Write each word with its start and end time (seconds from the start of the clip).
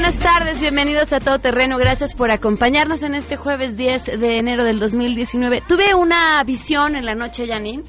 Buenas 0.10 0.34
tardes, 0.34 0.60
bienvenidos 0.60 1.14
a 1.14 1.20
Todo 1.20 1.38
Terreno. 1.38 1.78
Gracias 1.78 2.16
por 2.16 2.32
acompañarnos 2.32 3.04
en 3.04 3.14
este 3.14 3.36
jueves 3.36 3.78
10 3.78 4.06
de 4.20 4.40
enero 4.40 4.64
del 4.64 4.80
2019. 4.80 5.62
Tuve 5.68 5.94
una 5.94 6.44
visión 6.44 6.96
en 6.96 7.06
la 7.06 7.14
noche, 7.14 7.46
Janine, 7.46 7.84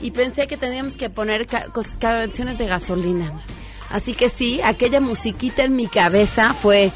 y 0.00 0.10
pensé 0.10 0.48
que 0.48 0.56
teníamos 0.56 0.96
que 0.96 1.10
poner 1.10 1.46
canciones 1.46 2.58
de 2.58 2.66
gasolina. 2.66 3.34
Así 3.88 4.14
que 4.14 4.30
sí, 4.30 4.60
aquella 4.64 4.98
musiquita 4.98 5.62
en 5.62 5.76
mi 5.76 5.86
cabeza 5.86 6.54
fue 6.54 6.90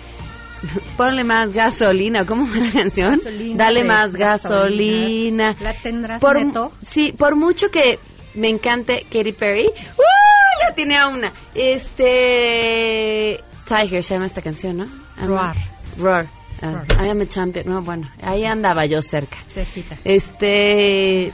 ponle 0.97 1.23
más 1.23 1.53
gasolina, 1.53 2.27
¿cómo 2.27 2.49
fue 2.49 2.61
la 2.61 2.73
canción? 2.73 3.21
Dale 3.55 3.85
más 3.85 4.17
gasolina. 4.17 5.55
¿La 5.61 5.75
tendrás 5.75 6.21
por, 6.21 6.45
neto? 6.45 6.73
Sí, 6.81 7.13
por 7.13 7.37
mucho 7.37 7.69
que 7.69 8.01
me 8.35 8.49
encante 8.49 9.07
Katy 9.09 9.35
Perry. 9.35 9.67
¡Uh! 9.67 10.67
La 10.67 10.75
tiene 10.75 10.97
a 10.97 11.07
una. 11.07 11.33
Este 11.55 13.41
Tiger 13.67 14.03
se 14.03 14.15
llama 14.15 14.27
esta 14.27 14.43
canción, 14.43 14.77
¿no? 14.79 14.85
Roar. 15.27 15.57
Roar. 15.99 16.27
Uh, 16.63 17.05
I 17.05 17.09
am 17.11 17.21
a 17.21 17.27
champion. 17.27 17.67
No, 17.69 17.83
bueno, 17.83 18.11
ahí 18.23 18.45
andaba 18.45 18.87
yo 18.87 19.03
cerca. 19.03 19.39
Cecita. 19.49 19.97
Este, 20.05 21.33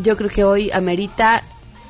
yo 0.00 0.16
creo 0.16 0.30
que 0.30 0.44
hoy 0.44 0.70
amerita 0.72 1.42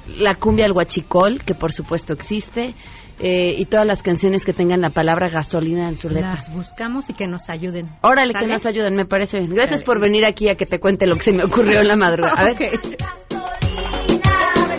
la 0.08 0.34
cumbia 0.34 0.66
al 0.66 0.72
huachicol, 0.72 1.42
que 1.44 1.54
por 1.54 1.72
supuesto 1.72 2.12
existe, 2.12 2.74
eh, 3.18 3.54
y 3.56 3.64
todas 3.66 3.86
las 3.86 4.02
canciones 4.02 4.44
que 4.44 4.52
tengan 4.52 4.80
la 4.82 4.90
palabra 4.90 5.28
gasolina 5.30 5.88
en 5.88 5.96
su 5.96 6.08
letra. 6.10 6.34
Las 6.34 6.52
buscamos 6.52 7.08
y 7.08 7.14
que 7.14 7.26
nos 7.26 7.48
ayuden. 7.48 7.88
Órale, 8.02 8.32
que 8.34 8.40
¿Sale? 8.40 8.52
nos 8.52 8.66
ayuden, 8.66 8.94
me 8.94 9.06
parece 9.06 9.38
bien. 9.38 9.50
Gracias 9.54 9.82
por 9.82 10.00
venir 10.00 10.26
aquí 10.26 10.48
a 10.50 10.54
que 10.54 10.66
te 10.66 10.78
cuente 10.80 11.06
lo 11.06 11.16
que 11.16 11.22
se 11.22 11.32
me 11.32 11.44
ocurrió 11.44 11.80
en 11.80 11.88
la 11.88 11.96
madrugada. 11.96 12.34
A 12.40 12.44
ver, 12.44 12.56
Ok. 12.74 12.96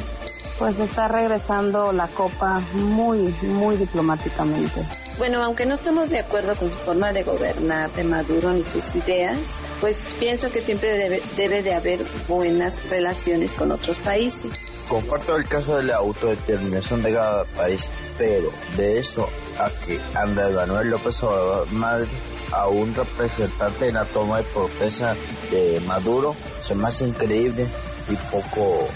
Pues 0.59 0.79
está 0.79 1.07
regresando 1.07 1.91
la 1.91 2.07
copa 2.07 2.61
muy, 2.73 3.33
muy 3.43 3.77
diplomáticamente. 3.77 4.85
Bueno, 5.17 5.43
aunque 5.43 5.65
no 5.65 5.75
estemos 5.75 6.09
de 6.09 6.19
acuerdo 6.19 6.55
con 6.55 6.71
su 6.71 6.79
forma 6.79 7.11
de 7.11 7.23
gobernar 7.23 7.91
de 7.91 8.03
Maduro 8.03 8.53
ni 8.53 8.63
sus 8.63 8.95
ideas, 8.95 9.37
pues 9.79 10.15
pienso 10.19 10.49
que 10.51 10.61
siempre 10.61 10.97
debe, 10.97 11.21
debe 11.35 11.61
de 11.61 11.73
haber 11.73 11.99
buenas 12.27 12.89
relaciones 12.89 13.51
con 13.53 13.71
otros 13.71 13.97
países. 13.99 14.51
Comparto 14.87 15.35
el 15.35 15.47
caso 15.47 15.77
de 15.77 15.83
la 15.83 15.97
autodeterminación 15.97 17.03
de 17.03 17.13
cada 17.13 17.45
país, 17.45 17.89
pero 18.17 18.49
de 18.75 18.99
eso 18.99 19.29
a 19.59 19.69
que 19.85 19.99
Andrés 20.15 20.53
Manuel 20.53 20.89
López 20.89 21.21
Obrador 21.23 21.71
madre 21.71 22.09
a 22.51 22.67
un 22.67 22.93
representante 22.93 23.87
en 23.87 23.95
la 23.95 24.05
toma 24.05 24.39
de 24.39 24.43
protesta 24.45 25.15
de 25.49 25.81
Maduro 25.87 26.35
se 26.61 26.75
me 26.75 26.87
hace 26.87 27.07
increíble 27.07 27.67
y 28.09 28.15
poco 28.31 28.87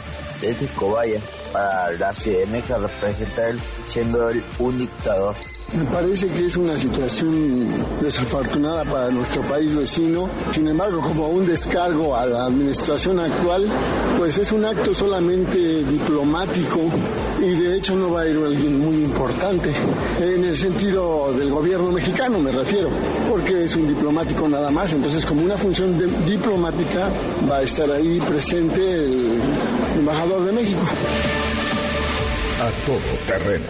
ético, 0.42 0.92
vaya, 0.92 1.20
para 1.52 1.92
la 1.94 2.14
ciudadanía 2.14 2.62
que 2.62 2.78
representa 2.78 3.50
él 3.50 3.60
siendo 3.86 4.30
él 4.30 4.44
un 4.60 4.78
dictador. 4.78 5.36
Me 5.74 5.86
parece 5.86 6.28
que 6.28 6.46
es 6.46 6.56
una 6.58 6.78
situación 6.78 7.68
desafortunada 8.00 8.84
para 8.84 9.10
nuestro 9.10 9.42
país 9.42 9.76
vecino. 9.76 10.30
Sin 10.52 10.68
embargo, 10.68 11.02
como 11.02 11.28
un 11.28 11.46
descargo 11.46 12.16
a 12.16 12.26
la 12.26 12.46
administración 12.46 13.20
actual, 13.20 13.68
pues 14.18 14.38
es 14.38 14.52
un 14.52 14.64
acto 14.64 14.94
solamente 14.94 15.58
diplomático 15.84 16.80
y 17.46 17.56
de 17.56 17.78
hecho 17.78 17.96
no 17.96 18.12
va 18.12 18.22
a 18.22 18.28
ir 18.28 18.38
alguien 18.38 18.80
muy 18.80 19.04
importante. 19.04 19.72
En 20.20 20.44
el 20.44 20.58
sentido 20.58 21.32
del 21.34 21.50
gobierno 21.50 21.92
mexicano 21.92 22.40
me 22.40 22.52
refiero, 22.52 22.90
porque 23.30 23.64
es 23.66 23.76
un 23.76 23.88
diplomático 23.88 24.48
nada 24.48 24.72
más. 24.72 24.94
Entonces, 24.94 25.26
como 25.26 25.42
una 25.44 25.58
función 25.58 25.98
de- 25.98 26.08
diplomática, 26.30 27.10
va 27.50 27.58
a 27.58 27.62
estar 27.64 27.90
ahí 27.92 28.20
presente 28.20 28.82
el 29.06 29.40
embajador 29.98 30.46
de 30.46 30.52
México. 30.52 30.82
A 32.62 32.72
todo 32.86 32.98
terreno. 33.28 33.66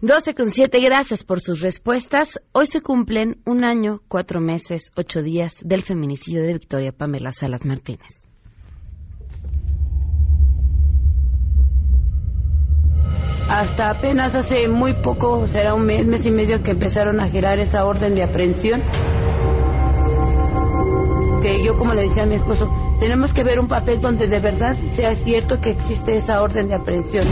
12 0.00 0.34
con 0.34 0.50
7, 0.52 0.78
gracias 0.80 1.24
por 1.24 1.40
sus 1.40 1.60
respuestas. 1.60 2.38
Hoy 2.52 2.66
se 2.66 2.80
cumplen 2.80 3.42
un 3.44 3.64
año, 3.64 4.00
cuatro 4.06 4.40
meses, 4.40 4.92
ocho 4.96 5.22
días 5.22 5.56
del 5.64 5.82
feminicidio 5.82 6.42
de 6.42 6.52
Victoria 6.52 6.92
Pamela 6.92 7.32
Salas 7.32 7.64
Martínez. 7.66 8.27
Hasta 13.48 13.88
apenas 13.88 14.34
hace 14.34 14.68
muy 14.68 14.92
poco, 14.92 15.46
será 15.46 15.72
un 15.74 15.84
mes, 15.84 16.06
mes 16.06 16.26
y 16.26 16.30
medio 16.30 16.62
que 16.62 16.72
empezaron 16.72 17.18
a 17.18 17.28
girar 17.28 17.58
esa 17.58 17.84
orden 17.86 18.14
de 18.14 18.22
aprehensión. 18.22 18.82
Que 21.40 21.64
yo, 21.64 21.78
como 21.78 21.94
le 21.94 22.02
decía 22.02 22.24
a 22.24 22.26
mi 22.26 22.34
esposo, 22.34 22.68
tenemos 23.00 23.32
que 23.32 23.44
ver 23.44 23.58
un 23.58 23.66
papel 23.66 24.02
donde 24.02 24.26
de 24.26 24.38
verdad 24.40 24.76
sea 24.92 25.14
cierto 25.14 25.60
que 25.60 25.70
existe 25.70 26.16
esa 26.16 26.42
orden 26.42 26.68
de 26.68 26.74
aprehensión. 26.74 27.24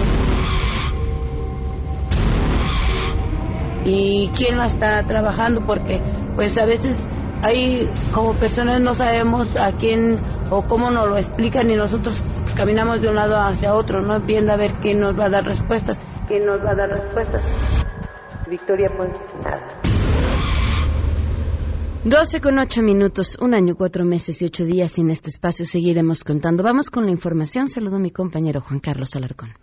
Y 3.85 4.31
quién 4.37 4.57
la 4.57 4.67
está 4.67 5.03
trabajando, 5.03 5.67
porque 5.67 6.01
pues 6.35 6.57
a 6.57 6.65
veces 6.65 6.99
hay 7.43 7.89
como 8.13 8.33
personas 8.35 8.81
no 8.81 8.95
sabemos 8.95 9.55
a 9.57 9.73
quién 9.73 10.19
o 10.51 10.63
cómo 10.63 10.91
nos 10.91 11.09
lo 11.09 11.17
explican 11.19 11.71
y 11.71 11.77
nosotros 11.77 12.21
caminamos 12.57 13.01
de 13.03 13.09
un 13.09 13.15
lado 13.15 13.37
hacia 13.37 13.75
otro, 13.75 14.01
no 14.01 14.21
viendo 14.21 14.53
a 14.53 14.57
ver 14.57 14.73
quién 14.81 14.99
nos 14.99 15.17
va 15.17 15.27
a 15.27 15.31
dar 15.31 15.45
respuestas, 15.45 15.99
quién 16.27 16.47
nos 16.47 16.59
va 16.65 16.71
a 16.71 16.75
dar 16.75 16.89
respuestas. 16.89 17.43
Victoria 18.49 18.89
Ponce. 18.97 19.19
12 22.05 22.41
con 22.41 22.59
8 22.59 22.83
minutos, 22.83 23.37
un 23.41 23.55
año, 23.55 23.75
cuatro 23.75 24.05
meses 24.05 24.41
y 24.41 24.47
ocho 24.47 24.65
días 24.65 24.93
sin 24.93 25.11
este 25.11 25.29
espacio 25.29 25.67
seguiremos 25.67 26.23
contando. 26.25 26.63
Vamos 26.63 26.89
con 26.89 27.05
la 27.05 27.11
información. 27.11 27.69
Saludo 27.69 27.97
a 27.97 27.99
mi 27.99 28.11
compañero 28.11 28.61
Juan 28.61 28.79
Carlos 28.81 29.15
Alarcón. 29.17 29.55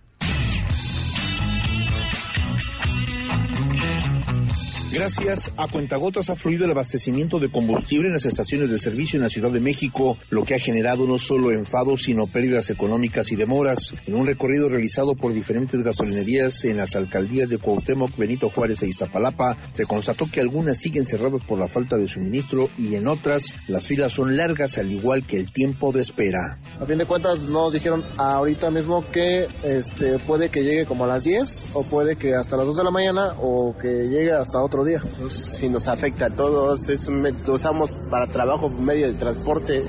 Gracias 4.93 5.51
a 5.57 5.67
cuentagotas 5.67 6.29
ha 6.29 6.35
fluido 6.35 6.65
el 6.65 6.71
abastecimiento 6.71 7.39
de 7.39 7.49
combustible 7.49 8.09
en 8.09 8.13
las 8.13 8.25
estaciones 8.25 8.69
de 8.69 8.77
servicio 8.77 9.17
en 9.17 9.23
la 9.23 9.29
Ciudad 9.29 9.49
de 9.49 9.59
México, 9.59 10.19
lo 10.29 10.43
que 10.43 10.53
ha 10.53 10.59
generado 10.59 11.07
no 11.07 11.17
solo 11.17 11.51
enfados, 11.51 12.03
sino 12.03 12.27
pérdidas 12.27 12.69
económicas 12.69 13.31
y 13.31 13.35
demoras. 13.35 13.95
En 14.05 14.13
un 14.13 14.27
recorrido 14.27 14.69
realizado 14.69 15.15
por 15.15 15.33
diferentes 15.33 15.81
gasolinerías 15.81 16.63
en 16.65 16.77
las 16.77 16.95
alcaldías 16.95 17.49
de 17.49 17.57
Cuauhtémoc, 17.57 18.15
Benito 18.15 18.51
Juárez 18.51 18.83
e 18.83 18.87
Iztapalapa, 18.87 19.57
se 19.73 19.87
constató 19.87 20.27
que 20.31 20.41
algunas 20.41 20.77
siguen 20.77 21.07
cerradas 21.07 21.43
por 21.43 21.57
la 21.57 21.67
falta 21.67 21.97
de 21.97 22.07
suministro 22.07 22.69
y 22.77 22.93
en 22.93 23.07
otras 23.07 23.51
las 23.67 23.87
filas 23.87 24.11
son 24.11 24.37
largas 24.37 24.77
al 24.77 24.91
igual 24.91 25.25
que 25.25 25.37
el 25.37 25.51
tiempo 25.51 25.91
de 25.91 26.01
espera. 26.01 26.59
A 26.79 26.85
fin 26.85 26.99
de 26.99 27.07
cuentas 27.07 27.41
nos 27.41 27.73
dijeron 27.73 28.03
ahorita 28.19 28.69
mismo 28.69 29.03
que 29.11 29.47
este 29.63 30.19
puede 30.19 30.49
que 30.49 30.61
llegue 30.61 30.85
como 30.85 31.05
a 31.05 31.07
las 31.07 31.23
10 31.23 31.71
o 31.73 31.81
puede 31.81 32.15
que 32.15 32.35
hasta 32.35 32.57
las 32.57 32.67
2 32.67 32.77
de 32.77 32.83
la 32.83 32.91
mañana 32.91 33.33
o 33.41 33.75
que 33.75 33.87
llegue 33.87 34.31
hasta 34.31 34.61
otro 34.61 34.82
día. 34.83 35.01
Si 35.29 35.69
nos 35.69 35.87
afecta 35.87 36.27
a 36.27 36.29
todos, 36.29 36.89
es 36.89 37.07
un, 37.07 37.25
usamos 37.47 37.91
para 38.09 38.27
trabajo 38.27 38.69
medio 38.69 39.07
de 39.07 39.13
transporte, 39.13 39.83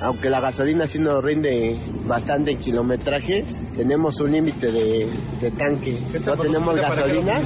aunque 0.00 0.30
la 0.30 0.40
gasolina 0.40 0.86
sí 0.86 0.98
nos 0.98 1.22
rinde 1.22 1.78
bastante 2.06 2.52
en 2.52 2.58
kilometraje, 2.58 3.44
tenemos 3.76 4.20
un 4.20 4.32
límite 4.32 4.72
de, 4.72 5.08
tanque. 5.56 6.00
No 6.26 6.36
tenemos 6.36 6.76
gasolina. 6.76 7.40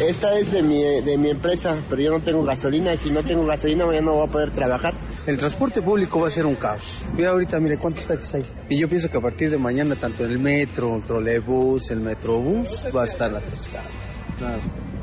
Esta 0.00 0.38
es 0.38 0.52
de 0.52 0.62
mi, 0.62 0.82
de 0.82 1.18
mi 1.18 1.30
empresa, 1.30 1.76
pero 1.88 2.02
yo 2.02 2.10
no 2.10 2.20
tengo 2.22 2.42
gasolina 2.42 2.94
y 2.94 2.98
si 2.98 3.10
no 3.10 3.22
tengo 3.22 3.44
gasolina 3.44 3.86
ya 3.92 4.00
no 4.00 4.12
voy 4.12 4.28
a 4.28 4.30
poder 4.30 4.54
trabajar. 4.54 4.94
El 5.26 5.38
transporte 5.38 5.82
público 5.82 6.20
va 6.20 6.28
a 6.28 6.30
ser 6.30 6.46
un 6.46 6.54
caos. 6.54 7.02
Mira 7.14 7.30
ahorita, 7.30 7.58
mire 7.58 7.78
cuántos 7.78 8.06
taxis 8.06 8.34
hay. 8.34 8.42
Y 8.68 8.78
yo 8.78 8.88
pienso 8.88 9.08
que 9.08 9.18
a 9.18 9.20
partir 9.20 9.50
de 9.50 9.58
mañana 9.58 9.96
tanto 9.96 10.24
el 10.24 10.38
metro, 10.38 10.96
el 10.96 11.04
trolebús, 11.04 11.90
el 11.90 12.00
metrobús 12.00 12.86
va 12.94 13.02
a 13.02 13.04
estar 13.06 13.34
atascado. 13.34 13.88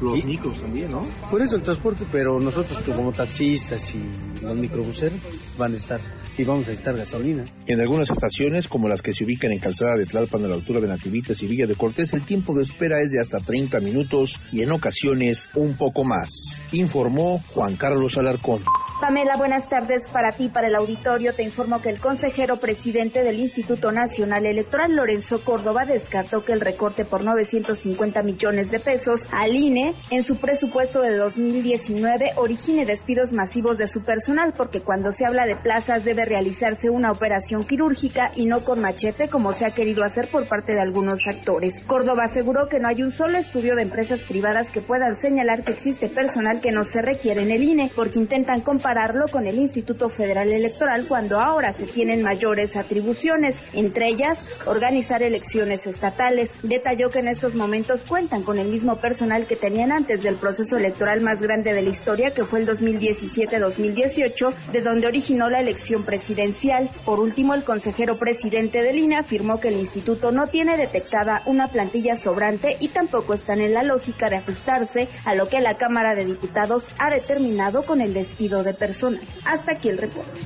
Los 0.02 0.26
micros 0.26 0.62
también, 0.62 0.92
¿no? 0.92 1.02
Por 1.30 1.42
eso 1.42 1.56
el 1.56 1.64
transporte, 1.64 2.06
pero 2.12 2.40
nosotros 2.40 2.80
como 2.80 3.12
taxistas 3.12 3.96
y 3.96 4.04
los 4.42 4.56
microbuseros 4.56 5.20
van 5.58 5.74
a 5.74 5.76
estar 5.76 6.02
y 6.38 6.44
vamos 6.44 6.68
a 6.68 6.72
estar 6.72 6.96
gasolina. 6.96 7.46
En 7.66 7.80
algunas 7.80 8.10
estaciones, 8.12 8.68
como 8.68 8.88
las 8.88 9.02
que 9.02 9.14
se 9.14 9.24
ubican 9.24 9.52
en 9.52 9.60
Calzada 9.60 9.96
de 9.96 10.06
Tlalpan 10.06 10.44
a 10.46 10.48
la 10.48 10.56
altura 10.56 10.80
de 10.80 10.88
Nativitas 10.88 11.42
y 11.44 11.48
Villa 11.48 11.66
de 11.66 11.76
Cortés, 11.76 12.14
el 12.14 12.24
tiempo 12.24 12.54
de 12.54 12.64
espera 12.64 13.02
es 13.02 13.12
de 13.12 13.20
hasta 13.20 13.40
30 13.40 13.80
minutos 13.80 14.42
y 14.52 14.62
en 14.62 14.72
ocasiones 14.72 15.50
un 15.56 15.78
poco 15.78 16.04
más, 16.04 16.62
informó 16.72 17.40
Juan 17.54 17.76
Carlos 17.76 18.18
Alarcón. 18.18 18.64
Pamela, 19.00 19.36
buenas 19.36 19.68
tardes 19.68 20.10
para 20.10 20.32
ti, 20.32 20.48
para 20.48 20.68
el 20.68 20.76
auditorio. 20.76 21.34
Te 21.34 21.44
informo 21.44 21.82
que 21.82 21.90
el 21.90 22.00
consejero 22.00 22.58
presidente 22.58 23.24
del 23.24 23.42
Instituto 23.42 23.92
Nacional 23.92 24.46
Electoral, 24.46 24.96
Lorenzo 24.96 25.44
Córdoba, 25.44 25.86
descartó 25.86 26.46
que 26.46 26.54
el 26.54 26.62
recorte 26.62 27.04
por 27.04 27.26
950 27.26 28.24
millones 28.24 28.72
de 28.72 28.80
pesos 28.80 29.28
al 29.34 29.54
INE 29.54 29.95
en 30.12 30.24
su 30.24 30.38
presupuesto 30.38 31.02
de 31.02 31.18
2019 31.18 32.34
origine 32.36 32.86
despidos 32.86 33.32
masivos 33.32 33.78
de 33.78 33.88
su 33.88 34.04
personal, 34.04 34.54
porque 34.56 34.82
cuando 34.82 35.12
se 35.12 35.26
habla 35.26 35.46
de 35.46 35.56
plazas 35.56 36.04
debe 36.04 36.26
realizarse 36.26 36.90
una 36.90 37.12
operación 37.12 37.64
quirúrgica 37.64 38.32
y 38.36 38.46
no 38.46 38.60
con 38.64 38.82
machete 38.82 39.28
como 39.28 39.54
se 39.54 39.66
ha 39.66 39.72
querido 39.72 40.04
hacer 40.04 40.30
por 40.32 40.48
parte 40.48 40.74
de 40.74 40.82
algunos 40.82 41.28
actores. 41.28 41.74
Córdoba 41.88 42.24
aseguró 42.26 42.70
que 42.70 42.80
no 42.80 42.88
hay 42.88 43.02
un 43.02 43.12
solo 43.12 43.38
estudio 43.38 43.76
de 43.76 43.84
empresas 43.84 44.26
privadas 44.26 44.70
que 44.70 44.82
puedan 44.82 45.16
señalar 45.16 45.64
que 45.64 45.72
existe 45.72 46.10
personal 46.10 46.62
que 46.62 46.72
no 46.72 46.84
se 46.84 47.02
requiere 47.02 47.42
en 47.42 47.52
el 47.52 47.64
INE 47.64 47.92
porque 47.96 48.20
intentan 48.20 48.62
compararlo 48.62 49.28
con 49.28 49.48
el 49.48 49.58
Instituto 49.58 50.10
Federal 50.10 50.52
Electoral 50.52 51.06
cuando 51.08 51.40
ahora 51.40 51.72
se 51.72 51.88
tienen 51.88 52.22
mayores 52.22 52.76
atribuciones, 52.76 53.58
entre 53.74 54.10
ellas 54.10 54.46
organizar 54.66 55.24
elecciones 55.24 55.88
estatales. 55.88 56.54
Detalló 56.64 57.10
que 57.10 57.20
en 57.20 57.28
estos 57.28 57.56
momentos 57.56 58.02
cuentan 58.08 58.44
con 58.44 58.60
el 58.60 58.68
mismo 58.68 59.00
personal 59.00 59.48
que 59.48 59.56
antes 59.84 60.24
del 60.24 60.38
proceso 60.38 60.78
electoral 60.78 61.22
más 61.22 61.40
grande 61.42 61.74
de 61.74 61.82
la 61.82 61.90
historia 61.90 62.32
que 62.32 62.44
fue 62.44 62.60
el 62.60 62.68
2017-2018, 62.68 64.54
de 64.72 64.82
donde 64.82 65.08
originó 65.08 65.50
la 65.50 65.60
elección 65.60 66.04
presidencial 66.04 66.26
presidencial. 66.26 66.90
Por 67.06 67.20
último, 67.20 67.54
el 67.54 67.64
consejero 67.64 68.18
presidente 68.18 68.82
del 68.82 68.98
INE 68.98 69.18
afirmó 69.18 69.60
que 69.60 69.68
el 69.68 69.76
instituto 69.76 70.32
no 70.32 70.48
tiene 70.48 70.78
detectada 70.78 71.42
una 71.46 71.68
plantilla 71.68 72.16
sobrante 72.16 72.78
y 72.80 72.90
tampoco 72.90 73.34
están 73.34 73.62
en 73.62 73.74
la 73.74 73.84
lógica 73.84 74.30
de 74.30 74.38
ajustarse 74.38 75.08
a 75.26 75.36
lo 75.36 75.48
que 75.48 75.60
la 75.60 75.76
Cámara 75.76 76.16
de 76.16 76.26
Diputados 76.26 76.86
ha 77.00 77.10
determinado 77.10 77.84
con 77.84 78.02
el 78.02 78.14
despido 78.14 78.64
de 78.64 78.74
personal. 78.74 79.22
Hasta 79.46 79.74
aquí 79.74 79.90
el 79.90 79.98
reporte. 79.98 80.42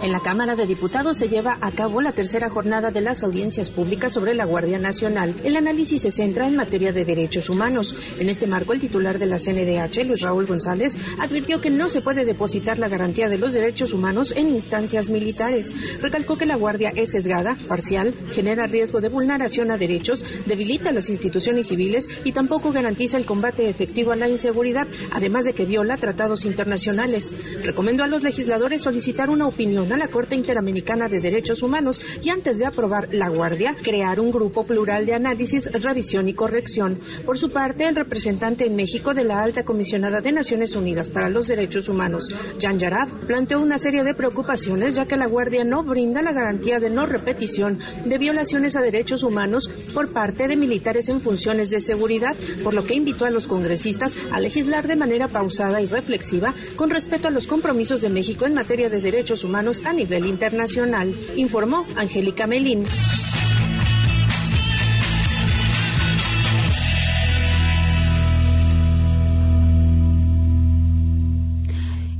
En 0.00 0.10
la 0.10 0.20
Cámara 0.20 0.56
de 0.56 0.66
Diputados 0.66 1.18
se 1.18 1.28
lleva 1.28 1.58
a 1.60 1.70
cabo 1.70 2.00
la 2.00 2.12
tercera 2.12 2.48
jornada 2.48 2.90
de 2.90 3.02
las 3.02 3.22
audiencias 3.22 3.70
públicas 3.70 4.12
sobre 4.12 4.34
la 4.34 4.46
Guardia 4.46 4.78
Nacional. 4.78 5.34
El 5.44 5.54
análisis 5.54 6.02
se 6.02 6.10
centra 6.10 6.48
en 6.48 6.56
materia 6.56 6.92
de 6.92 7.04
derechos 7.04 7.50
humanos. 7.50 7.94
En 8.18 8.30
este 8.30 8.46
marco, 8.46 8.72
el 8.72 8.80
titular 8.80 9.18
de 9.18 9.26
la 9.26 9.36
CNDH, 9.36 10.06
Luis 10.08 10.22
Raúl 10.22 10.46
González, 10.46 10.96
advirtió 11.18 11.60
que 11.60 11.70
no 11.70 11.88
se 11.90 12.00
puede 12.00 12.24
depositar 12.24 12.78
la 12.78 12.88
garantía 12.88 13.28
de 13.28 13.38
los 13.38 13.52
derechos 13.52 13.92
humanos 13.92 14.32
en 14.34 14.48
instancias 14.48 15.10
militares. 15.10 15.72
Recalcó 16.00 16.36
que 16.36 16.46
la 16.46 16.56
Guardia 16.56 16.92
es 16.96 17.10
sesgada, 17.10 17.56
parcial, 17.68 18.14
genera 18.32 18.66
riesgo 18.66 19.00
de 19.00 19.10
vulneración 19.10 19.70
a 19.70 19.76
derechos, 19.76 20.24
debilita 20.46 20.92
las 20.92 21.10
instituciones 21.10 21.68
civiles 21.68 22.08
y 22.24 22.32
tampoco 22.32 22.72
garantiza 22.72 23.18
el 23.18 23.26
combate 23.26 23.68
efectivo 23.68 24.12
a 24.12 24.16
la 24.16 24.28
inseguridad, 24.28 24.88
además 25.12 25.44
de 25.44 25.52
que 25.52 25.66
viola 25.66 25.96
tratados 25.96 26.44
internacionales. 26.44 27.30
Recomendó 27.62 28.04
a 28.04 28.08
los 28.08 28.22
legisladores 28.22 28.82
solicitar 28.82 29.28
una 29.30 29.46
opinión 29.46 29.81
a 29.90 29.96
la 29.96 30.06
Corte 30.06 30.36
Interamericana 30.36 31.08
de 31.08 31.20
Derechos 31.20 31.60
Humanos 31.60 32.00
y 32.22 32.30
antes 32.30 32.58
de 32.58 32.66
aprobar 32.66 33.08
la 33.10 33.28
Guardia, 33.30 33.74
crear 33.82 34.20
un 34.20 34.30
grupo 34.30 34.64
plural 34.64 35.04
de 35.06 35.14
análisis, 35.14 35.68
revisión 35.82 36.28
y 36.28 36.34
corrección. 36.34 37.00
Por 37.26 37.36
su 37.36 37.50
parte, 37.50 37.84
el 37.84 37.96
representante 37.96 38.64
en 38.64 38.76
México 38.76 39.12
de 39.12 39.24
la 39.24 39.42
Alta 39.42 39.64
Comisionada 39.64 40.20
de 40.20 40.30
Naciones 40.30 40.76
Unidas 40.76 41.10
para 41.10 41.28
los 41.28 41.48
Derechos 41.48 41.88
Humanos, 41.88 42.28
Jan 42.60 42.78
Yarab, 42.78 43.26
planteó 43.26 43.60
una 43.60 43.78
serie 43.78 44.04
de 44.04 44.14
preocupaciones 44.14 44.94
ya 44.94 45.06
que 45.06 45.16
la 45.16 45.26
Guardia 45.26 45.64
no 45.64 45.82
brinda 45.82 46.22
la 46.22 46.32
garantía 46.32 46.78
de 46.78 46.90
no 46.90 47.04
repetición 47.04 47.80
de 48.04 48.18
violaciones 48.18 48.76
a 48.76 48.82
derechos 48.82 49.24
humanos 49.24 49.68
por 49.92 50.12
parte 50.12 50.46
de 50.46 50.56
militares 50.56 51.08
en 51.08 51.20
funciones 51.20 51.70
de 51.70 51.80
seguridad, 51.80 52.36
por 52.62 52.74
lo 52.74 52.84
que 52.84 52.94
invitó 52.94 53.24
a 53.24 53.30
los 53.30 53.48
congresistas 53.48 54.14
a 54.30 54.38
legislar 54.38 54.86
de 54.86 54.96
manera 54.96 55.28
pausada 55.28 55.80
y 55.80 55.86
reflexiva 55.86 56.54
con 56.76 56.90
respecto 56.90 57.28
a 57.28 57.32
los 57.32 57.46
compromisos 57.46 58.00
de 58.00 58.10
México 58.10 58.46
en 58.46 58.54
materia 58.54 58.88
de 58.88 59.00
derechos 59.00 59.44
humanos 59.44 59.71
a 59.84 59.92
nivel 59.92 60.26
internacional, 60.26 61.14
informó 61.36 61.86
Angélica 61.96 62.46
Melín. 62.46 62.84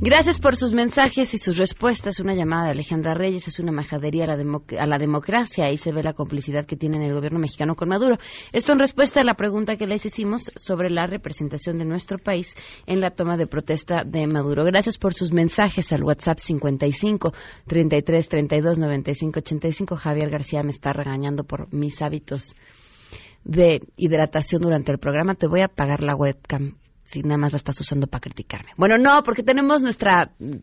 Gracias 0.05 0.41
por 0.41 0.57
sus 0.57 0.73
mensajes 0.73 1.33
y 1.33 1.37
sus 1.37 1.57
respuestas. 1.57 2.19
Una 2.19 2.35
llamada 2.35 2.65
de 2.65 2.71
Alejandra 2.71 3.13
Reyes 3.13 3.47
es 3.47 3.57
una 3.59 3.71
majadería 3.71 4.25
a 4.25 4.35
la, 4.35 4.61
a 4.77 4.85
la 4.85 4.97
democracia. 4.97 5.63
Ahí 5.63 5.77
se 5.77 5.93
ve 5.93 6.03
la 6.03 6.11
complicidad 6.11 6.65
que 6.65 6.75
tiene 6.75 7.05
el 7.05 7.13
gobierno 7.13 7.39
mexicano 7.39 7.77
con 7.77 7.87
Maduro. 7.87 8.17
Esto 8.51 8.73
en 8.73 8.79
respuesta 8.79 9.21
a 9.21 9.23
la 9.23 9.35
pregunta 9.35 9.77
que 9.77 9.87
les 9.87 10.05
hicimos 10.05 10.51
sobre 10.57 10.89
la 10.89 11.05
representación 11.05 11.77
de 11.77 11.85
nuestro 11.85 12.17
país 12.17 12.53
en 12.85 12.99
la 12.99 13.11
toma 13.11 13.37
de 13.37 13.47
protesta 13.47 14.03
de 14.05 14.27
Maduro. 14.27 14.65
Gracias 14.65 14.97
por 14.97 15.13
sus 15.13 15.31
mensajes 15.31 15.93
al 15.93 16.03
WhatsApp 16.03 16.39
55 16.39 17.33
33 17.65 18.27
32 18.27 18.79
95 18.79 19.39
85. 19.39 19.95
Javier 19.95 20.29
García 20.29 20.63
me 20.63 20.71
está 20.71 20.91
regañando 20.91 21.45
por 21.45 21.73
mis 21.73 22.01
hábitos 22.01 22.55
de 23.45 23.79
hidratación 23.95 24.63
durante 24.63 24.91
el 24.91 24.97
programa, 24.97 25.35
te 25.35 25.47
voy 25.47 25.61
a 25.61 25.65
apagar 25.65 26.01
la 26.01 26.13
webcam 26.13 26.75
si 27.13 27.21
nada 27.21 27.37
más 27.37 27.51
la 27.51 27.57
estás 27.57 27.79
usando 27.79 28.07
para 28.07 28.21
criticarme. 28.21 28.71
Bueno, 28.75 28.97
no, 28.97 29.21
porque 29.23 29.43
tenemos 29.43 29.83
nuestra 29.83 30.31
mm, 30.39 30.55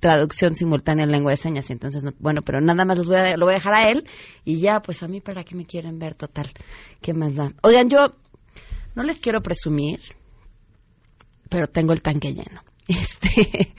traducción 0.00 0.54
simultánea 0.54 1.04
en 1.04 1.12
lengua 1.12 1.30
de 1.30 1.36
señas, 1.36 1.70
entonces, 1.70 2.02
no, 2.02 2.12
bueno, 2.18 2.42
pero 2.44 2.60
nada 2.60 2.84
más 2.84 2.98
los 2.98 3.06
voy 3.06 3.16
a, 3.16 3.36
lo 3.36 3.46
voy 3.46 3.54
a 3.54 3.58
dejar 3.58 3.74
a 3.74 3.88
él 3.88 4.04
y 4.44 4.60
ya, 4.60 4.80
pues 4.80 5.02
a 5.02 5.08
mí 5.08 5.20
para 5.20 5.44
qué 5.44 5.54
me 5.54 5.64
quieren 5.64 5.98
ver, 5.98 6.14
total, 6.14 6.50
¿qué 7.00 7.14
más 7.14 7.36
da? 7.36 7.52
Oigan, 7.62 7.88
yo 7.88 8.14
no 8.96 9.04
les 9.04 9.20
quiero 9.20 9.42
presumir, 9.42 10.00
pero 11.48 11.68
tengo 11.68 11.92
el 11.92 12.02
tanque 12.02 12.34
lleno. 12.34 12.62
Este, 12.88 13.72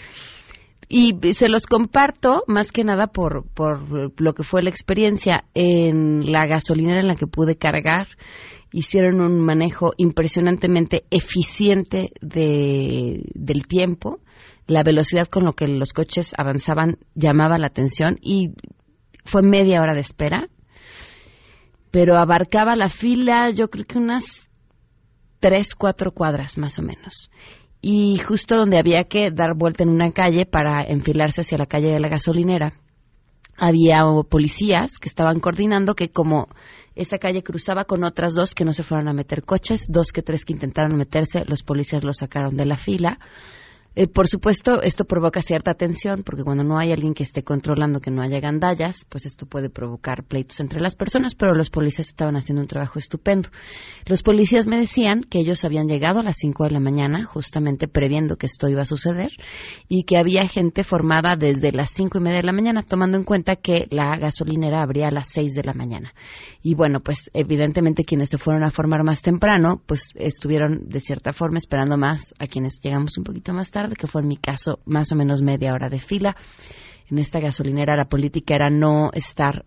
y 0.87 1.33
se 1.33 1.49
los 1.49 1.65
comparto 1.65 2.43
más 2.47 2.71
que 2.71 2.85
nada 2.85 3.07
por, 3.07 3.45
por 3.53 4.19
lo 4.19 4.33
que 4.33 4.43
fue 4.43 4.63
la 4.63 4.69
experiencia 4.69 5.43
en 5.53 6.31
la 6.31 6.47
gasolinera 6.47 7.01
en 7.01 7.07
la 7.07 7.15
que 7.15 7.27
pude 7.27 7.57
cargar 7.57 8.07
hicieron 8.73 9.21
un 9.21 9.39
manejo 9.39 9.93
impresionantemente 9.97 11.05
eficiente 11.11 12.11
de, 12.21 13.23
del 13.33 13.67
tiempo. 13.67 14.19
La 14.65 14.83
velocidad 14.83 15.27
con 15.27 15.45
lo 15.45 15.53
que 15.53 15.67
los 15.67 15.93
coches 15.93 16.33
avanzaban 16.37 16.97
llamaba 17.13 17.57
la 17.57 17.67
atención 17.67 18.17
y 18.21 18.53
fue 19.23 19.43
media 19.43 19.81
hora 19.81 19.93
de 19.93 20.01
espera, 20.01 20.49
pero 21.91 22.17
abarcaba 22.17 22.75
la 22.75 22.89
fila 22.89 23.51
yo 23.51 23.69
creo 23.69 23.85
que 23.85 23.99
unas 23.99 24.49
tres, 25.39 25.75
cuatro 25.75 26.11
cuadras 26.11 26.57
más 26.57 26.79
o 26.79 26.81
menos. 26.81 27.29
Y 27.79 28.17
justo 28.17 28.57
donde 28.57 28.79
había 28.79 29.03
que 29.03 29.29
dar 29.29 29.55
vuelta 29.55 29.83
en 29.83 29.89
una 29.89 30.11
calle 30.11 30.45
para 30.45 30.81
enfilarse 30.83 31.41
hacia 31.41 31.57
la 31.57 31.65
calle 31.65 31.89
de 31.89 31.99
la 31.99 32.07
gasolinera, 32.07 32.71
había 33.57 34.03
policías 34.29 34.97
que 34.97 35.09
estaban 35.09 35.39
coordinando 35.39 35.95
que 35.95 36.09
como 36.09 36.47
esa 36.95 37.17
calle 37.17 37.43
cruzaba 37.43 37.85
con 37.85 38.03
otras 38.03 38.33
dos 38.33 38.53
que 38.53 38.65
no 38.65 38.73
se 38.73 38.83
fueron 38.83 39.07
a 39.07 39.13
meter 39.13 39.43
coches, 39.43 39.87
dos 39.89 40.11
que 40.11 40.21
tres 40.21 40.45
que 40.45 40.53
intentaron 40.53 40.97
meterse, 40.97 41.43
los 41.45 41.63
policías 41.63 42.03
los 42.03 42.17
sacaron 42.17 42.55
de 42.55 42.65
la 42.65 42.77
fila. 42.77 43.19
Eh, 43.95 44.07
por 44.07 44.27
supuesto, 44.27 44.81
esto 44.81 45.05
provoca 45.05 45.41
cierta 45.41 45.75
tensión, 45.75 46.23
porque 46.23 46.43
cuando 46.43 46.63
no 46.63 46.79
hay 46.79 46.91
alguien 46.91 47.13
que 47.13 47.23
esté 47.23 47.43
controlando 47.43 47.99
que 47.99 48.09
no 48.09 48.23
haya 48.23 48.39
gandallas, 48.39 49.05
pues 49.07 49.25
esto 49.25 49.45
puede 49.45 49.69
provocar 49.69 50.23
pleitos 50.23 50.59
entre 50.59 50.81
las 50.81 50.95
personas, 50.95 51.35
pero 51.35 51.53
los 51.53 51.69
policías 51.69 52.07
estaban 52.07 52.35
haciendo 52.35 52.61
un 52.61 52.67
trabajo 52.67 52.97
estupendo. 52.97 53.49
Los 54.05 54.23
policías 54.23 54.65
me 54.65 54.77
decían 54.77 55.21
que 55.21 55.39
ellos 55.39 55.63
habían 55.63 55.87
llegado 55.87 56.19
a 56.19 56.23
las 56.23 56.37
5 56.37 56.63
de 56.63 56.71
la 56.71 56.79
mañana, 56.79 57.23
justamente 57.25 57.87
previendo 57.87 58.35
que 58.35 58.47
esto 58.47 58.67
iba 58.67 58.81
a 58.81 58.85
suceder, 58.85 59.31
y 59.87 60.03
que 60.03 60.17
había 60.17 60.47
gente 60.47 60.83
formada 60.83 61.35
desde 61.35 61.71
las 61.71 61.91
cinco 61.91 62.17
y 62.17 62.21
media 62.21 62.37
de 62.37 62.47
la 62.47 62.53
mañana, 62.53 62.81
tomando 62.81 63.17
en 63.17 63.23
cuenta 63.23 63.55
que 63.55 63.87
la 63.91 64.17
gasolinera 64.17 64.81
abría 64.81 65.09
a 65.09 65.11
las 65.11 65.29
6 65.29 65.53
de 65.53 65.63
la 65.63 65.73
mañana. 65.73 66.13
Y 66.61 66.75
bueno, 66.75 66.99
pues 67.01 67.29
evidentemente 67.33 68.03
quienes 68.03 68.29
se 68.29 68.37
fueron 68.37 68.63
a 68.63 68.71
formar 68.71 69.03
más 69.03 69.21
temprano, 69.21 69.81
pues 69.85 70.13
estuvieron 70.15 70.89
de 70.89 70.99
cierta 70.99 71.31
forma 71.31 71.57
esperando 71.57 71.97
más 71.97 72.33
a 72.39 72.47
quienes 72.47 72.79
llegamos 72.81 73.17
un 73.17 73.23
poquito 73.23 73.53
más 73.53 73.69
tarde, 73.69 73.82
que 73.91 74.07
fue 74.07 74.21
en 74.21 74.27
mi 74.27 74.37
caso 74.37 74.79
más 74.85 75.11
o 75.11 75.15
menos 75.15 75.41
media 75.41 75.73
hora 75.73 75.89
de 75.89 75.99
fila. 75.99 76.35
En 77.09 77.17
esta 77.17 77.39
gasolinera 77.39 77.95
la 77.95 78.05
política 78.05 78.55
era 78.55 78.69
no 78.69 79.09
estar 79.13 79.65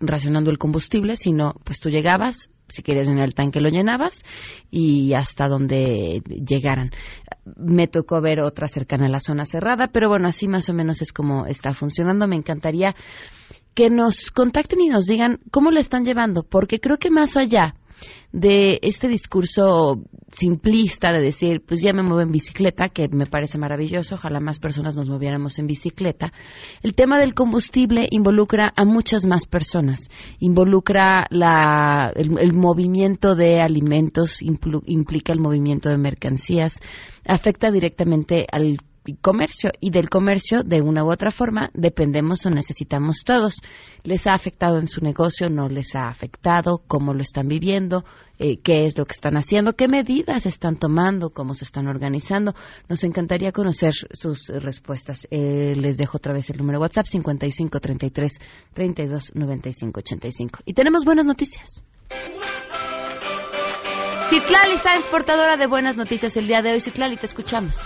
racionando 0.00 0.50
el 0.50 0.58
combustible, 0.58 1.16
sino 1.16 1.54
pues 1.64 1.80
tú 1.80 1.88
llegabas, 1.88 2.50
si 2.68 2.82
querías 2.82 3.08
llenar 3.08 3.24
el 3.24 3.34
tanque 3.34 3.60
lo 3.60 3.68
llenabas 3.68 4.24
y 4.70 5.14
hasta 5.14 5.48
donde 5.48 6.22
llegaran. 6.26 6.90
Me 7.56 7.86
tocó 7.88 8.20
ver 8.20 8.40
otra 8.40 8.68
cercana 8.68 9.06
a 9.06 9.10
la 9.10 9.20
zona 9.20 9.44
cerrada, 9.44 9.88
pero 9.92 10.08
bueno, 10.08 10.28
así 10.28 10.48
más 10.48 10.68
o 10.68 10.74
menos 10.74 11.00
es 11.02 11.12
como 11.12 11.46
está 11.46 11.72
funcionando. 11.72 12.26
Me 12.26 12.36
encantaría 12.36 12.94
que 13.74 13.90
nos 13.90 14.30
contacten 14.30 14.80
y 14.80 14.88
nos 14.88 15.06
digan 15.06 15.40
cómo 15.50 15.70
le 15.70 15.80
están 15.80 16.04
llevando, 16.04 16.42
porque 16.42 16.80
creo 16.80 16.98
que 16.98 17.10
más 17.10 17.36
allá 17.36 17.74
de 18.32 18.78
este 18.82 19.08
discurso 19.08 20.02
simplista 20.30 21.12
de 21.12 21.22
decir, 21.22 21.62
pues 21.66 21.80
ya 21.82 21.92
me 21.92 22.02
muevo 22.02 22.20
en 22.20 22.32
bicicleta, 22.32 22.88
que 22.88 23.08
me 23.08 23.26
parece 23.26 23.58
maravilloso, 23.58 24.16
ojalá 24.16 24.40
más 24.40 24.58
personas 24.58 24.94
nos 24.94 25.08
moviéramos 25.08 25.58
en 25.58 25.66
bicicleta. 25.66 26.32
El 26.82 26.94
tema 26.94 27.18
del 27.18 27.34
combustible 27.34 28.06
involucra 28.10 28.72
a 28.76 28.84
muchas 28.84 29.24
más 29.24 29.46
personas, 29.46 30.10
involucra 30.38 31.26
la, 31.30 32.12
el, 32.14 32.52
movimiento 32.52 33.34
de 33.34 33.60
alimentos, 33.60 34.42
implica 34.42 35.32
el 35.32 35.40
movimiento 35.40 35.88
de 35.88 35.98
mercancías, 35.98 36.80
afecta 37.26 37.70
directamente 37.70 38.46
al 38.50 38.78
comercio 39.14 39.70
y 39.80 39.90
del 39.90 40.08
comercio 40.08 40.62
de 40.62 40.82
una 40.82 41.04
u 41.04 41.10
otra 41.10 41.30
forma 41.30 41.70
dependemos 41.74 42.44
o 42.46 42.50
necesitamos 42.50 43.22
todos. 43.24 43.60
¿Les 44.02 44.26
ha 44.26 44.34
afectado 44.34 44.78
en 44.78 44.88
su 44.88 45.00
negocio? 45.00 45.48
¿No 45.48 45.68
les 45.68 45.94
ha 45.94 46.08
afectado? 46.08 46.82
¿Cómo 46.86 47.14
lo 47.14 47.22
están 47.22 47.48
viviendo? 47.48 48.04
Eh, 48.38 48.58
¿Qué 48.58 48.84
es 48.84 48.98
lo 48.98 49.04
que 49.04 49.12
están 49.12 49.36
haciendo? 49.36 49.72
¿Qué 49.74 49.88
medidas 49.88 50.46
están 50.46 50.76
tomando? 50.76 51.30
¿Cómo 51.30 51.54
se 51.54 51.64
están 51.64 51.86
organizando? 51.86 52.54
Nos 52.88 53.04
encantaría 53.04 53.52
conocer 53.52 53.94
sus 54.12 54.48
respuestas. 54.48 55.26
Eh, 55.30 55.74
les 55.76 55.96
dejo 55.96 56.18
otra 56.18 56.32
vez 56.32 56.50
el 56.50 56.58
número 56.58 56.80
WhatsApp 56.80 57.06
55 57.06 57.80
33 57.80 58.38
32 58.74 59.32
95 59.34 60.00
85. 60.00 60.58
Y 60.64 60.74
tenemos 60.74 61.04
buenas 61.04 61.24
noticias. 61.26 61.82
Citlali 64.28 64.76
Sáenz, 64.76 65.06
portadora 65.06 65.56
de 65.56 65.68
buenas 65.68 65.96
noticias 65.96 66.36
el 66.36 66.48
día 66.48 66.60
de 66.60 66.72
hoy. 66.72 66.80
Citlali, 66.80 67.16
te 67.16 67.26
escuchamos. 67.26 67.76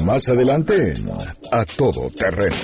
Más 0.07 0.27
adelante, 0.31 0.95
a 1.53 1.67
todo 1.67 2.09
terreno. 2.17 2.57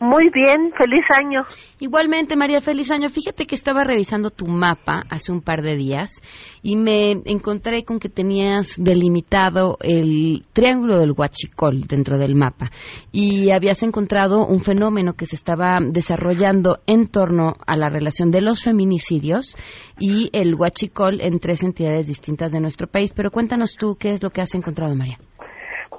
Muy 0.00 0.28
bien, 0.32 0.70
feliz 0.78 1.04
año. 1.18 1.40
Igualmente, 1.80 2.36
María, 2.36 2.60
feliz 2.60 2.88
año. 2.92 3.08
Fíjate 3.08 3.46
que 3.46 3.56
estaba 3.56 3.82
revisando 3.82 4.30
tu 4.30 4.46
mapa 4.46 5.02
hace 5.10 5.32
un 5.32 5.40
par 5.40 5.60
de 5.60 5.74
días 5.74 6.22
y 6.62 6.76
me 6.76 7.20
encontré 7.24 7.82
con 7.82 7.98
que 7.98 8.08
tenías 8.08 8.76
delimitado 8.78 9.76
el 9.80 10.44
triángulo 10.52 11.00
del 11.00 11.14
Huachicol 11.16 11.80
dentro 11.88 12.16
del 12.16 12.36
mapa 12.36 12.70
y 13.10 13.50
habías 13.50 13.82
encontrado 13.82 14.46
un 14.46 14.60
fenómeno 14.60 15.14
que 15.14 15.26
se 15.26 15.34
estaba 15.34 15.80
desarrollando 15.82 16.78
en 16.86 17.08
torno 17.08 17.56
a 17.66 17.76
la 17.76 17.88
relación 17.88 18.30
de 18.30 18.40
los 18.40 18.62
feminicidios 18.62 19.56
y 19.98 20.30
el 20.32 20.54
Huachicol 20.54 21.20
en 21.20 21.40
tres 21.40 21.64
entidades 21.64 22.06
distintas 22.06 22.52
de 22.52 22.60
nuestro 22.60 22.86
país. 22.86 23.12
Pero 23.12 23.32
cuéntanos 23.32 23.74
tú 23.74 23.96
qué 23.98 24.10
es 24.10 24.22
lo 24.22 24.30
que 24.30 24.42
has 24.42 24.54
encontrado, 24.54 24.94
María. 24.94 25.18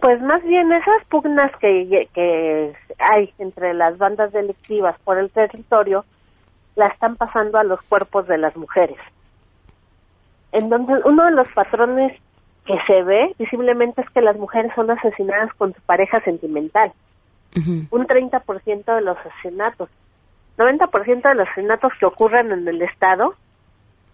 Pues 0.01 0.21
más 0.21 0.41
bien 0.43 0.71
esas 0.71 1.03
pugnas 1.09 1.51
que, 1.57 2.07
que 2.13 2.73
hay 2.99 3.33
entre 3.37 3.73
las 3.73 3.97
bandas 3.97 4.31
delictivas 4.31 4.97
por 5.03 5.17
el 5.17 5.29
territorio 5.29 6.05
la 6.75 6.87
están 6.87 7.17
pasando 7.17 7.57
a 7.57 7.63
los 7.63 7.81
cuerpos 7.81 8.27
de 8.27 8.37
las 8.37 8.55
mujeres. 8.55 8.97
Entonces, 10.51 11.01
uno 11.05 11.25
de 11.25 11.31
los 11.31 11.47
patrones 11.49 12.17
que 12.65 12.77
se 12.87 13.03
ve 13.03 13.35
visiblemente 13.37 14.01
es 14.01 14.09
que 14.11 14.21
las 14.21 14.37
mujeres 14.37 14.71
son 14.75 14.89
asesinadas 14.89 15.53
con 15.55 15.73
su 15.73 15.81
pareja 15.81 16.21
sentimental. 16.21 16.93
Un 17.55 18.07
30% 18.07 18.95
de 18.95 19.01
los 19.01 19.17
asesinatos. 19.17 19.89
90% 20.57 21.21
de 21.21 21.35
los 21.35 21.47
asesinatos 21.49 21.91
que 21.99 22.05
ocurren 22.05 22.51
en 22.51 22.67
el 22.67 22.81
Estado 22.81 23.33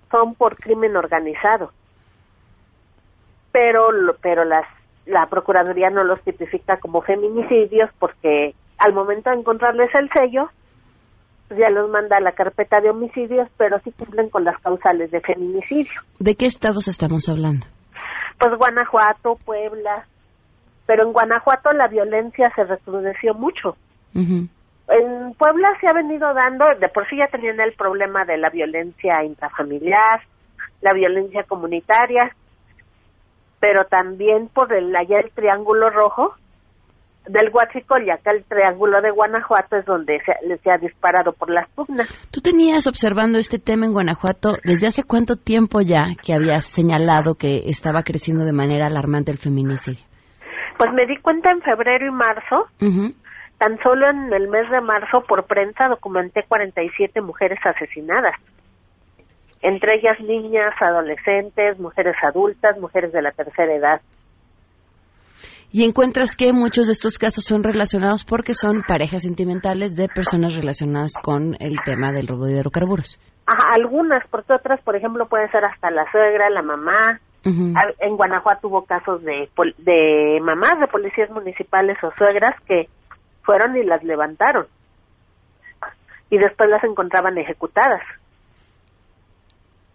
son 0.10 0.36
por 0.36 0.56
crimen 0.56 0.96
organizado. 0.96 1.72
Pero, 3.51 3.89
pero 4.22 4.46
las 4.46 4.65
la 5.05 5.27
Procuraduría 5.27 5.89
no 5.89 6.03
los 6.03 6.21
tipifica 6.21 6.77
como 6.77 7.01
feminicidios 7.01 7.89
porque 8.00 8.55
al 8.77 8.93
momento 8.93 9.29
de 9.29 9.38
encontrarles 9.38 9.93
el 9.93 10.09
sello, 10.09 10.50
pues 11.47 11.59
ya 11.59 11.69
los 11.69 11.89
manda 11.89 12.17
a 12.17 12.21
la 12.21 12.31
carpeta 12.31 12.81
de 12.81 12.89
homicidios, 12.89 13.47
pero 13.57 13.79
sí 13.83 13.91
cumplen 13.91 14.29
con 14.29 14.43
las 14.43 14.59
causales 14.62 15.12
de 15.12 15.21
feminicidio. 15.21 16.01
¿De 16.19 16.35
qué 16.35 16.45
estados 16.45 16.88
estamos 16.88 17.29
hablando? 17.29 17.67
Pues 18.39 18.57
Guanajuato, 18.57 19.38
Puebla, 19.45 20.05
pero 20.85 21.03
en 21.03 21.13
Guanajuato 21.13 21.71
la 21.71 21.88
violencia 21.88 22.51
se 22.55 22.63
recrudeció 22.63 23.33
mucho. 23.33 23.77
En 24.13 25.33
Puebla 25.38 25.69
se 25.81 25.88
ha 25.88 25.93
venido 25.93 26.33
dando, 26.33 26.65
de 26.79 26.89
por 26.89 27.07
sí 27.09 27.17
ya 27.17 27.27
tenían 27.27 27.59
el 27.59 27.74
problema 27.74 28.25
de 28.25 28.38
la 28.38 28.50
violencia 28.50 29.24
intrafamiliar, 29.24 30.21
la 30.81 30.93
violencia 30.93 31.43
comunitaria, 31.43 32.35
pero 33.65 33.85
también 33.85 34.48
por 34.53 34.72
el 34.72 34.96
allá 34.96 35.22
el 35.22 35.31
Triángulo 35.31 35.90
Rojo 35.90 36.35
del 37.25 37.50
Huachicol 37.51 38.03
y 38.05 38.11
acá 38.11 38.29
el 38.29 38.44
Triángulo 38.44 39.01
de 39.01 39.09
Guanajuato 39.09 39.77
es 39.77 39.85
donde 39.85 40.22
se, 40.24 40.57
se 40.59 40.70
ha 40.70 40.77
disparado 40.77 41.33
por 41.33 41.50
las 41.50 41.68
pugnas. 41.72 42.07
¿Tú 42.31 42.42
tenías 42.42 42.85
observando 42.85 43.40
este 43.40 43.57
tema 43.57 43.87
en 43.87 43.94
Guanajuato 43.94 44.57
desde 44.63 44.85
hace 44.85 45.03
cuánto 45.03 45.35
tiempo 45.35 45.81
ya 45.81 46.03
que 46.24 46.35
habías 46.35 46.66
señalado 46.66 47.33
que 47.33 47.63
estaba 47.66 48.03
creciendo 48.03 48.46
de 48.46 48.53
manera 48.53 48.85
alarmante 48.85 49.31
el 49.31 49.40
feminicidio? 49.40 50.05
Pues 50.77 50.94
me 50.94 51.07
di 51.07 51.18
cuenta 51.18 51.50
en 51.50 51.63
febrero 51.63 52.05
y 52.05 52.11
marzo. 52.11 52.68
Tan 53.57 53.79
solo 53.81 54.11
en 54.11 54.31
el 54.31 54.48
mes 54.48 54.70
de 54.70 54.81
marzo 54.81 55.24
por 55.27 55.48
prensa 55.48 55.87
documenté 55.87 56.44
47 56.48 57.20
mujeres 57.22 57.57
asesinadas 57.66 58.35
entre 59.66 59.98
ellas 59.98 60.20
niñas, 60.20 60.74
adolescentes, 60.80 61.80
mujeres 61.80 62.16
adultas, 62.22 62.78
mujeres 62.80 63.12
de 63.12 63.22
la 63.24 63.32
tercera 63.32 63.74
edad. 63.74 64.01
Y 65.72 65.84
encuentras 65.84 66.36
que 66.36 66.54
muchos 66.54 66.86
de 66.86 66.92
estos 66.92 67.18
casos 67.18 67.44
son 67.44 67.64
relacionados 67.64 68.25
porque 68.25 68.54
son 68.54 68.84
parejas 68.88 69.24
sentimentales 69.24 69.96
de 69.96 70.08
personas 70.08 70.56
relacionadas 70.56 71.16
con 71.22 71.56
el 71.60 71.78
tema 71.84 72.12
del 72.12 72.28
robo 72.28 72.46
de 72.46 72.54
hidrocarburos. 72.54 73.20
Ajá, 73.48 73.72
algunas, 73.74 74.24
porque 74.30 74.54
otras, 74.54 74.80
por 74.84 74.96
ejemplo, 74.96 75.28
pueden 75.28 75.50
ser 75.51 75.66
hasta 75.66 75.90
la 75.90 76.10
suegra, 76.12 76.50
la 76.50 76.62
mamá. 76.62 77.20
En 77.44 78.18
Guanajuato 78.18 78.68
hubo 78.70 78.86
casos 78.86 79.24
de, 79.24 79.50
de 79.78 80.40
mamás 80.42 80.80
de 80.80 80.88
policías 80.88 81.30
municipales 81.30 81.98
o 82.04 82.12
suegras 82.18 82.56
que 82.68 82.88
fueron 83.44 83.75
y 83.78 83.84
las 83.84 84.04
levantaron. 84.04 84.68
Y 86.30 86.38
después 86.38 86.70
las 86.70 86.84
encontraban 86.84 87.38
ejecutadas. 87.38 88.01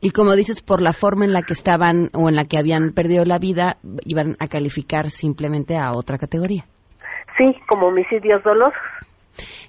Y 0.00 0.10
como 0.10 0.34
dices, 0.34 0.62
por 0.62 0.80
la 0.80 0.92
forma 0.92 1.26
en 1.26 1.32
la 1.32 1.42
que 1.42 1.52
estaban 1.52 2.08
o 2.14 2.28
en 2.28 2.36
la 2.36 2.44
que 2.44 2.58
habían 2.58 2.92
perdido 2.92 3.24
la 3.24 3.38
vida, 3.38 3.76
iban 4.04 4.34
a 4.38 4.46
calificar 4.46 5.10
simplemente 5.10 5.76
a 5.76 5.92
otra 5.92 6.16
categoría. 6.16 6.64
Sí, 7.36 7.54
como 7.68 7.88
homicidios 7.88 8.42
dolosos. 8.42 8.80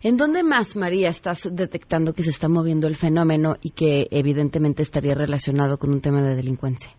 ¿En 0.02 0.18
dónde 0.18 0.44
más, 0.44 0.76
María, 0.76 1.10
estás 1.10 1.50
detectando 1.54 2.14
que 2.14 2.24
se 2.24 2.32
está 2.32 2.48
moviendo 2.48 2.88
el 2.88 2.96
fenómeno 2.96 3.56
y 3.62 3.72
que 3.72 4.08
evidentemente 4.10 4.82
estaría 4.82 5.14
relacionado 5.14 5.78
con 5.78 5.92
un 5.92 6.02
tema 6.02 6.22
de 6.22 6.36
delincuencia? 6.36 6.92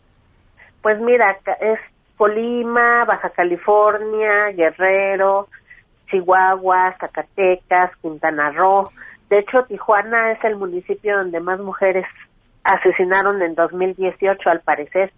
Pues 0.83 1.01
mira, 1.01 1.39
es 1.61 1.81
Colima, 2.17 3.05
Baja 3.05 3.31
California, 3.31 4.51
Guerrero, 4.55 5.49
Chihuahua, 6.11 6.95
Zacatecas, 7.01 7.97
Quintana 8.01 8.53
Roo. 8.53 8.91
De 9.31 9.39
hecho, 9.41 9.65
Tijuana 9.67 10.33
es 10.33 10.45
el 10.45 10.57
municipio 10.57 11.17
donde 11.17 11.41
más 11.41 11.59
mujeres 11.59 12.07
asesinaron 12.65 13.43
en 13.43 13.55
2018 13.55 14.49
al 14.49 14.61
parecer. 14.61 15.13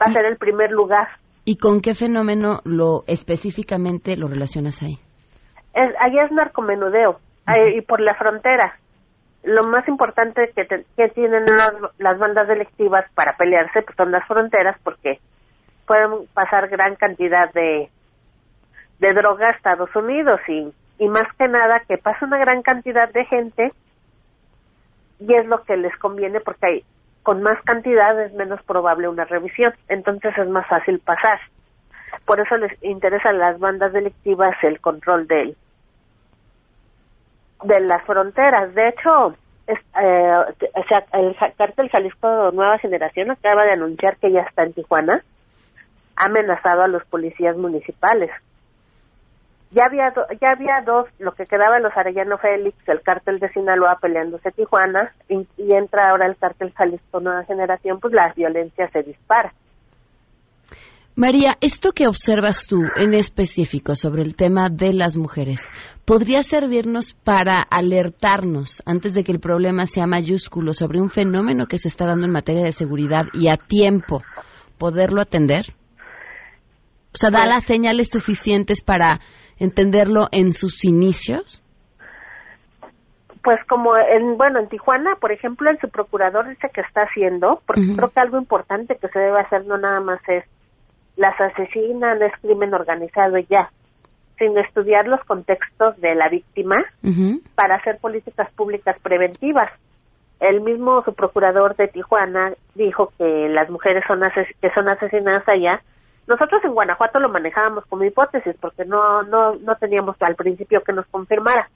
Va 0.00 0.06
a 0.06 0.12
ser 0.12 0.24
el 0.24 0.36
primer 0.36 0.70
lugar. 0.70 1.08
¿Y 1.44 1.56
con 1.56 1.80
qué 1.80 1.94
fenómeno 1.94 2.60
lo 2.64 3.04
específicamente 3.06 4.16
lo 4.16 4.28
relacionas 4.28 4.82
ahí? 4.82 4.98
Es, 5.74 5.94
ahí 6.00 6.18
es 6.18 6.30
narcomenudeo 6.32 7.20
y 7.74 7.80
por 7.82 8.00
la 8.00 8.14
frontera. 8.14 8.74
Lo 9.44 9.62
más 9.62 9.86
importante 9.88 10.50
que, 10.54 10.66
que 10.66 11.08
tienen 11.10 11.44
las, 11.46 11.70
las, 11.98 12.18
bandas 12.18 12.48
delictivas 12.48 13.04
para 13.14 13.36
pelearse 13.36 13.82
pues 13.82 13.96
son 13.96 14.10
las 14.10 14.26
fronteras 14.26 14.76
porque 14.82 15.20
pueden 15.86 16.26
pasar 16.34 16.68
gran 16.68 16.96
cantidad 16.96 17.50
de, 17.52 17.88
de 18.98 19.14
droga 19.14 19.48
a 19.48 19.52
Estados 19.52 19.94
Unidos 19.94 20.40
y, 20.48 20.70
y 20.98 21.08
más 21.08 21.32
que 21.38 21.48
nada 21.48 21.80
que 21.88 21.96
pasa 21.96 22.26
una 22.26 22.38
gran 22.38 22.62
cantidad 22.62 23.10
de 23.10 23.24
gente 23.24 23.68
y 25.20 25.34
es 25.34 25.46
lo 25.46 25.62
que 25.64 25.76
les 25.76 25.96
conviene 25.96 26.40
porque 26.40 26.66
hay, 26.66 26.84
con 27.22 27.42
más 27.42 27.60
cantidad 27.62 28.20
es 28.22 28.32
menos 28.34 28.62
probable 28.62 29.08
una 29.08 29.24
revisión, 29.24 29.74
entonces 29.88 30.36
es 30.36 30.48
más 30.48 30.66
fácil 30.66 30.98
pasar. 31.00 31.40
Por 32.24 32.40
eso 32.40 32.56
les 32.56 32.72
interesa 32.82 33.30
a 33.30 33.34
las 33.34 33.58
bandas 33.58 33.92
delictivas 33.92 34.56
el 34.62 34.80
control 34.80 35.26
de, 35.26 35.54
de 37.64 37.80
las 37.80 38.02
fronteras. 38.04 38.74
De 38.74 38.88
hecho, 38.88 39.34
es, 39.66 39.78
eh, 40.00 40.34
el 41.12 41.36
cártel 41.56 41.90
Jalisco 41.90 42.50
Nueva 42.52 42.78
Generación 42.78 43.30
acaba 43.30 43.64
de 43.64 43.72
anunciar 43.72 44.16
que 44.16 44.32
ya 44.32 44.40
está 44.40 44.62
en 44.62 44.72
Tijuana, 44.72 45.22
ha 46.16 46.24
amenazado 46.24 46.82
a 46.82 46.88
los 46.88 47.04
policías 47.06 47.56
municipales 47.56 48.30
ya 49.70 49.84
había 49.86 50.12
ya 50.40 50.50
había 50.52 50.82
dos 50.84 51.08
lo 51.18 51.32
que 51.32 51.44
quedaba 51.44 51.76
en 51.76 51.82
los 51.82 51.96
Arellano 51.96 52.38
Félix 52.38 52.76
el 52.88 53.02
cártel 53.02 53.38
de 53.38 53.50
Sinaloa 53.50 53.98
peleándose 54.00 54.50
Tijuana 54.52 55.12
y, 55.28 55.46
entra 55.72 56.10
ahora 56.10 56.26
el 56.26 56.36
cártel 56.36 56.72
Jalisco 56.72 57.20
Nueva 57.20 57.44
Generación 57.44 58.00
pues 58.00 58.14
la 58.14 58.32
violencia 58.34 58.88
se 58.90 59.02
dispara 59.02 59.52
María, 61.14 61.58
esto 61.60 61.90
que 61.90 62.06
observas 62.06 62.68
tú 62.68 62.80
en 62.94 63.12
específico 63.12 63.96
sobre 63.96 64.22
el 64.22 64.36
tema 64.36 64.68
de 64.70 64.92
las 64.92 65.16
mujeres, 65.16 65.66
¿podría 66.04 66.44
servirnos 66.44 67.14
para 67.24 67.60
alertarnos 67.60 68.84
antes 68.86 69.14
de 69.14 69.24
que 69.24 69.32
el 69.32 69.40
problema 69.40 69.84
sea 69.84 70.06
mayúsculo 70.06 70.74
sobre 70.74 71.00
un 71.00 71.10
fenómeno 71.10 71.66
que 71.66 71.78
se 71.78 71.88
está 71.88 72.06
dando 72.06 72.26
en 72.26 72.30
materia 72.30 72.62
de 72.62 72.70
seguridad 72.70 73.26
y 73.32 73.48
a 73.48 73.56
tiempo 73.56 74.22
poderlo 74.78 75.20
atender? 75.20 75.74
O 77.12 77.16
sea, 77.18 77.32
da 77.32 77.46
las 77.46 77.64
señales 77.64 78.10
suficientes 78.10 78.80
para 78.80 79.18
entenderlo 79.58 80.28
en 80.32 80.52
sus 80.52 80.84
inicios? 80.84 81.62
pues 83.48 83.64
como 83.64 83.96
en, 83.96 84.36
bueno, 84.36 84.58
en 84.60 84.68
Tijuana, 84.68 85.16
por 85.18 85.32
ejemplo, 85.32 85.70
el 85.70 85.78
subprocurador 85.78 86.50
dice 86.50 86.68
que 86.70 86.82
está 86.82 87.04
haciendo, 87.04 87.62
porque 87.66 87.94
creo 87.96 88.10
que 88.10 88.20
algo 88.20 88.36
importante 88.36 88.96
que 88.96 89.08
se 89.08 89.18
debe 89.18 89.40
hacer 89.40 89.64
no 89.64 89.78
nada 89.78 90.00
más 90.00 90.20
es 90.28 90.44
las 91.16 91.40
asesinan, 91.40 92.22
es 92.22 92.32
crimen 92.42 92.74
organizado 92.74 93.38
y 93.38 93.46
ya, 93.46 93.70
sin 94.38 94.56
estudiar 94.58 95.08
los 95.08 95.24
contextos 95.24 95.98
de 96.00 96.14
la 96.14 96.28
víctima 96.28 96.76
para 97.54 97.76
hacer 97.76 97.96
políticas 97.98 98.50
públicas 98.52 98.96
preventivas. 99.00 99.70
El 100.40 100.60
mismo 100.60 101.02
subprocurador 101.04 101.74
de 101.76 101.88
Tijuana 101.88 102.52
dijo 102.74 103.14
que 103.16 103.48
las 103.48 103.70
mujeres 103.70 104.04
son 104.06 104.20
que 104.60 104.70
son 104.74 104.90
asesinadas 104.90 105.48
allá. 105.48 105.80
Nosotros 106.28 106.62
en 106.64 106.74
Guanajuato 106.74 107.18
lo 107.18 107.28
manejábamos 107.28 107.84
como 107.86 108.04
hipótesis 108.04 108.54
porque 108.60 108.84
no 108.84 109.24
no 109.24 109.56
no 109.56 109.74
teníamos 109.76 110.16
al 110.20 110.36
principio 110.36 110.82
que 110.84 110.92
nos 110.92 111.06
confirmara 111.06 111.68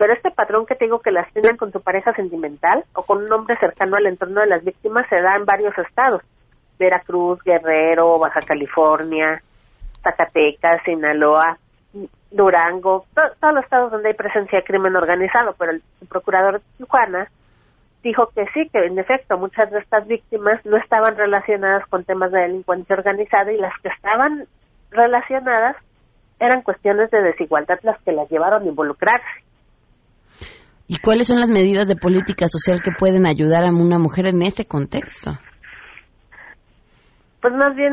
pero 0.00 0.14
este 0.14 0.30
patrón 0.30 0.64
que 0.64 0.76
tengo 0.76 1.00
que 1.00 1.10
las 1.10 1.30
tienen 1.34 1.58
con 1.58 1.72
su 1.72 1.82
pareja 1.82 2.14
sentimental 2.14 2.86
o 2.94 3.02
con 3.02 3.22
un 3.22 3.30
hombre 3.34 3.58
cercano 3.58 3.96
al 3.96 4.06
entorno 4.06 4.40
de 4.40 4.46
las 4.46 4.64
víctimas 4.64 5.06
se 5.10 5.20
da 5.20 5.36
en 5.36 5.44
varios 5.44 5.76
estados. 5.76 6.22
Veracruz, 6.78 7.38
Guerrero, 7.44 8.18
Baja 8.18 8.40
California, 8.40 9.42
Zacatecas, 10.02 10.82
Sinaloa, 10.84 11.58
Durango, 12.30 13.04
todos 13.14 13.54
los 13.54 13.62
estados 13.62 13.92
donde 13.92 14.08
hay 14.08 14.14
presencia 14.14 14.60
de 14.60 14.64
crimen 14.64 14.96
organizado, 14.96 15.54
pero 15.58 15.72
el, 15.72 15.82
procurador 16.08 16.60
de 16.60 16.66
Tijuana 16.78 17.30
dijo 18.02 18.30
que 18.34 18.46
sí, 18.54 18.68
que 18.72 18.86
en 18.86 18.98
efecto 18.98 19.36
muchas 19.38 19.70
de 19.70 19.78
estas 19.78 20.06
víctimas 20.06 20.64
no 20.64 20.76
estaban 20.76 21.16
relacionadas 21.16 21.86
con 21.88 22.04
temas 22.04 22.32
de 22.32 22.40
delincuencia 22.40 22.96
organizada 22.96 23.52
y 23.52 23.58
las 23.58 23.72
que 23.82 23.88
estaban 23.88 24.46
relacionadas 24.90 25.76
eran 26.38 26.62
cuestiones 26.62 27.10
de 27.10 27.20
desigualdad 27.22 27.78
las 27.82 28.00
que 28.02 28.12
las 28.12 28.28
llevaron 28.30 28.62
a 28.62 28.66
involucrarse. 28.66 29.44
¿Y 30.88 30.98
cuáles 30.98 31.28
son 31.28 31.38
las 31.38 31.50
medidas 31.50 31.86
de 31.86 31.94
política 31.94 32.48
social 32.48 32.82
que 32.82 32.90
pueden 32.90 33.26
ayudar 33.26 33.64
a 33.64 33.68
una 33.68 33.98
mujer 33.98 34.26
en 34.26 34.42
ese 34.42 34.64
contexto? 34.66 35.32
Pues 37.40 37.54
más 37.54 37.76
bien 37.76 37.92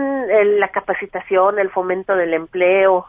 la 0.60 0.70
capacitación, 0.70 1.60
el 1.60 1.70
fomento 1.70 2.15
del 2.15 2.34
empleo. 2.34 3.06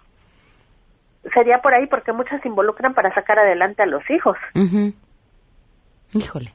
Sería 1.33 1.59
por 1.63 1.73
ahí 1.75 1.87
porque 1.87 2.13
muchas 2.13 2.43
se 2.43 2.49
involucran 2.49 2.93
para 2.93 3.15
sacar 3.15 3.39
adelante 3.39 3.83
a 3.83 3.87
los 3.87 4.03
hijos. 4.11 4.37
Híjole. 6.13 6.53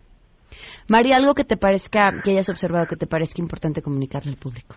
María, 0.89 1.17
algo 1.17 1.33
que 1.33 1.43
te 1.43 1.57
parezca, 1.57 2.21
que 2.23 2.31
hayas 2.31 2.49
observado, 2.49 2.87
que 2.87 2.95
te 2.95 3.07
parezca 3.07 3.41
importante 3.41 3.81
comunicarle 3.81 4.31
al 4.31 4.37
público. 4.37 4.75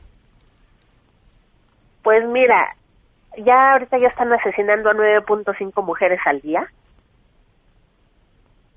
Pues 2.03 2.27
mira, 2.29 2.77
ya 3.39 3.73
ahorita 3.73 3.99
ya 3.99 4.09
están 4.09 4.33
asesinando 4.33 4.91
a 4.91 4.95
9.5 4.95 5.85
mujeres 5.85 6.21
al 6.25 6.41
día 6.41 6.69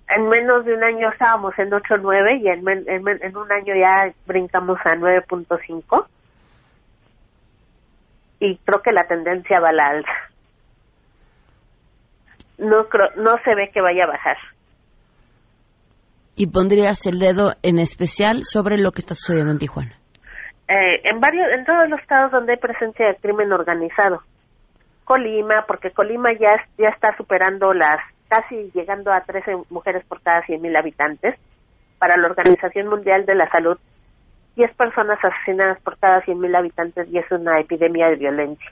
en 0.09 0.27
menos 0.27 0.65
de 0.65 0.73
un 0.73 0.83
año 0.83 1.09
estábamos 1.11 1.57
en 1.59 1.69
8.9 1.69 2.41
y 2.41 2.49
en, 2.49 3.23
en, 3.23 3.37
un 3.37 3.51
año 3.51 3.75
ya 3.75 4.11
brincamos 4.25 4.79
a 4.83 4.95
9.5 4.95 6.05
y 8.39 8.57
creo 8.57 8.81
que 8.81 8.91
la 8.91 9.05
tendencia 9.05 9.59
va 9.59 9.69
a 9.69 9.73
la 9.73 9.89
alza. 9.89 10.11
No 12.57 12.87
creo, 12.89 13.09
no 13.17 13.37
se 13.43 13.53
ve 13.53 13.69
que 13.71 13.81
vaya 13.81 14.05
a 14.05 14.07
bajar. 14.07 14.37
¿Y 16.39 16.47
pondrías 16.47 17.06
el 17.06 17.19
dedo 17.19 17.52
en 17.63 17.80
especial 17.80 18.45
sobre 18.45 18.78
lo 18.78 18.91
que 18.91 18.99
está 18.99 19.13
sucediendo 19.13 19.52
en 19.52 19.60
Tijuana? 19.60 19.91
Eh, 20.69 21.02
en 21.04 21.19
varios, 21.19 21.45
en 21.52 21.65
todos 21.65 21.89
los 21.89 21.99
estados 21.99 22.32
donde 22.32 22.54
hay 22.54 22.58
presencia 22.58 23.08
de 23.08 23.15
crimen 23.17 23.52
organizado. 23.52 24.21
Colima, 25.04 25.65
porque 25.67 25.91
Colima 25.91 26.32
ya, 26.32 26.56
ya 26.78 26.88
está 26.95 27.13
superando 27.17 27.73
las 27.73 27.99
casi 28.30 28.71
llegando 28.73 29.12
a 29.12 29.19
13 29.19 29.63
mujeres 29.69 30.06
por 30.06 30.21
cada 30.21 30.41
100.000 30.43 30.78
habitantes. 30.80 31.36
Para 31.97 32.15
la 32.15 32.28
Organización 32.28 32.88
Mundial 32.88 33.25
de 33.25 33.36
la 33.36 33.49
Salud, 33.49 33.78
10 34.56 34.73
personas 34.75 35.19
asesinadas 35.21 35.82
por 35.82 35.99
cada 35.99 36.21
100.000 36.21 36.58
habitantes 36.58 37.10
y 37.12 37.17
es 37.17 37.30
una 37.32 37.60
epidemia 37.60 38.08
de 38.08 38.15
violencia. 38.15 38.71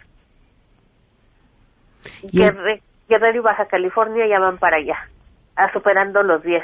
Guerrero 2.31 3.35
y 3.35 3.39
Baja 3.39 3.65
California 3.65 4.25
ya 4.25 4.39
van 4.39 4.57
para 4.57 4.77
allá, 4.77 5.09
a 5.57 5.69
superando 5.73 6.23
los 6.23 6.41
10. 6.43 6.63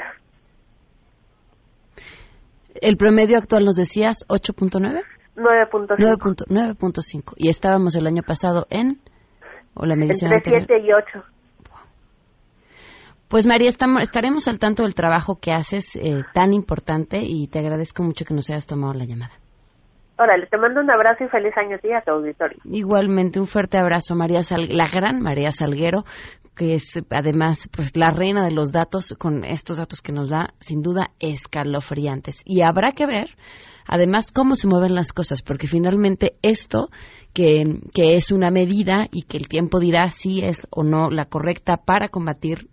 ¿El 2.80 2.96
promedio 2.96 3.38
actual 3.38 3.64
nos 3.64 3.76
decías 3.76 4.26
8.9? 4.28 5.02
9.5. 5.36 6.46
9.5. 6.48 7.34
Y 7.36 7.48
estábamos 7.48 7.94
el 7.96 8.06
año 8.06 8.22
pasado 8.22 8.66
en... 8.70 9.00
¿O 9.74 9.86
la 9.86 9.96
medición 9.96 10.32
Entre 10.32 10.58
7 10.58 10.78
y 10.80 10.92
8. 10.92 11.24
Pues 13.28 13.46
María, 13.46 13.68
estamos, 13.68 14.02
estaremos 14.02 14.46
al 14.46 14.60
tanto 14.60 14.84
del 14.84 14.94
trabajo 14.94 15.38
que 15.40 15.50
haces 15.50 15.96
eh, 15.96 16.22
tan 16.32 16.52
importante 16.52 17.18
y 17.22 17.48
te 17.48 17.58
agradezco 17.58 18.04
mucho 18.04 18.24
que 18.24 18.34
nos 18.34 18.48
hayas 18.50 18.66
tomado 18.66 18.92
la 18.92 19.04
llamada. 19.04 19.32
Órale, 20.16 20.46
te 20.46 20.56
mando 20.56 20.80
un 20.80 20.88
abrazo 20.88 21.24
y 21.24 21.28
feliz 21.28 21.52
año 21.56 21.76
a 21.76 22.00
tu 22.02 22.12
auditorio. 22.12 22.58
Igualmente, 22.64 23.40
un 23.40 23.48
fuerte 23.48 23.78
abrazo, 23.78 24.14
María 24.14 24.40
la 24.68 24.86
gran 24.88 25.20
María 25.20 25.50
Salguero, 25.50 26.04
que 26.54 26.74
es 26.74 26.92
además 27.10 27.68
pues 27.70 27.96
la 27.96 28.10
reina 28.10 28.44
de 28.44 28.52
los 28.52 28.72
datos, 28.72 29.14
con 29.18 29.44
estos 29.44 29.78
datos 29.78 30.00
que 30.00 30.12
nos 30.12 30.30
da, 30.30 30.54
sin 30.60 30.82
duda, 30.82 31.10
escalofriantes. 31.18 32.42
Y 32.44 32.62
habrá 32.62 32.92
que 32.92 33.06
ver, 33.06 33.36
además, 33.86 34.30
cómo 34.32 34.54
se 34.54 34.68
mueven 34.68 34.94
las 34.94 35.12
cosas, 35.12 35.42
porque 35.42 35.66
finalmente 35.66 36.36
esto, 36.42 36.90
que, 37.32 37.80
que 37.92 38.14
es 38.14 38.30
una 38.30 38.50
medida 38.50 39.08
y 39.10 39.22
que 39.22 39.36
el 39.36 39.48
tiempo 39.48 39.80
dirá 39.80 40.10
si 40.10 40.40
es 40.40 40.66
o 40.70 40.84
no 40.84 41.10
la 41.10 41.26
correcta 41.26 41.76
para 41.76 42.08
combatir 42.08 42.68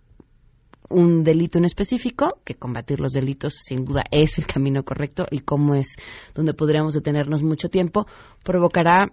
un 0.91 1.23
delito 1.23 1.57
en 1.57 1.65
específico, 1.65 2.39
que 2.43 2.55
combatir 2.55 2.99
los 2.99 3.13
delitos 3.13 3.53
sin 3.63 3.85
duda 3.85 4.03
es 4.11 4.37
el 4.37 4.45
camino 4.45 4.83
correcto 4.83 5.25
y 5.31 5.39
cómo 5.39 5.73
es 5.73 5.95
donde 6.35 6.53
podríamos 6.53 6.93
detenernos 6.93 7.41
mucho 7.41 7.69
tiempo, 7.69 8.05
provocará 8.43 9.07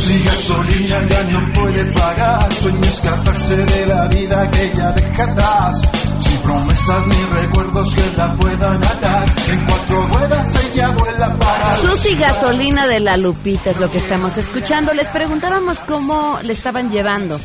Si 0.07 0.23
gasolina 0.23 1.05
ya 1.07 1.23
no 1.23 1.53
puede 1.53 1.91
pagar, 1.93 2.53
sueña 2.53 2.87
escaparse 2.87 3.57
de 3.57 3.85
la 3.85 4.07
vida 4.07 4.49
que 4.51 4.71
ya 4.75 4.91
deja 4.91 5.23
atrás. 5.23 5.81
Sin 6.19 6.37
promesas 6.41 7.07
ni 7.07 7.41
recuerdos 7.41 7.93
que 7.93 8.17
la 8.17 8.35
puedan 8.35 8.83
atar. 8.83 9.29
En 9.49 9.65
cuatro 9.65 10.07
ruedas 10.07 10.65
ella 10.65 10.89
vuela 10.89 11.37
para. 11.37 11.77
Susi 11.77 12.15
Gasolina 12.15 12.87
de 12.87 12.99
la 12.99 13.17
Lupita 13.17 13.69
es 13.71 13.79
lo 13.79 13.89
que 13.91 13.97
estamos 13.97 14.37
escuchando. 14.37 14.93
Les 14.93 15.09
preguntábamos 15.09 15.79
cómo 15.81 16.39
le 16.41 16.53
estaban 16.53 16.89
llevando. 16.89 17.39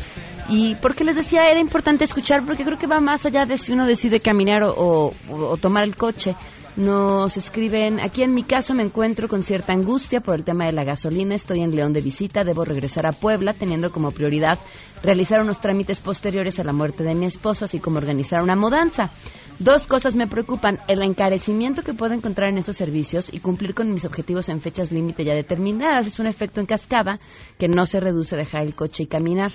Y 0.49 0.75
porque 0.75 1.03
les 1.03 1.15
decía, 1.15 1.43
era 1.49 1.59
importante 1.59 2.03
escuchar, 2.03 2.45
porque 2.45 2.63
creo 2.63 2.77
que 2.77 2.87
va 2.87 2.99
más 2.99 3.25
allá 3.25 3.45
de 3.45 3.57
si 3.57 3.71
uno 3.71 3.85
decide 3.85 4.19
caminar 4.19 4.63
o, 4.63 5.11
o 5.29 5.57
tomar 5.57 5.83
el 5.83 5.95
coche. 5.95 6.35
Nos 6.75 7.37
escriben, 7.37 7.99
aquí 7.99 8.23
en 8.23 8.33
mi 8.33 8.43
caso 8.43 8.73
me 8.73 8.81
encuentro 8.81 9.27
con 9.27 9.43
cierta 9.43 9.73
angustia 9.73 10.21
por 10.21 10.33
el 10.33 10.43
tema 10.43 10.65
de 10.65 10.71
la 10.71 10.83
gasolina, 10.83 11.35
estoy 11.35 11.61
en 11.61 11.75
León 11.75 11.93
de 11.93 12.01
visita, 12.01 12.43
debo 12.43 12.65
regresar 12.65 13.05
a 13.05 13.11
Puebla 13.11 13.53
teniendo 13.53 13.91
como 13.91 14.09
prioridad 14.09 14.57
realizar 15.03 15.41
unos 15.41 15.61
trámites 15.61 15.99
posteriores 15.99 16.59
a 16.59 16.63
la 16.63 16.73
muerte 16.73 17.03
de 17.03 17.13
mi 17.13 17.25
esposo, 17.25 17.65
así 17.65 17.79
como 17.79 17.97
organizar 17.97 18.41
una 18.41 18.55
mudanza. 18.55 19.11
Dos 19.59 19.85
cosas 19.85 20.15
me 20.15 20.25
preocupan, 20.25 20.79
el 20.87 21.03
encarecimiento 21.03 21.83
que 21.83 21.93
puedo 21.93 22.15
encontrar 22.15 22.49
en 22.49 22.57
esos 22.57 22.77
servicios 22.77 23.29
y 23.31 23.39
cumplir 23.39 23.75
con 23.75 23.93
mis 23.93 24.05
objetivos 24.05 24.49
en 24.49 24.59
fechas 24.59 24.91
límite 24.91 25.25
ya 25.25 25.35
determinadas. 25.35 26.07
Es 26.07 26.17
un 26.17 26.25
efecto 26.25 26.59
en 26.59 26.65
cascada 26.65 27.19
que 27.59 27.67
no 27.67 27.85
se 27.85 27.99
reduce 27.99 28.33
a 28.33 28.39
dejar 28.39 28.63
el 28.63 28.73
coche 28.73 29.03
y 29.03 29.07
caminar. 29.07 29.51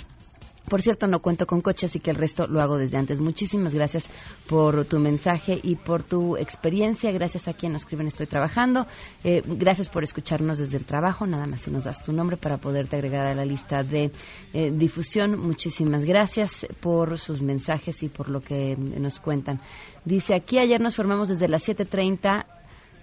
Por 0.69 0.83
cierto, 0.83 1.07
no 1.07 1.21
cuento 1.21 1.47
con 1.47 1.61
coche, 1.61 1.87
así 1.87 2.01
que 2.01 2.11
el 2.11 2.17
resto 2.17 2.47
lo 2.47 2.61
hago 2.61 2.79
desde 2.79 2.99
antes. 2.99 3.21
Muchísimas 3.21 3.75
gracias 3.75 4.11
por 4.49 4.85
tu 4.85 4.99
mensaje 4.99 5.59
y 5.63 5.77
por 5.77 6.03
tu 6.03 6.37
experiencia. 6.37 7.11
Gracias 7.11 7.49
a 7.49 7.55
quien 7.55 7.73
nos 7.73 7.83
escriben 7.83 8.07
Estoy 8.07 8.27
Trabajando. 8.27 8.87
Eh, 9.25 9.43
gracias 9.47 9.89
por 9.89 10.03
escucharnos 10.03 10.59
desde 10.59 10.77
el 10.77 10.85
trabajo. 10.85 11.27
Nada 11.27 11.47
más 11.47 11.63
si 11.63 11.71
nos 11.71 11.85
das 11.85 12.03
tu 12.03 12.13
nombre 12.13 12.37
para 12.37 12.59
poderte 12.59 12.97
agregar 12.97 13.27
a 13.27 13.35
la 13.35 13.45
lista 13.45 13.83
de 13.83 14.11
eh, 14.53 14.71
difusión. 14.73 15.39
Muchísimas 15.39 16.05
gracias 16.05 16.67
por 16.81 17.19
sus 17.19 17.41
mensajes 17.41 18.03
y 18.03 18.09
por 18.09 18.29
lo 18.29 18.41
que 18.41 18.77
nos 18.77 19.21
cuentan. 19.21 19.61
Dice 20.05 20.35
aquí, 20.35 20.59
ayer 20.59 20.81
nos 20.81 20.97
formamos 20.97 21.29
desde 21.29 21.49
las 21.49 21.69
7.30 21.69 22.58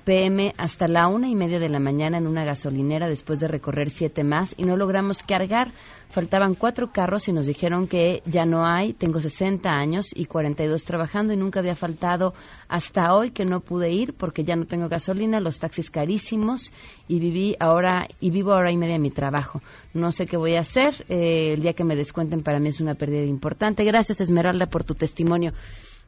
pm 0.05 0.53
hasta 0.57 0.85
la 0.87 1.07
una 1.07 1.27
y 1.27 1.35
media 1.35 1.59
de 1.59 1.67
la 1.67 1.79
mañana 1.79 2.17
en 2.17 2.27
una 2.27 2.45
gasolinera 2.45 3.09
después 3.09 3.39
de 3.39 3.47
recorrer 3.47 3.89
siete 3.89 4.23
más 4.23 4.53
y 4.55 4.63
no 4.63 4.77
logramos 4.77 5.23
cargar. 5.23 5.71
Faltaban 6.09 6.53
cuatro 6.53 6.91
carros 6.93 7.27
y 7.27 7.33
nos 7.33 7.47
dijeron 7.47 7.87
que 7.87 8.21
ya 8.25 8.45
no 8.45 8.65
hay. 8.65 8.93
Tengo 8.93 9.19
60 9.19 9.67
años 9.67 10.11
y 10.15 10.25
42 10.25 10.85
trabajando 10.85 11.33
y 11.33 11.37
nunca 11.37 11.59
había 11.59 11.75
faltado 11.75 12.33
hasta 12.69 13.13
hoy 13.13 13.31
que 13.31 13.43
no 13.43 13.59
pude 13.59 13.91
ir 13.91 14.13
porque 14.13 14.43
ya 14.43 14.55
no 14.55 14.65
tengo 14.65 14.87
gasolina, 14.87 15.39
los 15.41 15.59
taxis 15.59 15.89
carísimos 15.89 16.71
y 17.07 17.19
viví 17.19 17.55
ahora 17.59 18.07
y 18.19 18.29
vivo 18.29 18.53
ahora 18.53 18.71
y 18.71 18.77
media 18.77 18.99
mi 18.99 19.09
trabajo. 19.09 19.61
No 19.93 20.11
sé 20.11 20.27
qué 20.27 20.37
voy 20.37 20.55
a 20.55 20.59
hacer. 20.59 21.03
Eh, 21.09 21.53
el 21.53 21.61
día 21.61 21.73
que 21.73 21.83
me 21.83 21.95
descuenten 21.95 22.43
para 22.43 22.59
mí 22.59 22.69
es 22.69 22.79
una 22.79 22.93
pérdida 22.93 23.25
importante. 23.25 23.83
Gracias 23.83 24.21
Esmeralda 24.21 24.67
por 24.67 24.83
tu 24.83 24.93
testimonio. 24.93 25.51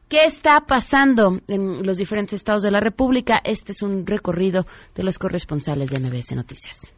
¿Qué 0.08 0.24
está 0.24 0.60
pasando 0.66 1.38
en 1.48 1.86
los 1.86 1.98
diferentes 1.98 2.32
estados 2.32 2.62
de 2.62 2.70
la 2.70 2.80
República? 2.80 3.40
Este 3.44 3.72
es 3.72 3.82
un 3.82 4.06
recorrido 4.06 4.64
de 4.94 5.02
los 5.02 5.18
corresponsales 5.18 5.90
de 5.90 5.98
MBS 5.98 6.34
Noticias. 6.34 6.94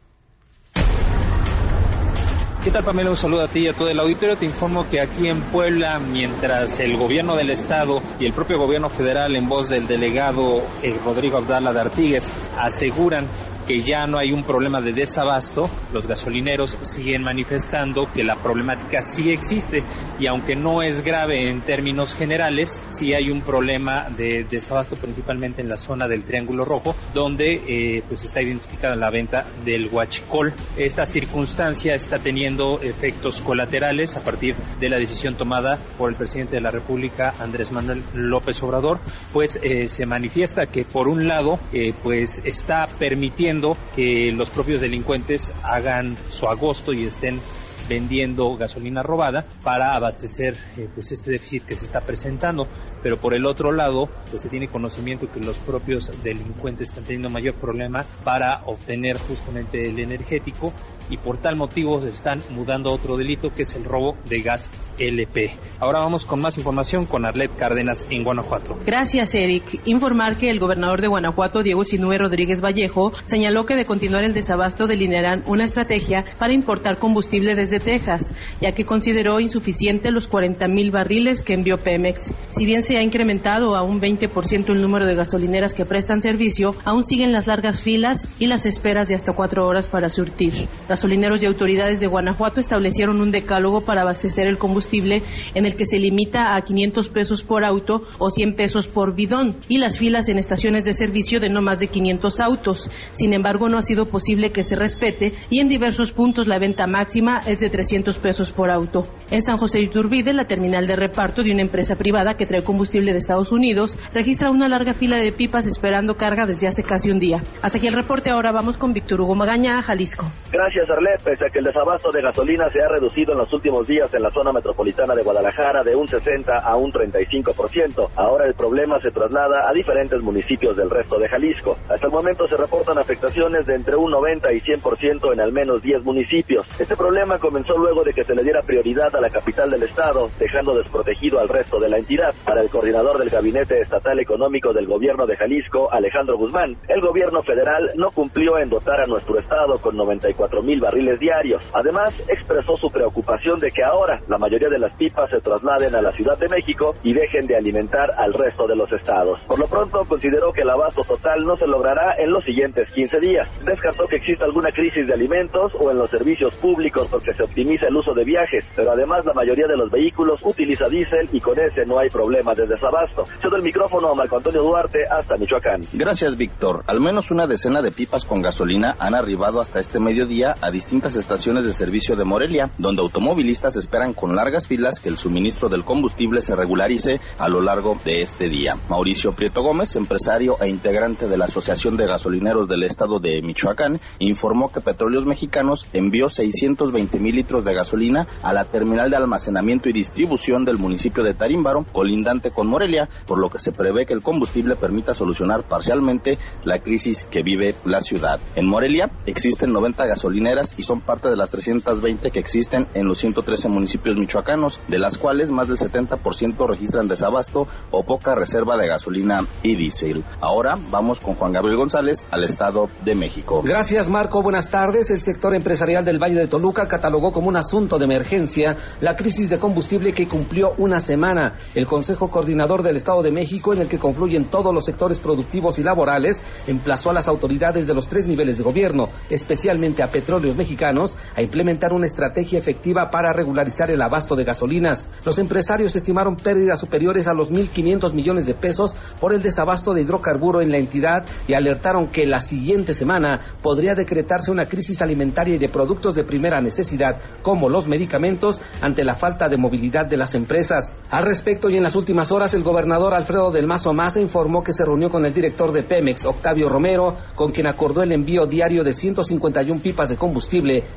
¿Qué 2.63 2.71
tal, 2.71 2.85
Pamela? 2.85 3.09
Un 3.09 3.17
saludo 3.17 3.41
a 3.41 3.47
ti 3.47 3.61
y 3.61 3.67
a 3.67 3.73
todo 3.73 3.89
el 3.89 3.99
auditorio. 3.99 4.37
Te 4.37 4.45
informo 4.45 4.87
que 4.87 5.01
aquí 5.01 5.27
en 5.27 5.49
Puebla, 5.49 5.99
mientras 5.99 6.79
el 6.79 6.95
gobierno 6.95 7.35
del 7.35 7.49
estado 7.49 7.97
y 8.17 8.27
el 8.27 8.33
propio 8.33 8.59
gobierno 8.59 8.87
federal, 8.87 9.35
en 9.35 9.49
voz 9.49 9.69
del 9.69 9.87
delegado 9.87 10.61
eh, 10.81 10.97
Rodrigo 11.03 11.39
Abdala 11.39 11.73
de 11.73 11.81
Artigues, 11.81 12.31
aseguran 12.55 13.27
que 13.65 13.79
ya 13.81 14.05
no 14.05 14.17
hay 14.19 14.31
un 14.31 14.43
problema 14.43 14.81
de 14.81 14.93
desabasto, 14.93 15.63
los 15.93 16.07
gasolineros 16.07 16.77
siguen 16.81 17.23
manifestando 17.23 18.05
que 18.13 18.23
la 18.23 18.41
problemática 18.41 19.01
sí 19.01 19.31
existe 19.31 19.83
y 20.19 20.27
aunque 20.27 20.55
no 20.55 20.81
es 20.81 21.03
grave 21.03 21.49
en 21.49 21.63
términos 21.63 22.15
generales, 22.15 22.83
sí 22.89 23.13
hay 23.13 23.29
un 23.29 23.41
problema 23.41 24.09
de 24.09 24.45
desabasto 24.49 24.95
principalmente 24.95 25.61
en 25.61 25.69
la 25.69 25.77
zona 25.77 26.07
del 26.07 26.23
Triángulo 26.23 26.63
Rojo, 26.63 26.95
donde 27.13 27.51
eh, 27.51 28.03
pues 28.07 28.23
está 28.23 28.41
identificada 28.41 28.95
la 28.95 29.09
venta 29.09 29.47
del 29.63 29.87
huachicol. 29.91 30.53
Esta 30.77 31.05
circunstancia 31.05 31.93
está 31.93 32.19
teniendo 32.19 32.81
efectos 32.81 33.41
colaterales 33.41 34.15
a 34.17 34.23
partir 34.23 34.55
de 34.79 34.89
la 34.89 34.97
decisión 34.97 35.35
tomada 35.37 35.79
por 35.97 36.09
el 36.09 36.17
presidente 36.17 36.55
de 36.55 36.61
la 36.61 36.71
República, 36.71 37.33
Andrés 37.39 37.71
Manuel 37.71 38.03
López 38.13 38.61
Obrador, 38.63 38.99
pues 39.33 39.59
eh, 39.63 39.87
se 39.87 40.05
manifiesta 40.05 40.65
que 40.65 40.85
por 40.85 41.07
un 41.07 41.27
lado 41.27 41.59
eh, 41.73 41.93
pues 42.03 42.41
está 42.45 42.87
permitiendo 42.99 43.50
que 43.95 44.31
los 44.33 44.49
propios 44.49 44.79
delincuentes 44.79 45.53
hagan 45.61 46.15
su 46.29 46.47
agosto 46.47 46.93
y 46.93 47.03
estén 47.03 47.41
vendiendo 47.89 48.55
gasolina 48.55 49.03
robada 49.03 49.45
para 49.63 49.95
abastecer 49.95 50.55
eh, 50.77 50.87
pues 50.93 51.11
este 51.11 51.31
déficit 51.31 51.65
que 51.65 51.75
se 51.75 51.83
está 51.83 51.99
presentando. 51.99 52.65
Pero 53.03 53.17
por 53.17 53.33
el 53.33 53.45
otro 53.45 53.73
lado 53.73 54.09
pues 54.29 54.41
se 54.41 54.49
tiene 54.49 54.69
conocimiento 54.69 55.27
que 55.29 55.41
los 55.41 55.57
propios 55.59 56.09
delincuentes 56.23 56.89
están 56.89 57.03
teniendo 57.03 57.29
mayor 57.29 57.55
problema 57.55 58.05
para 58.23 58.61
obtener 58.65 59.17
justamente 59.17 59.81
el 59.81 59.99
energético 59.99 60.71
y 61.11 61.17
por 61.17 61.37
tal 61.37 61.55
motivo 61.55 62.01
se 62.01 62.09
están 62.09 62.39
mudando 62.49 62.89
a 62.89 62.93
otro 62.93 63.17
delito 63.17 63.49
que 63.49 63.63
es 63.63 63.75
el 63.75 63.83
robo 63.83 64.15
de 64.27 64.41
gas 64.41 64.69
LP. 64.97 65.53
Ahora 65.79 65.99
vamos 65.99 66.25
con 66.25 66.41
más 66.41 66.57
información 66.57 67.05
con 67.05 67.25
Arlet 67.25 67.55
Cárdenas 67.57 68.05
en 68.09 68.23
Guanajuato. 68.23 68.77
Gracias, 68.85 69.35
Eric. 69.35 69.81
Informar 69.85 70.37
que 70.37 70.49
el 70.49 70.59
gobernador 70.59 71.01
de 71.01 71.07
Guanajuato, 71.07 71.63
Diego 71.63 71.83
Sinue 71.83 72.17
Rodríguez 72.17 72.61
Vallejo, 72.61 73.11
señaló 73.23 73.65
que 73.65 73.75
de 73.75 73.85
continuar 73.85 74.23
el 74.23 74.33
desabasto 74.33 74.87
delinearán 74.87 75.43
una 75.47 75.65
estrategia 75.65 76.23
para 76.39 76.53
importar 76.53 76.97
combustible 76.97 77.55
desde 77.55 77.79
Texas, 77.79 78.33
ya 78.61 78.71
que 78.71 78.85
consideró 78.85 79.39
insuficiente 79.39 80.11
los 80.11 80.27
40 80.27 80.67
mil 80.67 80.91
barriles 80.91 81.41
que 81.41 81.53
envió 81.53 81.77
Pemex. 81.77 82.33
Si 82.47 82.65
bien 82.65 82.83
se 82.83 82.97
ha 82.97 83.03
incrementado 83.03 83.75
a 83.75 83.83
un 83.83 83.99
20% 83.99 84.69
el 84.69 84.81
número 84.81 85.05
de 85.05 85.15
gasolineras 85.15 85.73
que 85.73 85.85
prestan 85.85 86.21
servicio, 86.21 86.75
aún 86.85 87.03
siguen 87.03 87.33
las 87.33 87.47
largas 87.47 87.81
filas 87.81 88.27
y 88.39 88.47
las 88.47 88.65
esperas 88.65 89.07
de 89.07 89.15
hasta 89.15 89.33
cuatro 89.33 89.67
horas 89.67 89.87
para 89.87 90.09
surtir. 90.09 90.69
Gasolineros 91.01 91.41
y 91.41 91.47
autoridades 91.47 91.99
de 91.99 92.05
Guanajuato 92.05 92.59
establecieron 92.59 93.21
un 93.21 93.31
decálogo 93.31 93.81
para 93.81 94.03
abastecer 94.03 94.45
el 94.45 94.59
combustible 94.59 95.23
en 95.55 95.65
el 95.65 95.75
que 95.75 95.87
se 95.87 95.97
limita 95.97 96.55
a 96.55 96.61
500 96.61 97.09
pesos 97.09 97.41
por 97.41 97.65
auto 97.65 98.03
o 98.19 98.29
100 98.29 98.55
pesos 98.55 98.87
por 98.87 99.15
bidón 99.15 99.55
y 99.67 99.79
las 99.79 99.97
filas 99.97 100.29
en 100.29 100.37
estaciones 100.37 100.85
de 100.85 100.93
servicio 100.93 101.39
de 101.39 101.49
no 101.49 101.63
más 101.63 101.79
de 101.79 101.87
500 101.87 102.39
autos. 102.39 102.91
Sin 103.09 103.33
embargo, 103.33 103.67
no 103.67 103.79
ha 103.79 103.81
sido 103.81 104.09
posible 104.09 104.51
que 104.51 104.61
se 104.61 104.75
respete 104.75 105.33
y 105.49 105.59
en 105.59 105.69
diversos 105.69 106.11
puntos 106.11 106.47
la 106.47 106.59
venta 106.59 106.85
máxima 106.85 107.41
es 107.47 107.59
de 107.59 107.71
300 107.71 108.19
pesos 108.19 108.51
por 108.51 108.69
auto. 108.69 109.07
En 109.31 109.41
San 109.41 109.57
José 109.57 109.79
de 109.79 109.85
Iturbide, 109.85 110.33
la 110.33 110.45
terminal 110.45 110.85
de 110.85 110.97
reparto 110.97 111.41
de 111.41 111.51
una 111.51 111.63
empresa 111.63 111.95
privada 111.95 112.35
que 112.37 112.45
trae 112.45 112.63
combustible 112.63 113.11
de 113.11 113.17
Estados 113.17 113.51
Unidos 113.51 113.97
registra 114.13 114.51
una 114.51 114.69
larga 114.69 114.93
fila 114.93 115.17
de 115.17 115.31
pipas 115.31 115.65
esperando 115.65 116.13
carga 116.15 116.45
desde 116.45 116.67
hace 116.67 116.83
casi 116.83 117.09
un 117.09 117.17
día. 117.17 117.41
Hasta 117.63 117.79
aquí 117.79 117.87
el 117.87 117.95
reporte. 117.95 118.29
Ahora 118.29 118.51
vamos 118.51 118.77
con 118.77 118.93
Víctor 118.93 119.21
Hugo 119.21 119.33
Magaña, 119.33 119.81
Jalisco. 119.81 120.27
Gracias, 120.51 120.90
Pese 121.23 121.45
a 121.45 121.49
que 121.49 121.59
el 121.59 121.65
desabasto 121.65 122.11
de 122.11 122.21
gasolina 122.21 122.69
se 122.69 122.81
ha 122.81 122.89
reducido 122.89 123.31
en 123.31 123.37
los 123.37 123.53
últimos 123.53 123.87
días 123.87 124.13
en 124.13 124.23
la 124.23 124.29
zona 124.29 124.51
metropolitana 124.51 125.15
de 125.15 125.23
Guadalajara 125.23 125.83
de 125.83 125.95
un 125.95 126.05
60 126.05 126.57
a 126.57 126.75
un 126.75 126.91
35%, 126.91 128.09
ahora 128.17 128.45
el 128.45 128.55
problema 128.55 128.99
se 128.99 129.09
traslada 129.09 129.69
a 129.69 129.73
diferentes 129.73 130.21
municipios 130.21 130.75
del 130.75 130.89
resto 130.89 131.17
de 131.17 131.29
Jalisco. 131.29 131.77
Hasta 131.87 132.07
el 132.07 132.11
momento 132.11 132.45
se 132.47 132.57
reportan 132.57 132.97
afectaciones 132.97 133.65
de 133.65 133.75
entre 133.75 133.95
un 133.95 134.11
90 134.11 134.51
y 134.51 134.59
100% 134.59 135.33
en 135.33 135.39
al 135.39 135.53
menos 135.53 135.81
10 135.81 136.03
municipios. 136.03 136.67
Este 136.79 136.97
problema 136.97 137.39
comenzó 137.39 137.77
luego 137.77 138.03
de 138.03 138.13
que 138.13 138.25
se 138.25 138.35
le 138.35 138.43
diera 138.43 138.61
prioridad 138.61 139.15
a 139.15 139.21
la 139.21 139.29
capital 139.29 139.71
del 139.71 139.83
estado, 139.83 140.29
dejando 140.39 140.75
desprotegido 140.75 141.39
al 141.39 141.47
resto 141.47 141.79
de 141.79 141.89
la 141.89 141.99
entidad. 141.99 142.33
Para 142.45 142.61
el 142.61 142.69
coordinador 142.69 143.17
del 143.17 143.29
Gabinete 143.29 143.79
Estatal 143.79 144.19
Económico 144.19 144.73
del 144.73 144.87
Gobierno 144.87 145.25
de 145.25 145.37
Jalisco, 145.37 145.91
Alejandro 145.91 146.37
Guzmán, 146.37 146.75
el 146.89 147.01
gobierno 147.01 147.43
federal 147.43 147.91
no 147.95 148.11
cumplió 148.11 148.57
en 148.57 148.69
dotar 148.69 148.99
a 149.01 149.05
nuestro 149.05 149.39
estado 149.39 149.79
con 149.79 149.95
94 149.95 150.61
mil 150.61 150.70
barriles 150.79 151.19
diarios. 151.19 151.63
Además, 151.73 152.13
expresó 152.27 152.77
su 152.77 152.87
preocupación 152.87 153.59
de 153.59 153.69
que 153.69 153.83
ahora 153.83 154.21
la 154.27 154.37
mayoría 154.37 154.69
de 154.69 154.79
las 154.79 154.93
pipas 154.93 155.29
se 155.29 155.39
trasladen 155.39 155.95
a 155.95 156.01
la 156.01 156.11
Ciudad 156.11 156.37
de 156.37 156.47
México 156.47 156.93
y 157.03 157.13
dejen 157.13 157.47
de 157.47 157.57
alimentar 157.57 158.11
al 158.17 158.33
resto 158.33 158.67
de 158.67 158.75
los 158.75 158.91
estados. 158.91 159.39
Por 159.47 159.59
lo 159.59 159.67
pronto, 159.67 160.05
consideró 160.07 160.51
que 160.53 160.61
el 160.61 160.69
abasto 160.69 161.03
total 161.03 161.43
no 161.43 161.55
se 161.57 161.67
logrará 161.67 162.15
en 162.17 162.31
los 162.31 162.43
siguientes 162.43 162.91
15 162.93 163.19
días. 163.19 163.47
Descartó 163.65 164.07
que 164.07 164.17
exista 164.17 164.45
alguna 164.45 164.71
crisis 164.71 165.07
de 165.07 165.13
alimentos 165.13 165.71
o 165.79 165.91
en 165.91 165.97
los 165.97 166.09
servicios 166.09 166.55
públicos 166.55 167.07
porque 167.09 167.33
se 167.33 167.43
optimiza 167.43 167.87
el 167.87 167.95
uso 167.95 168.13
de 168.13 168.23
viajes, 168.23 168.65
pero 168.75 168.91
además 168.91 169.25
la 169.25 169.33
mayoría 169.33 169.67
de 169.67 169.77
los 169.77 169.89
vehículos 169.89 170.41
utiliza 170.43 170.87
diésel 170.87 171.29
y 171.31 171.39
con 171.39 171.59
ese 171.59 171.85
no 171.85 171.99
hay 171.99 172.09
problema 172.09 172.53
de 172.53 172.67
desabasto. 172.67 173.23
Cedo 173.41 173.55
el 173.55 173.63
micrófono 173.63 174.09
a 174.09 174.15
Marco 174.15 174.37
Antonio 174.37 174.61
Duarte 174.61 174.99
hasta 175.09 175.37
Michoacán. 175.37 175.81
Gracias, 175.93 176.37
Víctor. 176.37 176.83
Al 176.87 176.99
menos 176.99 177.31
una 177.31 177.47
decena 177.47 177.81
de 177.81 177.91
pipas 177.91 178.25
con 178.25 178.41
gasolina 178.41 178.95
han 178.99 179.15
arribado 179.15 179.61
hasta 179.61 179.79
este 179.79 179.99
mediodía 179.99 180.55
a 180.61 180.69
distintas 180.69 181.15
estaciones 181.15 181.65
de 181.65 181.73
servicio 181.73 182.15
de 182.15 182.23
Morelia, 182.23 182.69
donde 182.77 183.01
automovilistas 183.01 183.75
esperan 183.75 184.13
con 184.13 184.35
largas 184.35 184.67
filas 184.67 184.99
que 184.99 185.09
el 185.09 185.17
suministro 185.17 185.69
del 185.69 185.83
combustible 185.83 186.41
se 186.41 186.55
regularice 186.55 187.19
a 187.39 187.49
lo 187.49 187.61
largo 187.61 187.97
de 188.05 188.21
este 188.21 188.47
día. 188.47 188.75
Mauricio 188.89 189.33
Prieto 189.33 189.61
Gómez, 189.61 189.95
empresario 189.95 190.57
e 190.61 190.69
integrante 190.69 191.27
de 191.27 191.37
la 191.37 191.45
Asociación 191.45 191.97
de 191.97 192.05
Gasolineros 192.05 192.67
del 192.67 192.83
Estado 192.83 193.19
de 193.19 193.41
Michoacán, 193.41 193.99
informó 194.19 194.71
que 194.71 194.81
Petróleos 194.81 195.25
Mexicanos 195.25 195.87
envió 195.93 196.29
620 196.29 197.19
mil 197.19 197.35
litros 197.35 197.65
de 197.65 197.73
gasolina 197.73 198.27
a 198.43 198.53
la 198.53 198.65
terminal 198.65 199.09
de 199.09 199.17
almacenamiento 199.17 199.89
y 199.89 199.93
distribución 199.93 200.63
del 200.63 200.77
municipio 200.77 201.23
de 201.23 201.33
Tarímbaro, 201.33 201.85
colindante 201.91 202.51
con 202.51 202.67
Morelia, 202.67 203.09
por 203.25 203.39
lo 203.39 203.49
que 203.49 203.59
se 203.59 203.71
prevé 203.71 204.05
que 204.05 204.13
el 204.13 204.21
combustible 204.21 204.75
permita 204.75 205.13
solucionar 205.13 205.63
parcialmente 205.63 206.37
la 206.63 206.79
crisis 206.79 207.25
que 207.25 207.41
vive 207.41 207.75
la 207.85 207.99
ciudad. 207.99 208.39
En 208.55 208.67
Morelia 208.67 209.09
existen 209.25 209.73
90 209.73 210.05
gasolineras 210.05 210.50
y 210.77 210.83
son 210.83 210.99
parte 210.99 211.29
de 211.29 211.37
las 211.37 211.49
320 211.49 212.29
que 212.29 212.39
existen 212.39 212.87
en 212.93 213.07
los 213.07 213.19
113 213.19 213.69
municipios 213.69 214.17
michoacanos, 214.17 214.81
de 214.89 214.99
las 214.99 215.17
cuales 215.17 215.49
más 215.49 215.69
del 215.69 215.77
70% 215.77 216.67
registran 216.67 217.07
desabasto 217.07 217.67
o 217.89 218.03
poca 218.03 218.35
reserva 218.35 218.75
de 218.77 218.87
gasolina 218.87 219.45
y 219.63 219.75
diésel. 219.77 220.25
Ahora 220.41 220.73
vamos 220.89 221.21
con 221.21 221.35
Juan 221.35 221.53
Gabriel 221.53 221.77
González 221.77 222.25
al 222.29 222.43
Estado 222.43 222.89
de 223.05 223.15
México. 223.15 223.61
Gracias 223.63 224.09
Marco, 224.09 224.41
buenas 224.41 224.69
tardes. 224.69 225.09
El 225.09 225.21
sector 225.21 225.55
empresarial 225.55 226.03
del 226.03 226.19
Valle 226.19 226.39
de 226.39 226.47
Toluca 226.47 226.87
catalogó 226.87 227.31
como 227.31 227.47
un 227.47 227.55
asunto 227.55 227.97
de 227.97 228.05
emergencia 228.05 228.75
la 228.99 229.15
crisis 229.15 229.49
de 229.49 229.59
combustible 229.59 230.11
que 230.11 230.27
cumplió 230.27 230.73
una 230.77 230.99
semana. 230.99 231.55
El 231.75 231.87
Consejo 231.87 232.29
Coordinador 232.29 232.83
del 232.83 232.97
Estado 232.97 233.21
de 233.21 233.31
México, 233.31 233.73
en 233.73 233.81
el 233.81 233.87
que 233.87 233.99
confluyen 233.99 234.45
todos 234.45 234.73
los 234.73 234.83
sectores 234.83 235.19
productivos 235.19 235.79
y 235.79 235.83
laborales, 235.83 236.43
emplazó 236.67 237.11
a 237.11 237.13
las 237.13 237.29
autoridades 237.29 237.87
de 237.87 237.93
los 237.93 238.09
tres 238.09 238.27
niveles 238.27 238.57
de 238.57 238.65
gobierno, 238.65 239.07
especialmente 239.29 240.03
a 240.03 240.07
Petróleos 240.07 240.40
Petróleos 240.41 240.57
Mexicanos 240.57 241.17
a 241.35 241.41
implementar 241.43 241.93
una 241.93 242.07
estrategia 242.07 242.57
efectiva 242.57 243.11
para 243.11 243.31
regularizar 243.31 243.91
el 243.91 244.01
abasto 244.01 244.35
de 244.35 244.43
gasolinas. 244.43 245.07
Los 245.23 245.37
empresarios 245.37 245.95
estimaron 245.95 246.35
pérdidas 246.35 246.79
superiores 246.79 247.27
a 247.27 247.33
los 247.33 247.51
1.500 247.51 248.13
millones 248.13 248.47
de 248.47 248.55
pesos 248.55 248.95
por 249.19 249.33
el 249.33 249.43
desabasto 249.43 249.93
de 249.93 250.01
hidrocarburo 250.01 250.61
en 250.61 250.71
la 250.71 250.79
entidad 250.79 251.25
y 251.47 251.53
alertaron 251.53 252.07
que 252.07 252.25
la 252.25 252.39
siguiente 252.39 252.95
semana 252.95 253.39
podría 253.61 253.93
decretarse 253.93 254.51
una 254.51 254.65
crisis 254.65 255.03
alimentaria 255.03 255.55
y 255.55 255.59
de 255.59 255.69
productos 255.69 256.15
de 256.15 256.23
primera 256.23 256.59
necesidad, 256.59 257.19
como 257.43 257.69
los 257.69 257.87
medicamentos, 257.87 258.63
ante 258.81 259.03
la 259.03 259.13
falta 259.13 259.47
de 259.47 259.57
movilidad 259.57 260.07
de 260.07 260.17
las 260.17 260.33
empresas. 260.33 260.95
Al 261.11 261.23
respecto 261.23 261.69
y 261.69 261.77
en 261.77 261.83
las 261.83 261.95
últimas 261.95 262.31
horas, 262.31 262.55
el 262.55 262.63
gobernador 262.63 263.13
Alfredo 263.13 263.51
del 263.51 263.67
Mazo 263.67 263.93
Maza 263.93 264.19
informó 264.19 264.63
que 264.63 264.73
se 264.73 264.85
reunió 264.85 265.09
con 265.09 265.23
el 265.23 265.33
director 265.33 265.71
de 265.71 265.83
Pemex, 265.83 266.25
Octavio 266.25 266.67
Romero, 266.67 267.15
con 267.35 267.51
quien 267.51 267.67
acordó 267.67 268.01
el 268.01 268.11
envío 268.11 268.47
diario 268.47 268.83
de 268.83 268.93
151 268.93 269.81
pipas 269.81 270.09
de 270.09 270.15
combustible 270.15 270.30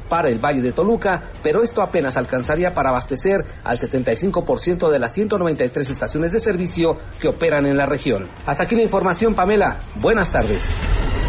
para 0.08 0.28
el 0.28 0.38
Valle 0.38 0.62
de 0.62 0.72
Toluca, 0.72 1.30
pero 1.42 1.62
esto 1.62 1.82
apenas 1.82 2.16
alcanzaría 2.16 2.74
para 2.74 2.90
abastecer 2.90 3.44
al 3.62 3.78
75% 3.78 4.90
de 4.90 4.98
las 4.98 5.12
193 5.12 5.90
estaciones 5.90 6.32
de 6.32 6.40
servicio 6.40 6.98
que 7.20 7.28
operan 7.28 7.66
en 7.66 7.76
la 7.76 7.86
región. 7.86 8.28
Hasta 8.46 8.64
aquí 8.64 8.76
la 8.76 8.82
información, 8.82 9.34
Pamela. 9.34 9.78
Buenas 9.96 10.30
tardes. 10.30 11.23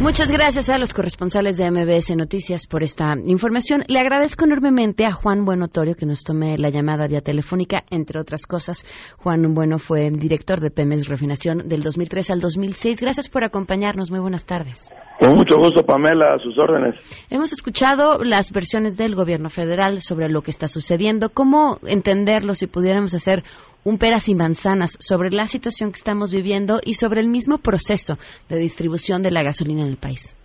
Muchas 0.00 0.32
gracias 0.32 0.70
a 0.70 0.78
los 0.78 0.94
corresponsales 0.94 1.58
de 1.58 1.70
MBS 1.70 2.16
Noticias 2.16 2.66
por 2.66 2.82
esta 2.82 3.12
información. 3.26 3.84
Le 3.86 4.00
agradezco 4.00 4.46
enormemente 4.46 5.04
a 5.04 5.12
Juan 5.12 5.44
Buenotorio 5.44 5.94
que 5.94 6.06
nos 6.06 6.24
tome 6.24 6.56
la 6.56 6.70
llamada 6.70 7.06
vía 7.06 7.20
telefónica, 7.20 7.82
entre 7.90 8.18
otras 8.18 8.46
cosas. 8.46 8.86
Juan 9.18 9.52
Bueno 9.52 9.76
fue 9.78 10.08
director 10.10 10.58
de 10.58 10.70
Pemex 10.70 11.06
Refinación 11.06 11.68
del 11.68 11.82
2003 11.82 12.30
al 12.30 12.40
2006. 12.40 12.98
Gracias 13.02 13.28
por 13.28 13.44
acompañarnos. 13.44 14.10
Muy 14.10 14.20
buenas 14.20 14.46
tardes. 14.46 14.88
Con 15.20 15.34
mucho 15.34 15.56
gusto, 15.58 15.84
Pamela, 15.84 16.34
a 16.34 16.38
sus 16.38 16.56
órdenes. 16.56 16.94
Hemos 17.28 17.52
escuchado 17.52 18.24
las 18.24 18.52
versiones 18.52 18.96
del 18.96 19.14
gobierno 19.14 19.50
federal 19.50 20.00
sobre 20.00 20.30
lo 20.30 20.40
que 20.40 20.50
está 20.50 20.66
sucediendo. 20.66 21.28
¿Cómo 21.28 21.76
entenderlo 21.86 22.54
si 22.54 22.66
pudiéramos 22.66 23.12
hacer 23.12 23.44
un 23.84 23.98
peras 23.98 24.28
y 24.28 24.34
manzanas 24.34 24.96
sobre 25.00 25.30
la 25.30 25.46
situación 25.46 25.90
que 25.90 25.98
estamos 25.98 26.32
viviendo 26.32 26.80
y 26.84 26.94
sobre 26.94 27.20
el 27.20 27.28
mismo 27.28 27.58
proceso 27.58 28.14
de 28.48 28.56
distribución 28.56 29.22
de 29.22 29.30
la 29.30 29.42
gasolina 29.42 29.82
en 29.82 29.88
el 29.88 29.96
país? 29.96 30.36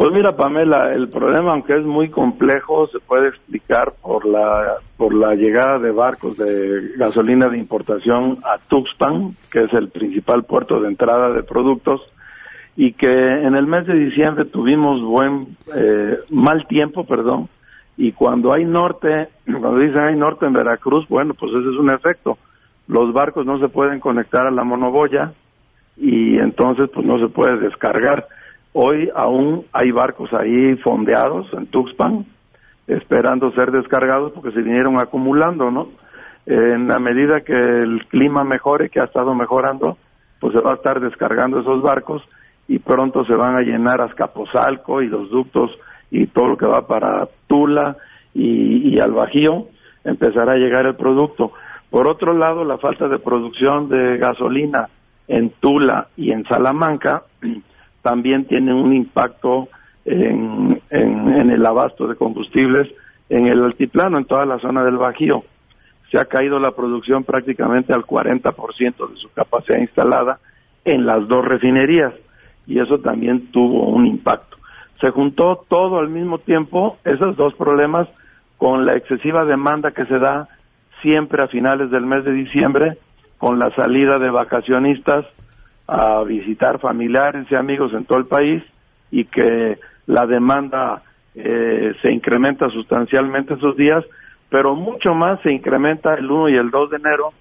Pues 0.00 0.14
mira, 0.14 0.34
Pamela, 0.34 0.94
el 0.94 1.10
problema, 1.10 1.52
aunque 1.52 1.76
es 1.76 1.84
muy 1.84 2.08
complejo, 2.08 2.86
se 2.88 3.00
puede 3.00 3.28
explicar 3.28 3.92
por 4.00 4.24
la 4.24 4.76
por 4.96 5.14
la 5.14 5.34
llegada 5.34 5.78
de 5.78 5.92
barcos 5.92 6.38
de 6.38 6.92
gasolina 6.96 7.48
de 7.48 7.58
importación 7.58 8.38
a 8.42 8.56
Tuxpan, 8.66 9.34
que 9.52 9.64
es 9.64 9.72
el 9.74 9.90
principal 9.90 10.44
puerto 10.44 10.80
de 10.80 10.88
entrada 10.88 11.34
de 11.34 11.42
productos, 11.42 12.00
y 12.76 12.94
que 12.94 13.08
en 13.08 13.54
el 13.54 13.66
mes 13.66 13.86
de 13.86 13.94
diciembre 13.94 14.46
tuvimos 14.46 15.02
buen 15.02 15.48
eh, 15.76 16.16
mal 16.30 16.66
tiempo, 16.66 17.04
perdón, 17.04 17.50
y 17.96 18.12
cuando 18.12 18.54
hay 18.54 18.64
norte, 18.64 19.28
cuando 19.44 19.78
dicen 19.78 20.00
hay 20.00 20.16
norte 20.16 20.46
en 20.46 20.52
Veracruz, 20.52 21.06
bueno, 21.08 21.34
pues 21.34 21.52
ese 21.52 21.70
es 21.70 21.76
un 21.76 21.92
efecto. 21.92 22.38
Los 22.88 23.12
barcos 23.12 23.46
no 23.46 23.58
se 23.58 23.68
pueden 23.68 24.00
conectar 24.00 24.46
a 24.46 24.50
la 24.50 24.64
monoboya 24.64 25.32
y 25.96 26.38
entonces 26.38 26.90
pues 26.92 27.06
no 27.06 27.18
se 27.18 27.28
puede 27.28 27.58
descargar. 27.58 28.26
Hoy 28.72 29.10
aún 29.14 29.64
hay 29.72 29.90
barcos 29.90 30.32
ahí 30.32 30.76
fondeados 30.76 31.52
en 31.52 31.66
Tuxpan 31.66 32.24
esperando 32.86 33.52
ser 33.52 33.70
descargados 33.70 34.32
porque 34.32 34.50
se 34.50 34.62
vinieron 34.62 35.00
acumulando, 35.00 35.70
¿no? 35.70 35.88
En 36.46 36.88
la 36.88 36.98
medida 36.98 37.42
que 37.42 37.52
el 37.52 38.06
clima 38.08 38.42
mejore, 38.42 38.88
que 38.88 39.00
ha 39.00 39.04
estado 39.04 39.34
mejorando, 39.34 39.96
pues 40.40 40.52
se 40.52 40.60
va 40.60 40.72
a 40.72 40.74
estar 40.74 41.00
descargando 41.00 41.60
esos 41.60 41.82
barcos 41.82 42.22
y 42.66 42.78
pronto 42.78 43.24
se 43.24 43.34
van 43.34 43.56
a 43.56 43.60
llenar 43.60 44.00
Azcapotzalco 44.00 45.02
y 45.02 45.08
los 45.08 45.30
ductos 45.30 45.70
y 46.10 46.26
todo 46.26 46.48
lo 46.48 46.56
que 46.56 46.66
va 46.66 46.86
para 46.86 47.28
Tula 47.46 47.96
y, 48.34 48.98
al 49.00 49.12
Bajío, 49.12 49.66
empezará 50.04 50.52
a 50.52 50.56
llegar 50.56 50.86
el 50.86 50.96
producto. 50.96 51.52
Por 51.90 52.08
otro 52.08 52.32
lado, 52.32 52.64
la 52.64 52.78
falta 52.78 53.08
de 53.08 53.18
producción 53.18 53.88
de 53.88 54.18
gasolina 54.18 54.88
en 55.28 55.50
Tula 55.60 56.08
y 56.16 56.32
en 56.32 56.44
Salamanca 56.44 57.22
también 58.02 58.46
tiene 58.46 58.72
un 58.72 58.92
impacto 58.92 59.68
en, 60.04 60.80
en, 60.90 61.50
el 61.50 61.66
abasto 61.66 62.06
de 62.06 62.16
combustibles 62.16 62.88
en 63.28 63.46
el 63.46 63.62
altiplano, 63.62 64.18
en 64.18 64.24
toda 64.24 64.46
la 64.46 64.58
zona 64.58 64.82
del 64.84 64.96
Bajío. 64.96 65.44
Se 66.10 66.18
ha 66.18 66.24
caído 66.24 66.58
la 66.58 66.72
producción 66.72 67.22
prácticamente 67.22 67.92
al 67.92 68.04
40% 68.04 69.10
de 69.10 69.16
su 69.16 69.30
capacidad 69.32 69.78
instalada 69.78 70.40
en 70.84 71.06
las 71.06 71.28
dos 71.28 71.44
refinerías 71.44 72.12
y 72.66 72.80
eso 72.80 72.98
también 72.98 73.52
tuvo 73.52 73.86
un 73.88 74.06
impacto 74.06 74.59
se 75.00 75.10
juntó 75.10 75.64
todo 75.68 75.98
al 75.98 76.08
mismo 76.08 76.38
tiempo, 76.38 76.98
esos 77.04 77.36
dos 77.36 77.54
problemas, 77.54 78.08
con 78.58 78.84
la 78.84 78.96
excesiva 78.96 79.44
demanda 79.44 79.92
que 79.92 80.04
se 80.04 80.18
da 80.18 80.48
siempre 81.00 81.42
a 81.42 81.48
finales 81.48 81.90
del 81.90 82.04
mes 82.04 82.24
de 82.24 82.32
diciembre, 82.32 82.98
con 83.38 83.58
la 83.58 83.70
salida 83.74 84.18
de 84.18 84.30
vacacionistas 84.30 85.24
a 85.86 86.22
visitar 86.24 86.78
familiares 86.78 87.46
y 87.50 87.54
amigos 87.54 87.92
en 87.94 88.04
todo 88.04 88.18
el 88.18 88.26
país 88.26 88.62
y 89.10 89.24
que 89.24 89.78
la 90.06 90.26
demanda 90.26 91.02
eh, 91.34 91.94
se 92.02 92.12
incrementa 92.12 92.68
sustancialmente 92.68 93.54
esos 93.54 93.76
días, 93.76 94.04
pero 94.50 94.74
mucho 94.74 95.14
más 95.14 95.40
se 95.40 95.52
incrementa 95.52 96.14
el 96.14 96.30
1 96.30 96.48
y 96.50 96.56
el 96.56 96.70
2 96.70 96.90
de 96.90 96.96
enero, 96.96 97.32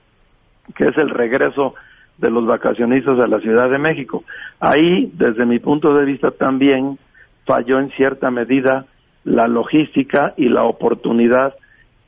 que 0.75 0.87
es 0.87 0.97
el 0.97 1.09
regreso 1.09 1.75
de 2.17 2.29
los 2.29 2.45
vacacionistas 2.45 3.19
a 3.19 3.27
la 3.27 3.39
Ciudad 3.39 3.69
de 3.69 3.77
México. 3.77 4.23
Ahí, 4.59 5.11
desde 5.13 5.45
mi 5.45 5.59
punto 5.59 5.93
de 5.93 6.05
vista 6.05 6.31
también, 6.31 6.97
falló 7.49 7.79
en 7.79 7.89
cierta 7.93 8.29
medida 8.29 8.85
la 9.23 9.47
logística 9.47 10.35
y 10.37 10.49
la 10.49 10.65
oportunidad 10.65 11.55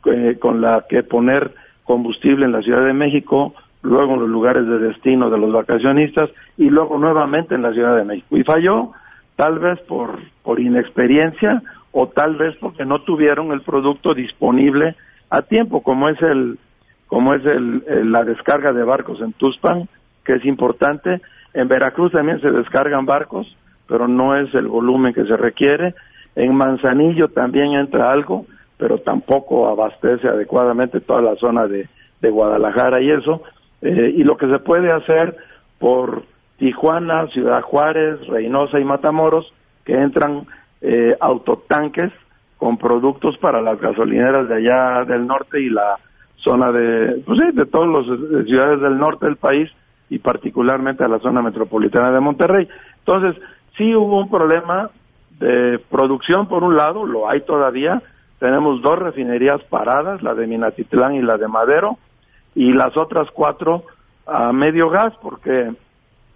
eh, 0.06 0.38
con 0.40 0.62
la 0.62 0.86
que 0.88 1.02
poner 1.02 1.56
combustible 1.84 2.46
en 2.46 2.52
la 2.52 2.62
Ciudad 2.62 2.86
de 2.86 2.94
México, 2.94 3.56
luego 3.82 4.14
en 4.14 4.20
los 4.20 4.30
lugares 4.30 4.68
de 4.68 4.78
destino 4.78 5.32
de 5.32 5.40
los 5.40 5.52
vacacionistas 5.52 6.30
y 6.58 6.70
luego 6.70 7.00
nuevamente 7.00 7.56
en 7.56 7.64
la 7.64 7.74
Ciudad 7.74 7.96
de 7.96 8.04
México. 8.04 8.38
Y 8.38 8.44
falló 8.44 8.92
tal 9.36 9.58
vez 9.58 9.80
por, 9.88 10.20
por 10.44 10.60
inexperiencia 10.60 11.64
o 11.92 12.06
tal 12.06 12.36
vez 12.36 12.56
porque 12.58 12.86
no 12.86 13.02
tuvieron 13.02 13.52
el 13.52 13.62
producto 13.62 14.14
disponible 14.14 14.96
a 15.32 15.42
tiempo, 15.42 15.82
como 15.82 16.08
es 16.08 16.22
el 16.22 16.60
como 17.08 17.34
es 17.34 17.44
el, 17.46 18.12
la 18.12 18.24
descarga 18.24 18.74
de 18.74 18.84
barcos 18.84 19.20
en 19.22 19.34
Tuspan, 19.34 19.90
que 20.24 20.36
es 20.36 20.46
importante. 20.46 21.20
En 21.56 21.68
Veracruz 21.68 22.12
también 22.12 22.40
se 22.42 22.52
descargan 22.52 23.08
barcos, 23.08 23.58
pero 23.92 24.08
no 24.08 24.38
es 24.38 24.56
el 24.56 24.68
volumen 24.68 25.14
que 25.14 25.26
se 25.26 25.36
requiere. 25.36 25.94
En 26.38 26.56
Manzanillo 26.56 27.28
también 27.28 27.74
entra 27.74 28.10
algo, 28.10 28.46
pero 28.78 29.00
tampoco 29.00 29.68
abastece 29.68 30.30
adecuadamente 30.30 31.02
toda 31.02 31.22
la 31.22 31.36
zona 31.36 31.68
de, 31.68 31.90
Guadalajara 32.22 33.02
y 33.02 33.12
eso. 33.12 33.44
Eh, 33.82 34.14
y 34.16 34.24
lo 34.24 34.38
que 34.38 34.48
se 34.48 34.60
puede 34.60 34.94
hacer 34.94 35.36
por 35.78 36.24
Tijuana, 36.58 37.28
Ciudad 37.34 37.62
Juárez, 37.64 38.26
Reynosa 38.28 38.80
y 38.80 38.86
Matamoros, 38.86 39.52
que 39.84 39.94
entran 39.94 40.46
eh, 40.80 41.18
autotanques 41.20 42.14
con 42.56 42.78
productos 42.78 43.38
para 43.40 43.60
las 43.60 43.78
gasolineras 43.82 44.48
de 44.48 44.56
allá 44.56 45.04
del 45.04 45.28
norte 45.28 45.60
y 45.60 45.70
la 45.70 45.98
zona 46.38 46.72
de, 46.72 47.22
pues 47.26 47.40
sí, 47.40 47.58
de 47.58 47.66
todas 47.66 48.08
las 48.08 48.46
ciudades 48.46 48.80
del 48.80 48.98
norte 48.98 49.26
del 49.26 49.36
país 49.36 49.70
y 50.10 50.20
particularmente 50.20 51.04
a 51.04 51.10
la 51.10 51.20
zona 51.20 51.42
metropolitana 51.42 52.12
de 52.12 52.20
Monterrey. 52.22 52.70
Entonces, 53.00 53.42
sí 53.82 53.96
hubo 53.96 54.20
un 54.20 54.30
problema 54.30 54.92
de 55.40 55.80
producción 55.90 56.48
por 56.48 56.64
un 56.64 56.76
lado, 56.76 57.04
lo 57.06 57.28
hay 57.28 57.42
todavía, 57.42 58.02
tenemos 58.38 58.80
dos 58.84 59.00
refinerías 59.00 59.60
paradas, 59.64 60.22
la 60.22 60.36
de 60.36 60.46
Minatitlán 60.46 61.16
y 61.16 61.22
la 61.24 61.38
de 61.38 61.48
Madero, 61.48 61.98
y 62.54 62.74
las 62.74 62.96
otras 62.96 63.28
cuatro 63.34 63.84
a 64.28 64.54
medio 64.54 64.90
gas 64.90 65.14
porque 65.20 65.72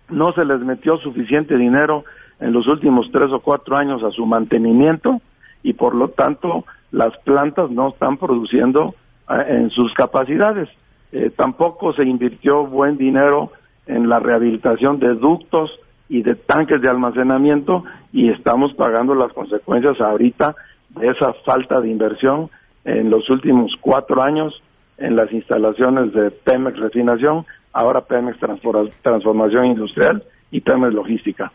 no 0.09 0.33
se 0.33 0.43
les 0.43 0.59
metió 0.61 0.97
suficiente 0.97 1.55
dinero 1.55 2.03
en 2.39 2.51
los 2.51 2.67
últimos 2.67 3.11
tres 3.11 3.31
o 3.31 3.41
cuatro 3.41 3.77
años 3.77 4.03
a 4.03 4.09
su 4.09 4.25
mantenimiento 4.25 5.21
y 5.61 5.73
por 5.73 5.93
lo 5.93 6.09
tanto 6.09 6.65
las 6.91 7.15
plantas 7.19 7.69
no 7.69 7.89
están 7.89 8.17
produciendo 8.17 8.95
eh, 9.29 9.45
en 9.49 9.69
sus 9.69 9.93
capacidades. 9.93 10.67
Eh, 11.11 11.29
tampoco 11.35 11.93
se 11.93 12.03
invirtió 12.03 12.65
buen 12.65 12.97
dinero 12.97 13.51
en 13.85 14.09
la 14.09 14.19
rehabilitación 14.19 14.97
de 14.99 15.13
ductos 15.13 15.69
y 16.09 16.21
de 16.21 16.35
tanques 16.35 16.81
de 16.81 16.89
almacenamiento 16.89 17.83
y 18.11 18.29
estamos 18.29 18.73
pagando 18.73 19.15
las 19.15 19.33
consecuencias 19.33 19.99
ahorita 19.99 20.55
de 20.89 21.07
esa 21.09 21.33
falta 21.45 21.81
de 21.81 21.89
inversión 21.89 22.49
en 22.83 23.09
los 23.09 23.29
últimos 23.29 23.73
cuatro 23.81 24.21
años 24.21 24.61
en 24.97 25.15
las 25.15 25.31
instalaciones 25.31 26.13
de 26.13 26.31
Pemex 26.31 26.77
Refinación, 26.77 27.45
ahora 27.73 28.01
Pemex 28.01 28.39
Transformación 29.01 29.65
Industrial 29.65 30.23
y 30.51 30.61
Pemex 30.61 30.93
Logística. 30.93 31.51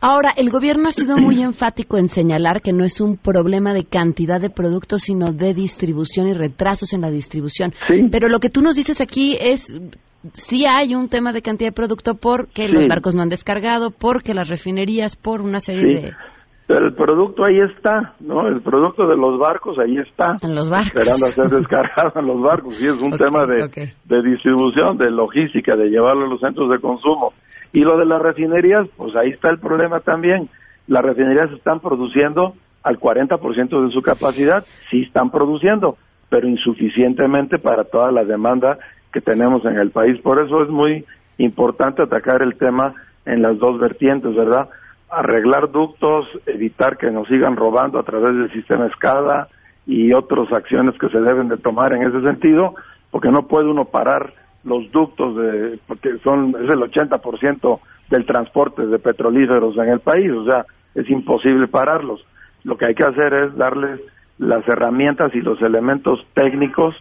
Ahora, 0.00 0.30
el 0.36 0.50
gobierno 0.50 0.88
ha 0.88 0.92
sido 0.92 1.16
muy 1.16 1.42
enfático 1.42 1.96
en 1.96 2.08
señalar 2.08 2.60
que 2.60 2.72
no 2.72 2.84
es 2.84 3.00
un 3.00 3.16
problema 3.16 3.72
de 3.72 3.84
cantidad 3.84 4.40
de 4.40 4.50
productos, 4.50 5.02
sino 5.02 5.32
de 5.32 5.54
distribución 5.54 6.28
y 6.28 6.34
retrasos 6.34 6.92
en 6.92 7.00
la 7.00 7.10
distribución. 7.10 7.72
Pero 8.10 8.28
lo 8.28 8.38
que 8.38 8.50
tú 8.50 8.60
nos 8.60 8.76
dices 8.76 9.00
aquí 9.00 9.36
es 9.40 9.72
sí 10.32 10.64
hay 10.66 10.94
un 10.94 11.08
tema 11.08 11.32
de 11.32 11.42
cantidad 11.42 11.70
de 11.70 11.74
producto 11.74 12.14
porque 12.14 12.68
los 12.68 12.86
barcos 12.86 13.14
no 13.14 13.22
han 13.22 13.28
descargado, 13.28 13.90
porque 13.90 14.34
las 14.34 14.48
refinerías, 14.48 15.16
por 15.16 15.40
una 15.40 15.60
serie 15.60 16.00
de... 16.00 16.12
Pero 16.68 16.88
el 16.88 16.94
producto 16.94 17.44
ahí 17.44 17.60
está, 17.60 18.14
¿no? 18.18 18.48
El 18.48 18.60
producto 18.60 19.06
de 19.06 19.16
los 19.16 19.38
barcos 19.38 19.78
ahí 19.78 19.98
está. 19.98 20.34
En 20.42 20.56
los 20.56 20.68
barcos. 20.68 20.88
Esperando 20.88 21.26
a 21.26 21.28
ser 21.28 21.48
descargado 21.48 22.18
en 22.18 22.26
los 22.26 22.42
barcos. 22.42 22.82
Y 22.82 22.86
es 22.86 23.00
un 23.00 23.10
tema 23.16 23.46
de, 23.46 23.92
de 24.04 24.22
distribución, 24.28 24.98
de 24.98 25.12
logística, 25.12 25.76
de 25.76 25.88
llevarlo 25.90 26.26
a 26.26 26.28
los 26.28 26.40
centros 26.40 26.68
de 26.68 26.80
consumo. 26.80 27.32
Y 27.72 27.80
lo 27.80 27.98
de 27.98 28.06
las 28.06 28.22
refinerías, 28.22 28.86
pues 28.96 29.14
ahí 29.16 29.30
está 29.30 29.50
el 29.50 29.58
problema 29.58 30.00
también. 30.00 30.48
Las 30.86 31.04
refinerías 31.04 31.50
están 31.52 31.80
produciendo 31.80 32.54
al 32.82 32.98
40% 33.00 33.86
de 33.86 33.92
su 33.92 34.00
capacidad, 34.00 34.64
sí 34.90 35.02
están 35.02 35.30
produciendo, 35.30 35.96
pero 36.28 36.48
insuficientemente 36.48 37.58
para 37.58 37.84
toda 37.84 38.12
la 38.12 38.24
demanda 38.24 38.78
que 39.12 39.20
tenemos 39.20 39.64
en 39.64 39.76
el 39.76 39.90
país. 39.90 40.20
Por 40.20 40.40
eso 40.40 40.62
es 40.62 40.68
muy 40.68 41.04
importante 41.38 42.02
atacar 42.02 42.42
el 42.42 42.56
tema 42.56 42.94
en 43.24 43.42
las 43.42 43.58
dos 43.58 43.80
vertientes, 43.80 44.34
¿verdad? 44.34 44.68
Arreglar 45.10 45.72
ductos, 45.72 46.26
evitar 46.46 46.96
que 46.96 47.10
nos 47.10 47.26
sigan 47.28 47.56
robando 47.56 47.98
a 47.98 48.04
través 48.04 48.36
del 48.36 48.52
sistema 48.52 48.86
escala 48.86 49.48
y 49.86 50.12
otras 50.12 50.52
acciones 50.52 50.96
que 50.98 51.08
se 51.08 51.20
deben 51.20 51.48
de 51.48 51.56
tomar 51.56 51.92
en 51.92 52.02
ese 52.02 52.20
sentido, 52.22 52.74
porque 53.10 53.30
no 53.30 53.46
puede 53.46 53.68
uno 53.68 53.86
parar 53.86 54.32
los 54.66 54.90
ductos 54.90 55.36
de 55.36 55.78
porque 55.86 56.18
son 56.22 56.50
es 56.50 56.68
el 56.68 56.80
80% 56.80 57.80
del 58.10 58.26
transporte 58.26 58.86
de 58.86 58.98
petrolíferos 58.98 59.76
en 59.78 59.88
el 59.88 60.00
país, 60.00 60.30
o 60.30 60.44
sea, 60.44 60.66
es 60.94 61.08
imposible 61.08 61.68
pararlos. 61.68 62.24
Lo 62.64 62.76
que 62.76 62.86
hay 62.86 62.94
que 62.94 63.04
hacer 63.04 63.32
es 63.32 63.56
darles 63.56 64.00
las 64.38 64.66
herramientas 64.68 65.34
y 65.34 65.40
los 65.40 65.60
elementos 65.62 66.24
técnicos 66.34 66.94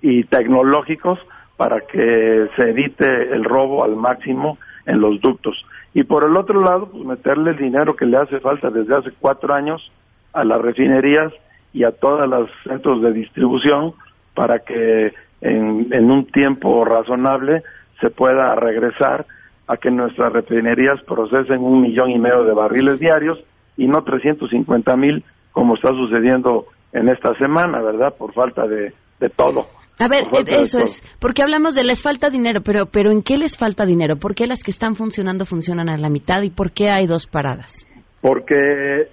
y 0.00 0.24
tecnológicos 0.24 1.18
para 1.56 1.80
que 1.80 2.48
se 2.56 2.70
evite 2.70 3.34
el 3.34 3.44
robo 3.44 3.84
al 3.84 3.96
máximo 3.96 4.58
en 4.86 5.00
los 5.00 5.20
ductos. 5.20 5.62
Y 5.92 6.04
por 6.04 6.24
el 6.24 6.36
otro 6.36 6.62
lado, 6.62 6.88
pues 6.90 7.04
meterle 7.04 7.50
el 7.50 7.58
dinero 7.58 7.96
que 7.96 8.06
le 8.06 8.16
hace 8.16 8.40
falta 8.40 8.70
desde 8.70 8.96
hace 8.96 9.10
cuatro 9.18 9.52
años 9.52 9.90
a 10.32 10.44
las 10.44 10.60
refinerías 10.60 11.32
y 11.72 11.84
a 11.84 11.90
todos 11.92 12.28
los 12.28 12.48
centros 12.64 13.02
de 13.02 13.12
distribución 13.12 13.92
para 14.34 14.60
que 14.60 15.12
en, 15.40 15.92
en 15.92 16.10
un 16.10 16.26
tiempo 16.26 16.84
razonable 16.84 17.62
se 18.00 18.10
pueda 18.10 18.54
regresar 18.54 19.26
a 19.66 19.76
que 19.76 19.90
nuestras 19.90 20.32
refinerías 20.32 21.00
procesen 21.06 21.58
un 21.60 21.80
millón 21.80 22.10
y 22.10 22.18
medio 22.18 22.44
de 22.44 22.54
barriles 22.54 22.98
diarios 22.98 23.38
y 23.76 23.86
no 23.86 24.02
350 24.02 24.96
mil 24.96 25.24
como 25.52 25.74
está 25.74 25.90
sucediendo 25.90 26.66
en 26.92 27.08
esta 27.08 27.34
semana, 27.34 27.80
¿verdad? 27.80 28.14
Por 28.16 28.32
falta 28.32 28.66
de, 28.66 28.92
de 29.20 29.28
todo. 29.30 29.66
A 30.00 30.08
ver, 30.08 30.24
eso 30.48 30.80
es, 30.80 31.02
porque 31.20 31.42
hablamos 31.42 31.74
de 31.74 31.84
les 31.84 32.02
falta 32.02 32.30
dinero, 32.30 32.62
pero, 32.64 32.86
pero 32.86 33.10
¿en 33.10 33.22
qué 33.22 33.36
les 33.36 33.58
falta 33.58 33.84
dinero? 33.84 34.16
¿Por 34.16 34.34
qué 34.34 34.46
las 34.46 34.62
que 34.64 34.70
están 34.70 34.94
funcionando 34.96 35.44
funcionan 35.44 35.90
a 35.90 35.98
la 35.98 36.08
mitad 36.08 36.42
y 36.42 36.50
por 36.50 36.72
qué 36.72 36.88
hay 36.88 37.06
dos 37.06 37.26
paradas? 37.26 37.86
Porque 38.22 39.08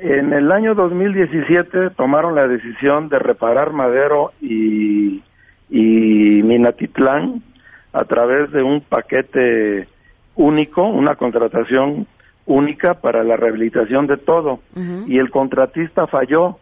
en 0.00 0.32
el 0.32 0.50
año 0.50 0.74
2017 0.74 1.90
tomaron 1.96 2.34
la 2.34 2.48
decisión 2.48 3.08
de 3.08 3.20
reparar 3.20 3.72
Madero 3.72 4.32
y, 4.40 5.22
y 5.72 6.42
Minatitlán 6.42 7.42
a 7.94 8.04
través 8.04 8.52
de 8.52 8.62
un 8.62 8.82
paquete 8.82 9.88
único, 10.36 10.86
una 10.86 11.14
contratación 11.16 12.06
única 12.44 12.94
para 12.94 13.24
la 13.24 13.36
rehabilitación 13.36 14.06
de 14.06 14.18
todo. 14.18 14.60
Y 15.06 15.18
el 15.18 15.30
contratista 15.30 16.06
falló 16.06 16.58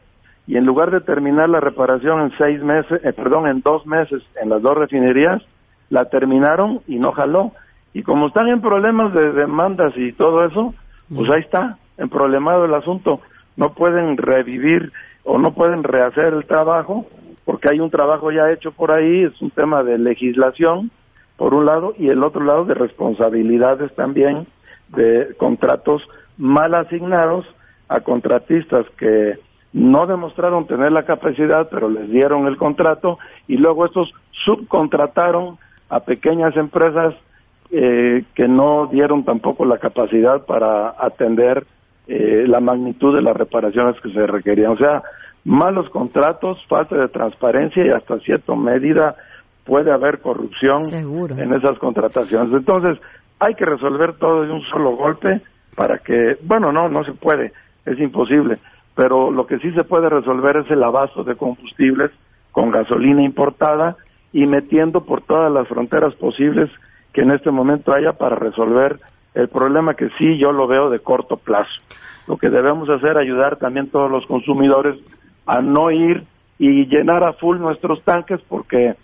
y 0.46 0.56
en 0.56 0.64
lugar 0.64 0.92
de 0.92 1.00
terminar 1.00 1.48
la 1.48 1.58
reparación 1.58 2.20
en 2.20 2.38
seis 2.38 2.62
meses, 2.62 3.00
eh, 3.04 3.12
perdón, 3.12 3.48
en 3.48 3.62
dos 3.62 3.84
meses 3.84 4.22
en 4.40 4.48
las 4.48 4.62
dos 4.62 4.78
refinerías, 4.78 5.42
la 5.88 6.04
terminaron 6.04 6.80
y 6.86 6.96
no 7.00 7.10
jaló. 7.10 7.52
Y 7.92 8.04
como 8.04 8.28
están 8.28 8.46
en 8.46 8.60
problemas 8.60 9.12
de 9.12 9.32
demandas 9.32 9.92
y 9.96 10.12
todo 10.12 10.44
eso, 10.44 10.72
pues 11.12 11.28
ahí 11.30 11.40
está, 11.40 11.78
en 11.98 12.08
problemado 12.08 12.64
el 12.64 12.74
asunto. 12.74 13.20
No 13.56 13.74
pueden 13.74 14.16
revivir 14.16 14.92
o 15.24 15.36
no 15.38 15.52
pueden 15.52 15.82
rehacer 15.82 16.32
el 16.32 16.44
trabajo 16.44 17.06
porque 17.44 17.68
hay 17.68 17.80
un 17.80 17.90
trabajo 17.90 18.30
ya 18.30 18.50
hecho 18.50 18.72
por 18.72 18.92
ahí, 18.92 19.24
es 19.24 19.40
un 19.42 19.50
tema 19.50 19.82
de 19.82 19.98
legislación 19.98 20.90
por 21.36 21.54
un 21.54 21.64
lado, 21.64 21.94
y 21.98 22.08
el 22.08 22.22
otro 22.22 22.44
lado 22.44 22.66
de 22.66 22.74
responsabilidades 22.74 23.94
también 23.94 24.46
de 24.88 25.34
contratos 25.38 26.06
mal 26.36 26.74
asignados 26.74 27.46
a 27.88 28.00
contratistas 28.00 28.84
que 28.98 29.38
no 29.72 30.06
demostraron 30.06 30.66
tener 30.66 30.92
la 30.92 31.04
capacidad, 31.04 31.68
pero 31.70 31.88
les 31.88 32.10
dieron 32.10 32.46
el 32.46 32.56
contrato 32.56 33.18
y 33.46 33.56
luego 33.56 33.86
estos 33.86 34.12
subcontrataron 34.44 35.58
a 35.88 36.00
pequeñas 36.00 36.56
empresas 36.56 37.14
eh, 37.70 38.24
que 38.34 38.48
no 38.48 38.88
dieron 38.88 39.24
tampoco 39.24 39.64
la 39.64 39.78
capacidad 39.78 40.44
para 40.44 40.94
atender 40.98 41.64
eh, 42.08 42.44
la 42.48 42.60
magnitud 42.60 43.14
de 43.14 43.22
las 43.22 43.36
reparaciones 43.36 44.00
que 44.00 44.12
se 44.12 44.22
requerían. 44.22 44.72
O 44.72 44.76
sea, 44.76 45.02
malos 45.44 45.88
contratos, 45.90 46.58
falta 46.68 46.96
de 46.96 47.08
transparencia 47.08 47.84
y 47.84 47.90
hasta 47.90 48.18
cierta 48.20 48.54
medida 48.54 49.16
puede 49.64 49.92
haber 49.92 50.20
corrupción 50.20 50.78
en 50.92 51.54
esas 51.54 51.78
contrataciones. 51.78 52.52
Entonces, 52.52 52.98
hay 53.38 53.54
que 53.54 53.64
resolver 53.64 54.14
todo 54.14 54.42
de 54.42 54.52
un 54.52 54.62
solo 54.62 54.96
golpe 54.96 55.40
para 55.76 55.98
que, 55.98 56.36
bueno, 56.42 56.72
no, 56.72 56.88
no 56.88 57.04
se 57.04 57.12
puede, 57.12 57.52
es 57.86 57.98
imposible, 57.98 58.58
pero 58.94 59.30
lo 59.30 59.46
que 59.46 59.58
sí 59.58 59.70
se 59.72 59.84
puede 59.84 60.08
resolver 60.08 60.58
es 60.58 60.70
el 60.70 60.82
abasto 60.82 61.24
de 61.24 61.36
combustibles 61.36 62.10
con 62.52 62.70
gasolina 62.70 63.22
importada 63.22 63.96
y 64.32 64.46
metiendo 64.46 65.02
por 65.02 65.22
todas 65.22 65.50
las 65.52 65.68
fronteras 65.68 66.14
posibles 66.14 66.70
que 67.12 67.22
en 67.22 67.32
este 67.32 67.50
momento 67.50 67.92
haya 67.92 68.12
para 68.12 68.36
resolver 68.36 69.00
el 69.34 69.48
problema 69.48 69.94
que 69.94 70.08
sí 70.18 70.38
yo 70.38 70.52
lo 70.52 70.66
veo 70.66 70.90
de 70.90 71.00
corto 71.00 71.36
plazo. 71.36 71.72
Lo 72.26 72.36
que 72.36 72.50
debemos 72.50 72.88
hacer 72.88 73.12
es 73.12 73.16
ayudar 73.16 73.56
también 73.56 73.90
todos 73.90 74.10
los 74.10 74.26
consumidores 74.26 74.96
a 75.50 75.60
no 75.60 75.90
ir 75.90 76.24
y 76.58 76.86
llenar 76.86 77.24
a 77.24 77.32
full 77.32 77.58
nuestros 77.58 78.02
tanques 78.04 78.40
porque 78.48 78.94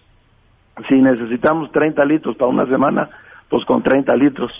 si 0.89 0.95
necesitamos 0.95 1.73
30 1.73 2.05
litros 2.05 2.37
para 2.37 2.51
una 2.51 2.67
semana, 2.67 3.11
pues 3.49 3.65
con 3.65 3.83
30 3.83 4.15
litros. 4.15 4.51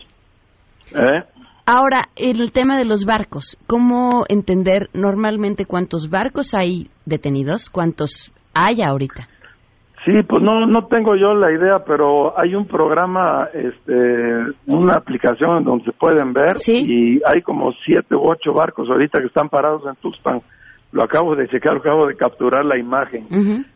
¿Eh? 0.93 1.23
Ahora, 1.67 2.03
el 2.17 2.51
tema 2.53 2.77
de 2.77 2.85
los 2.85 3.05
barcos, 3.05 3.57
¿cómo 3.69 4.25
entender 4.29 4.89
normalmente 4.95 5.65
cuántos 5.65 6.11
barcos 6.11 6.55
hay 6.55 6.89
detenidos? 7.05 7.71
¿Cuántos 7.71 8.33
hay 8.55 8.83
ahorita? 8.83 9.29
Sí, 10.05 10.13
pues 10.29 10.43
no, 10.43 10.67
no 10.67 10.87
tengo 10.87 11.17
yo 11.17 11.35
la 11.35 11.53
idea, 11.53 11.81
pero 11.85 12.39
hay 12.39 12.55
un 12.55 12.67
programa, 12.67 13.49
este, 13.53 13.93
una 14.69 14.95
aplicación 14.95 15.65
donde 15.65 15.85
se 15.85 15.93
pueden 15.93 16.33
ver 16.33 16.57
y 16.69 17.21
hay 17.25 17.43
como 17.43 17.73
siete 17.85 18.15
u 18.15 18.23
ocho 18.23 18.53
barcos 18.53 18.89
ahorita 18.89 19.21
que 19.21 19.27
están 19.27 19.49
parados 19.49 19.83
en 19.87 19.97
Tuxpan 19.97 20.41
lo 20.93 21.03
acabo 21.03 21.35
de 21.37 21.49
checar, 21.49 21.77
acabo 21.77 22.07
de 22.07 22.17
capturar 22.17 22.65
la 22.65 22.79
imagen. 22.79 23.27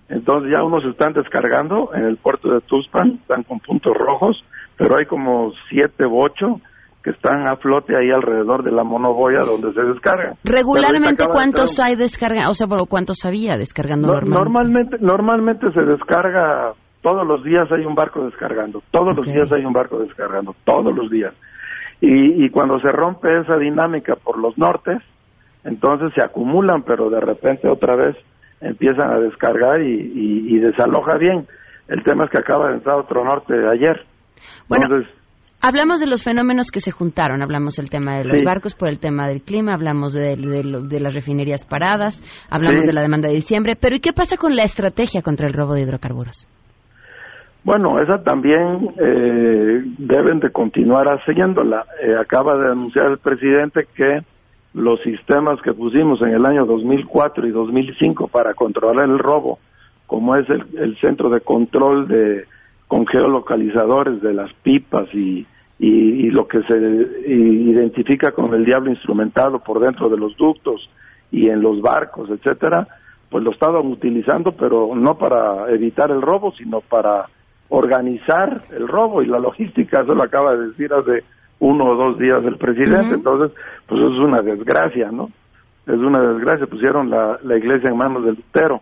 Entonces 0.09 0.51
ya 0.53 0.63
unos 0.63 0.85
están 0.85 1.13
descargando 1.13 1.91
en 1.95 2.05
el 2.05 2.17
puerto 2.17 2.53
de 2.53 2.61
Tuxpan, 2.63 3.19
están 3.23 3.43
con 3.45 3.61
puntos 3.61 3.97
rojos, 3.97 4.43
pero 4.77 4.97
hay 4.99 5.07
como 5.07 5.53
siete 5.69 6.07
u 6.07 6.23
ocho 6.23 6.61
que 7.03 7.11
están 7.11 7.49
a 7.49 7.57
flote 7.57 7.97
ahí 7.97 8.11
alrededor 8.11 8.63
de 8.63 8.73
la 8.73 8.85
monoboya 8.85 9.41
donde 9.41 9.73
se 9.73 9.83
descargan. 9.83 10.35
¿Regularmente 10.45 11.27
cuántos 11.29 11.81
hay 11.81 11.97
descarga? 11.97 12.51
O 12.51 12.55
sea, 12.55 12.67
¿cuántos 12.89 13.25
había 13.25 13.57
descargando 13.57 14.09
normalmente? 14.09 14.97
Normalmente 15.01 15.73
se 15.73 15.81
descarga, 15.81 16.75
todos 17.03 17.27
los 17.27 17.43
días 17.43 17.71
hay 17.73 17.87
un 17.87 17.95
barco 17.95 18.25
descargando, 18.25 18.83
todos 18.91 19.17
los 19.17 19.27
días 19.27 19.51
hay 19.53 19.65
un 19.65 19.73
barco 19.73 19.99
descargando, 19.99 20.55
todos 20.65 20.95
los 20.95 21.11
días. 21.11 21.33
Y, 22.03 22.45
y 22.45 22.51
cuando 22.51 22.79
se 22.81 22.91
rompe 22.91 23.29
esa 23.41 23.57
dinámica 23.57 24.17
por 24.17 24.39
los 24.39 24.57
nortes, 24.59 25.03
entonces 25.65 26.13
se 26.15 26.23
acumulan, 26.23 26.83
pero 26.83 27.11
de 27.11 27.21
repente 27.21 27.69
otra 27.69 27.97
vez 27.97 28.17
empiezan 28.61 29.11
a 29.11 29.19
descargar 29.19 29.81
y, 29.81 30.59
desaloja 30.59 31.17
bien. 31.17 31.47
El 31.89 32.03
tema 32.05 32.25
es 32.25 32.31
que 32.31 32.39
acaba 32.39 32.69
de 32.69 32.75
entrar 32.75 32.97
otro 32.97 33.25
norte 33.25 33.55
de 33.55 33.69
ayer. 33.69 34.01
Bueno, 34.69 34.87
hablamos 35.61 36.01
de 36.01 36.07
los 36.07 36.23
fenómenos 36.23 36.71
que 36.71 36.81
se 36.81 36.93
juntaron, 36.93 37.43
hablamos 37.43 37.77
del 37.77 37.91
tema 37.91 38.19
de 38.19 38.25
los 38.25 38.43
barcos 38.43 38.75
por 38.75 38.89
el 38.89 39.01
tema 39.01 39.27
del 39.27 39.43
clima, 39.43 39.75
hablamos 39.75 40.13
de, 40.13 40.37
las 40.37 41.15
refinerías 41.15 41.65
paradas, 41.65 42.23
hablamos 42.51 42.87
de 42.87 42.93
la 42.93 43.03
demanda 43.03 43.29
de 43.29 43.35
diciembre, 43.35 43.77
pero 43.81 43.97
¿y 43.97 44.01
qué 44.01 44.13
pasa 44.13 44.37
con 44.37 44.55
la 44.55 44.63
estrategia 44.63 45.23
contra 45.23 45.49
el 45.49 45.55
robo 45.55 45.75
de 45.75 45.83
hidrocarburos? 45.83 46.47
Bueno, 47.63 48.01
esa 48.01 48.23
también 48.23 48.89
eh, 48.99 49.83
deben 49.99 50.41
de 50.41 50.51
continuar 50.51 51.07
haciéndola. 51.09 51.85
Eh, 52.03 52.17
acaba 52.19 52.57
de 52.57 52.73
anunciar 52.73 53.11
el 53.11 53.19
presidente 53.19 53.87
que 53.95 54.21
los 54.75 55.01
sistemas 55.01 55.61
que 55.63 55.73
pusimos 55.73 56.23
en 56.23 56.29
el 56.29 56.47
año 56.47 56.65
2004 56.65 57.47
y 57.47 57.51
2005 57.51 58.29
para 58.29 58.55
controlar 58.55 59.09
el 59.09 59.19
robo, 59.19 59.59
como 60.07 60.37
es 60.37 60.49
el, 60.49 60.97
centro 61.01 61.29
de 61.29 61.41
control 61.41 62.09
de 62.09 62.45
con 62.87 63.07
geolocalizadores 63.07 64.21
de 64.21 64.35
las 64.35 64.53
pipas 64.63 65.09
y, 65.15 65.47
y, 65.79 66.31
lo 66.31 66.49
que 66.49 66.63
se 66.65 66.77
identifica 67.27 68.33
con 68.33 68.53
el 68.53 68.65
diablo 68.65 68.91
instrumentado 68.91 69.61
por 69.61 69.79
dentro 69.79 70.09
de 70.09 70.17
los 70.17 70.37
ductos 70.37 70.91
y 71.31 71.49
en 71.49 71.63
los 71.63 71.81
barcos, 71.81 72.29
etcétera, 72.31 72.89
pues 73.31 73.45
lo 73.45 73.53
estaban 73.53 73.87
utilizando, 73.87 74.53
pero 74.53 74.91
no 74.97 75.17
para 75.17 75.71
evitar 75.71 76.11
el 76.11 76.21
robo, 76.21 76.53
sino 76.59 76.81
para 76.81 77.27
organizar 77.69 78.63
el 78.71 78.89
robo. 78.89 79.23
Y 79.23 79.27
la 79.27 79.39
logística, 79.39 80.01
eso 80.01 80.15
lo 80.15 80.25
acaba 80.25 80.57
de 80.57 80.69
decir 80.69 80.93
hace 80.93 81.23
uno 81.61 81.85
o 81.85 81.95
dos 81.95 82.19
días 82.19 82.43
del 82.43 82.57
presidente, 82.57 83.15
entonces, 83.15 83.57
pues 83.87 84.01
es 84.01 84.19
una 84.19 84.43
desgracia, 84.43 85.11
¿no? 85.13 85.31
es 85.87 85.99
una 85.99 86.21
desgracia, 86.21 86.67
pusieron 86.67 87.11
la, 87.11 87.39
la 87.43 87.57
iglesia 87.57 87.91
en 87.91 87.97
manos 87.97 88.25
del 88.25 88.37
Lutero. 88.37 88.81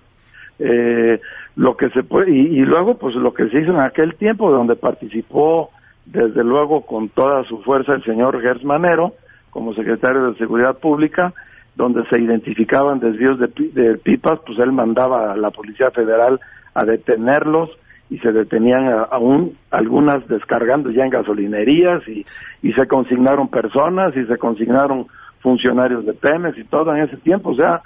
Eh, 0.59 1.21
lo 1.57 1.77
que 1.77 1.89
se 1.91 2.03
puede, 2.03 2.31
y, 2.31 2.61
luego 2.61 2.99
pues 2.99 3.15
lo 3.15 3.33
que 3.33 3.49
se 3.49 3.61
hizo 3.61 3.71
en 3.71 3.81
aquel 3.81 4.15
tiempo 4.17 4.51
donde 4.51 4.77
participó 4.77 5.71
desde 6.05 6.43
luego 6.43 6.85
con 6.87 7.09
toda 7.11 7.45
su 7.45 7.63
fuerza 7.63 7.95
el 7.95 8.05
señor 8.05 8.41
Gers 8.41 8.65
Manero 8.65 9.13
como 9.51 9.75
secretario 9.75 10.31
de 10.31 10.39
Seguridad 10.39 10.79
Pública, 10.79 11.33
donde 11.75 12.05
se 12.07 12.21
identificaban 12.21 13.01
desvíos 13.01 13.39
de, 13.39 13.49
de 13.73 13.99
pipas, 13.99 14.41
pues 14.47 14.59
él 14.59 14.73
mandaba 14.73 15.33
a 15.33 15.37
la 15.37 15.51
Policía 15.51 15.91
Federal 15.91 16.41
a 16.75 16.85
detenerlos 16.85 17.71
y 18.11 18.19
se 18.19 18.33
detenían 18.33 19.07
aún 19.11 19.57
algunas 19.71 20.27
descargando 20.29 20.91
ya 20.91 21.05
en 21.05 21.11
gasolinerías 21.11 22.07
y, 22.09 22.25
y 22.63 22.73
se 22.73 22.87
consignaron 22.87 23.49
personas 23.49 24.17
y 24.17 24.25
se 24.25 24.39
consignaron 24.39 25.07
funcionarios 25.41 26.05
de 26.07 26.15
Pemex 26.15 26.59
y 26.59 26.65
todo 26.65 26.95
en 26.95 27.05
ese 27.05 27.17
tiempo. 27.19 27.51
O 27.51 27.55
sea, 27.55 27.83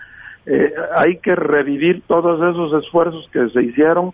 eh, 0.47 0.73
hay 0.97 1.19
que 1.19 1.35
revivir 1.35 2.03
todos 2.07 2.41
esos 2.41 2.85
esfuerzos 2.85 3.29
que 3.33 3.49
se 3.51 3.63
hicieron, 3.63 4.13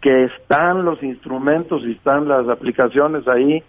que 0.00 0.24
están 0.24 0.84
los 0.84 1.02
instrumentos 1.02 1.82
y 1.84 1.92
están 1.92 2.28
las 2.28 2.48
aplicaciones 2.48 3.26
ahí 3.28 3.62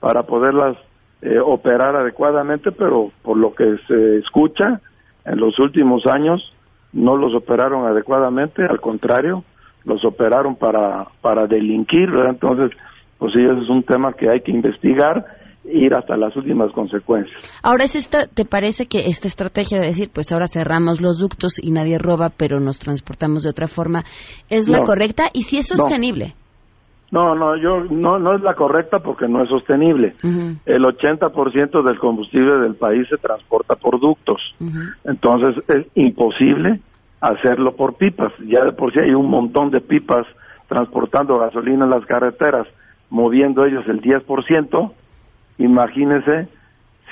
para 0.00 0.24
poderlas 0.24 0.76
eh, 1.22 1.38
operar 1.38 1.96
adecuadamente, 1.96 2.72
pero 2.72 3.10
por 3.22 3.36
lo 3.36 3.54
que 3.54 3.76
se 3.86 4.18
escucha, 4.18 4.80
en 5.24 5.38
los 5.38 5.58
últimos 5.58 6.06
años 6.06 6.52
no 6.92 7.16
los 7.16 7.34
operaron 7.34 7.86
adecuadamente, 7.86 8.64
al 8.64 8.80
contrario, 8.80 9.44
los 9.86 10.04
operaron 10.04 10.56
para, 10.56 11.06
para 11.22 11.46
delinquir, 11.46 12.08
entonces, 12.28 12.76
pues 13.18 13.32
sí, 13.32 13.40
ese 13.40 13.62
es 13.62 13.70
un 13.70 13.82
tema 13.84 14.12
que 14.12 14.28
hay 14.28 14.40
que 14.40 14.50
investigar 14.50 15.24
ir 15.68 15.94
hasta 15.94 16.16
las 16.16 16.36
últimas 16.36 16.72
consecuencias. 16.72 17.36
Ahora, 17.62 17.84
¿es 17.84 17.96
esta, 17.96 18.26
¿te 18.26 18.44
parece 18.44 18.86
que 18.86 18.98
esta 19.06 19.26
estrategia 19.26 19.80
de 19.80 19.86
decir, 19.86 20.10
pues 20.12 20.32
ahora 20.32 20.46
cerramos 20.46 21.00
los 21.00 21.18
ductos 21.18 21.58
y 21.62 21.70
nadie 21.70 21.98
roba, 21.98 22.30
pero 22.36 22.60
nos 22.60 22.78
transportamos 22.78 23.42
de 23.42 23.50
otra 23.50 23.66
forma, 23.66 24.04
es 24.48 24.68
la 24.68 24.82
correcta 24.82 25.24
y 25.32 25.42
si 25.42 25.58
es 25.58 25.68
sostenible? 25.68 26.34
No. 27.10 27.34
no, 27.34 27.56
yo 27.56 27.84
no 27.90 28.18
no 28.18 28.34
es 28.34 28.42
la 28.42 28.54
correcta 28.54 28.98
porque 28.98 29.28
no 29.28 29.42
es 29.42 29.48
sostenible. 29.48 30.14
El 30.66 30.84
80% 30.84 31.84
del 31.84 31.98
combustible 31.98 32.58
del 32.58 32.74
país 32.74 33.08
se 33.08 33.16
transporta 33.16 33.76
por 33.76 34.00
ductos. 34.00 34.40
Entonces 35.04 35.64
es 35.68 35.86
imposible 35.94 36.80
hacerlo 37.20 37.76
por 37.76 37.94
pipas. 37.94 38.32
Ya 38.46 38.64
de 38.64 38.72
por 38.72 38.92
sí 38.92 39.00
hay 39.00 39.14
un 39.14 39.30
montón 39.30 39.70
de 39.70 39.80
pipas 39.80 40.26
transportando 40.68 41.38
gasolina 41.38 41.84
en 41.84 41.90
las 41.90 42.04
carreteras, 42.06 42.66
moviendo 43.10 43.64
ellos 43.64 43.84
el 43.88 44.00
10%, 44.02 44.92
imagínense 45.58 46.48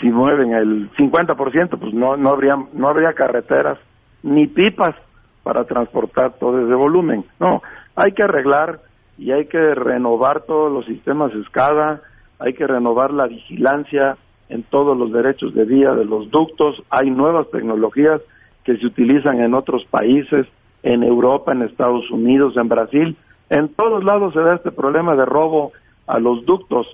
si 0.01 0.09
mueven 0.09 0.53
el 0.53 0.91
50%, 0.93 1.79
pues 1.79 1.95
no, 1.95 2.17
no, 2.17 2.31
habría, 2.31 2.57
no 2.73 2.89
habría 2.89 3.13
carreteras 3.13 3.79
ni 4.23 4.47
pipas 4.47 4.97
para 5.43 5.65
transportar 5.65 6.33
todo 6.41 6.65
ese 6.65 6.75
volumen. 6.75 7.25
No, 7.39 7.63
hay 7.95 8.13
que 8.13 8.25
arreglar 8.25 8.81
y 9.17 9.31
hay 9.31 9.47
que 9.47 9.75
renovar 9.75 10.43
todos 10.43 10.73
los 10.73 10.85
sistemas 10.87 11.33
escada, 11.35 12.01
hay 12.41 12.55
que 12.55 12.67
renovar 12.67 13.13
la 13.13 13.27
vigilancia 13.27 14.17
en 14.49 14.65
todos 14.65 14.97
los 14.97 15.13
derechos 15.13 15.55
de 15.55 15.65
vía 15.65 15.93
de 15.93 16.05
los 16.05 16.31
ductos, 16.31 16.83
hay 16.91 17.11
nuevas 17.11 17.49
tecnologías 17.51 18.21
que 18.65 18.77
se 18.77 18.87
utilizan 18.87 19.41
en 19.41 19.55
otros 19.55 19.85
países, 19.91 20.47
en 20.83 21.03
Europa, 21.03 21.53
en 21.53 21.62
Estados 21.62 22.11
Unidos, 22.11 22.55
en 22.57 22.69
Brasil, 22.69 23.17
en 23.51 23.69
todos 23.75 24.05
lados 24.05 24.33
se 24.35 24.41
da 24.41 24.55
este 24.57 24.71
problema 24.71 25.15
de 25.15 25.25
robo 25.25 25.73
a 26.07 26.19
los 26.19 26.45
ductos 26.45 26.87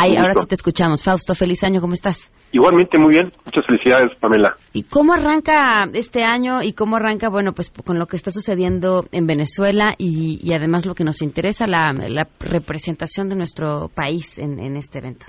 Ay, 0.00 0.16
ahora 0.16 0.34
sí 0.34 0.46
te 0.46 0.54
escuchamos. 0.54 1.02
Fausto, 1.02 1.34
feliz 1.34 1.64
año, 1.64 1.80
¿cómo 1.80 1.92
estás? 1.92 2.30
Igualmente, 2.52 2.98
muy 2.98 3.14
bien. 3.14 3.32
Muchas 3.44 3.66
felicidades, 3.66 4.16
Pamela. 4.20 4.54
¿Y 4.72 4.84
cómo 4.84 5.12
arranca 5.12 5.88
este 5.92 6.24
año 6.24 6.62
y 6.62 6.72
cómo 6.72 6.96
arranca, 6.96 7.28
bueno, 7.28 7.52
pues 7.52 7.70
con 7.84 7.98
lo 7.98 8.06
que 8.06 8.16
está 8.16 8.30
sucediendo 8.30 9.04
en 9.12 9.26
Venezuela 9.26 9.94
y, 9.98 10.52
además 10.54 10.86
lo 10.86 10.94
que 10.94 11.04
nos 11.04 11.20
interesa, 11.22 11.66
la, 11.66 11.92
representación 12.40 13.28
de 13.28 13.36
nuestro 13.36 13.88
país 13.94 14.38
en, 14.38 14.76
este 14.76 14.98
evento? 14.98 15.26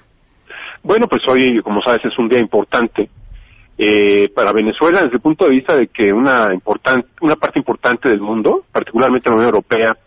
Bueno, 0.84 1.08
pues 1.10 1.24
hoy, 1.30 1.62
como 1.64 1.82
sabes, 1.82 2.06
es 2.06 2.18
un 2.18 2.30
día 2.30 2.40
importante 2.40 3.10
eh, 3.78 4.30
para 4.34 4.54
Venezuela 4.54 5.02
desde 5.02 5.16
el 5.16 5.22
punto 5.22 5.46
de 5.46 5.56
vista 5.56 5.76
de 5.76 5.88
que 5.88 6.14
una, 6.14 6.48
una 7.22 7.36
parte 7.36 7.60
importante 7.60 8.10
del 8.10 8.22
mundo, 8.22 8.64
particularmente 8.72 9.30
la 9.30 9.36
Unión 9.36 9.50
Europea, 9.50 9.98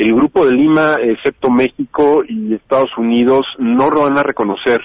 el 0.00 0.14
Grupo 0.14 0.46
de 0.46 0.54
Lima, 0.54 0.96
excepto 1.02 1.50
México 1.50 2.22
y 2.26 2.54
Estados 2.54 2.90
Unidos, 2.96 3.46
no 3.58 3.90
lo 3.90 4.00
van 4.00 4.18
a 4.18 4.22
reconocer 4.22 4.80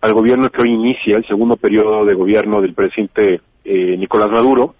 al 0.00 0.12
gobierno 0.12 0.48
que 0.48 0.60
hoy 0.62 0.72
inicia 0.72 1.18
el 1.18 1.26
segundo 1.28 1.56
periodo 1.56 2.04
de 2.04 2.14
gobierno 2.14 2.60
del 2.60 2.74
presidente 2.74 3.40
eh, 3.64 3.96
Nicolás 3.96 4.28
Maduro, 4.30 4.74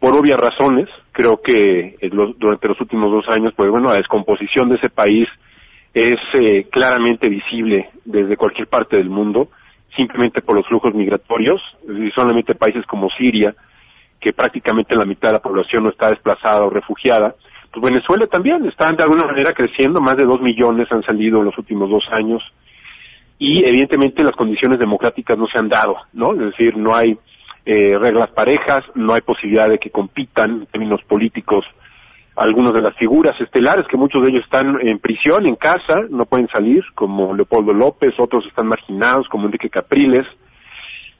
por 0.00 0.18
obvias 0.18 0.38
razones. 0.38 0.88
Creo 1.12 1.40
que 1.40 1.96
eh, 2.00 2.10
durante 2.10 2.66
los 2.66 2.80
últimos 2.80 3.12
dos 3.12 3.24
años, 3.28 3.52
pues 3.56 3.70
bueno, 3.70 3.88
la 3.88 3.98
descomposición 3.98 4.68
de 4.68 4.76
ese 4.76 4.90
país 4.90 5.28
es 5.94 6.18
eh, 6.34 6.66
claramente 6.68 7.28
visible 7.28 7.90
desde 8.04 8.36
cualquier 8.36 8.66
parte 8.66 8.96
del 8.96 9.10
mundo, 9.10 9.48
simplemente 9.94 10.42
por 10.42 10.56
los 10.56 10.66
flujos 10.66 10.92
migratorios, 10.92 11.60
y 11.84 12.10
solamente 12.10 12.56
países 12.56 12.84
como 12.86 13.08
Siria, 13.10 13.54
que 14.20 14.32
prácticamente 14.32 14.96
la 14.96 15.04
mitad 15.04 15.28
de 15.28 15.34
la 15.34 15.42
población 15.42 15.84
no 15.84 15.90
está 15.90 16.10
desplazada 16.10 16.64
o 16.64 16.70
refugiada, 16.70 17.36
pues 17.72 17.82
Venezuela 17.92 18.26
también 18.26 18.64
está 18.66 18.90
de 18.92 19.02
alguna 19.02 19.26
manera 19.26 19.52
creciendo, 19.52 20.00
más 20.00 20.16
de 20.16 20.24
dos 20.24 20.40
millones 20.40 20.90
han 20.90 21.02
salido 21.02 21.38
en 21.38 21.46
los 21.46 21.58
últimos 21.58 21.90
dos 21.90 22.04
años 22.10 22.42
y 23.38 23.64
evidentemente 23.64 24.22
las 24.22 24.34
condiciones 24.34 24.78
democráticas 24.78 25.38
no 25.38 25.46
se 25.46 25.58
han 25.58 25.68
dado, 25.68 25.96
¿no? 26.12 26.32
Es 26.32 26.50
decir, 26.50 26.76
no 26.76 26.94
hay 26.94 27.16
eh, 27.64 27.98
reglas 27.98 28.30
parejas, 28.30 28.84
no 28.94 29.12
hay 29.12 29.20
posibilidad 29.20 29.68
de 29.68 29.78
que 29.78 29.90
compitan 29.90 30.50
en 30.50 30.66
términos 30.66 31.00
políticos 31.06 31.64
algunas 32.34 32.72
de 32.72 32.82
las 32.82 32.96
figuras 32.96 33.38
estelares, 33.40 33.86
que 33.88 33.96
muchos 33.96 34.22
de 34.22 34.30
ellos 34.30 34.44
están 34.44 34.80
en 34.80 34.98
prisión, 35.00 35.44
en 35.46 35.56
casa, 35.56 36.00
no 36.08 36.24
pueden 36.24 36.48
salir, 36.48 36.84
como 36.94 37.34
Leopoldo 37.34 37.72
López, 37.72 38.14
otros 38.18 38.46
están 38.46 38.68
marginados, 38.68 39.28
como 39.28 39.46
Enrique 39.46 39.68
Capriles, 39.68 40.24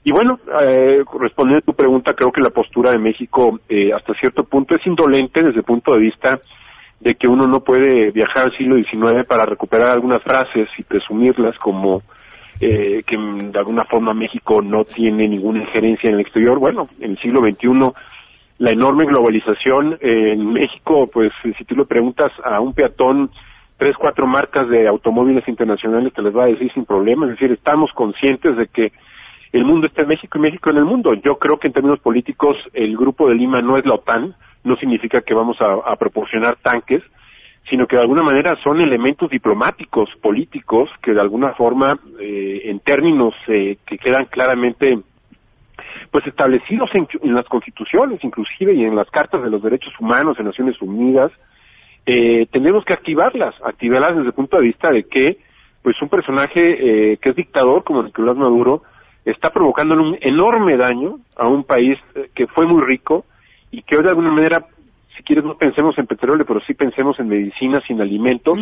Y 0.09 0.11
bueno, 0.11 0.41
eh, 0.63 1.05
respondiendo 1.21 1.59
a 1.59 1.67
tu 1.67 1.75
pregunta, 1.75 2.15
creo 2.15 2.33
que 2.33 2.41
la 2.41 2.49
postura 2.49 2.93
de 2.93 2.99
México 2.99 3.61
eh, 3.69 3.93
hasta 3.93 4.15
cierto 4.15 4.43
punto 4.45 4.75
es 4.75 4.87
indolente 4.87 5.43
desde 5.43 5.59
el 5.59 5.65
punto 5.65 5.93
de 5.93 5.99
vista 5.99 6.41
de 6.99 7.15
que 7.15 7.29
uno 7.29 7.47
no 7.47 7.61
puede 7.61 8.11
viajar 8.11 8.45
al 8.45 8.57
siglo 8.57 8.77
XIX 8.77 9.27
para 9.29 9.45
recuperar 9.45 9.93
algunas 9.93 10.23
frases 10.23 10.67
y 10.79 10.83
presumirlas 10.83 11.59
como 11.59 12.01
eh, 12.59 13.03
que 13.07 13.19
de 13.19 13.59
alguna 13.59 13.85
forma 13.85 14.15
México 14.15 14.63
no 14.63 14.85
tiene 14.85 15.29
ninguna 15.29 15.61
injerencia 15.61 16.09
en 16.09 16.15
el 16.15 16.23
exterior. 16.23 16.59
Bueno, 16.59 16.89
en 17.01 17.11
el 17.11 17.19
siglo 17.19 17.41
XXI 17.41 17.93
la 18.61 18.71
enorme 18.71 19.05
globalización 19.05 19.99
eh, 20.01 20.33
en 20.33 20.55
México, 20.55 21.11
pues 21.13 21.33
si 21.43 21.65
tú 21.67 21.77
le 21.77 21.85
preguntas 21.85 22.33
a 22.45 22.61
un 22.61 22.73
peatón 22.73 23.31
tres, 23.77 23.95
cuatro 23.99 24.27
marcas 24.27 24.71
de 24.71 24.89
automóviles 24.89 25.47
internacionales 25.47 26.15
te 26.15 26.23
les 26.23 26.35
va 26.35 26.45
a 26.45 26.49
decir 26.49 26.73
sin 26.73 26.87
problema, 26.87 27.27
es 27.27 27.33
decir, 27.33 27.53
estamos 27.53 27.91
conscientes 27.93 28.57
de 28.57 28.69
que 28.69 28.91
el 29.53 29.65
mundo 29.65 29.87
está 29.87 30.03
en 30.03 30.09
México 30.09 30.39
y 30.39 30.41
México 30.43 30.71
en 30.71 30.77
el 30.77 30.85
mundo. 30.85 31.15
Yo 31.15 31.39
creo 31.39 31.59
que 31.59 31.69
en 31.69 31.73
términos 31.73 32.01
políticos 32.01 32.57
el 32.73 32.97
Grupo 32.97 33.29
de 33.29 33.35
Lima 33.35 33.61
no 33.61 33.79
es 33.79 33.87
la 33.87 33.95
OTAN, 33.95 34.35
no 34.65 34.77
significa 34.77 35.23
que 35.23 35.35
vamos 35.35 35.57
a, 35.61 35.97
proporcionar 35.97 36.57
tanques, 36.57 37.03
sino 37.71 37.87
que 37.87 37.97
de 37.97 38.03
alguna 38.03 38.23
manera 38.23 38.57
son 38.63 38.81
elementos 38.81 39.31
diplomáticos, 39.31 40.11
políticos, 40.23 40.91
que 41.03 41.13
de 41.13 41.21
alguna 41.21 41.53
forma, 41.55 41.99
eh, 42.21 42.63
en 42.65 42.81
términos 42.81 43.35
eh, 43.47 43.79
que 43.87 43.99
quedan 43.99 44.27
claramente 44.27 44.99
pues 46.11 46.27
establecidos 46.27 46.91
en, 46.95 47.35
las 47.35 47.47
constituciones, 47.47 48.23
inclusive, 48.25 48.75
y 48.75 48.85
en 48.85 48.97
las 48.97 49.11
cartas 49.11 49.43
de 49.43 49.51
los 49.51 49.63
derechos 49.63 49.93
humanos 50.01 50.39
en 50.39 50.47
Naciones 50.47 50.81
Unidas, 50.81 51.31
eh, 52.07 52.47
tenemos 52.51 52.85
que 52.85 52.95
activarlas, 52.95 53.55
activarlas 53.63 54.17
desde 54.17 54.29
el 54.29 54.33
punto 54.33 54.57
de 54.57 54.63
vista 54.63 54.91
de 54.91 55.05
que, 55.05 55.39
pues, 55.83 56.01
un 56.01 56.09
personaje 56.09 57.13
eh, 57.13 57.19
que 57.19 57.31
es 57.31 57.37
dictador 57.37 57.85
como 57.85 58.03
Nicolás 58.03 58.37
Maduro 58.37 58.83
está 59.31 59.51
provocando 59.51 59.95
un 59.95 60.17
enorme 60.21 60.77
daño 60.77 61.19
a 61.37 61.47
un 61.47 61.65
país 61.65 61.99
que 62.35 62.47
fue 62.47 62.67
muy 62.67 62.83
rico, 62.83 63.25
y 63.71 63.83
que 63.83 63.97
hoy 63.97 64.03
de 64.03 64.11
alguna 64.11 64.31
manera, 64.31 64.65
si 65.17 65.23
quieres 65.23 65.45
no 65.45 65.57
pensemos 65.57 65.99
en 65.99 66.07
petróleo, 66.07 66.47
pero 66.47 66.61
sí 66.61 66.75
pensemos 66.75 67.19
en 67.21 67.29
medicinas 67.29 67.83
y 67.89 67.93
en 67.93 68.01
alimentos, 68.01 68.59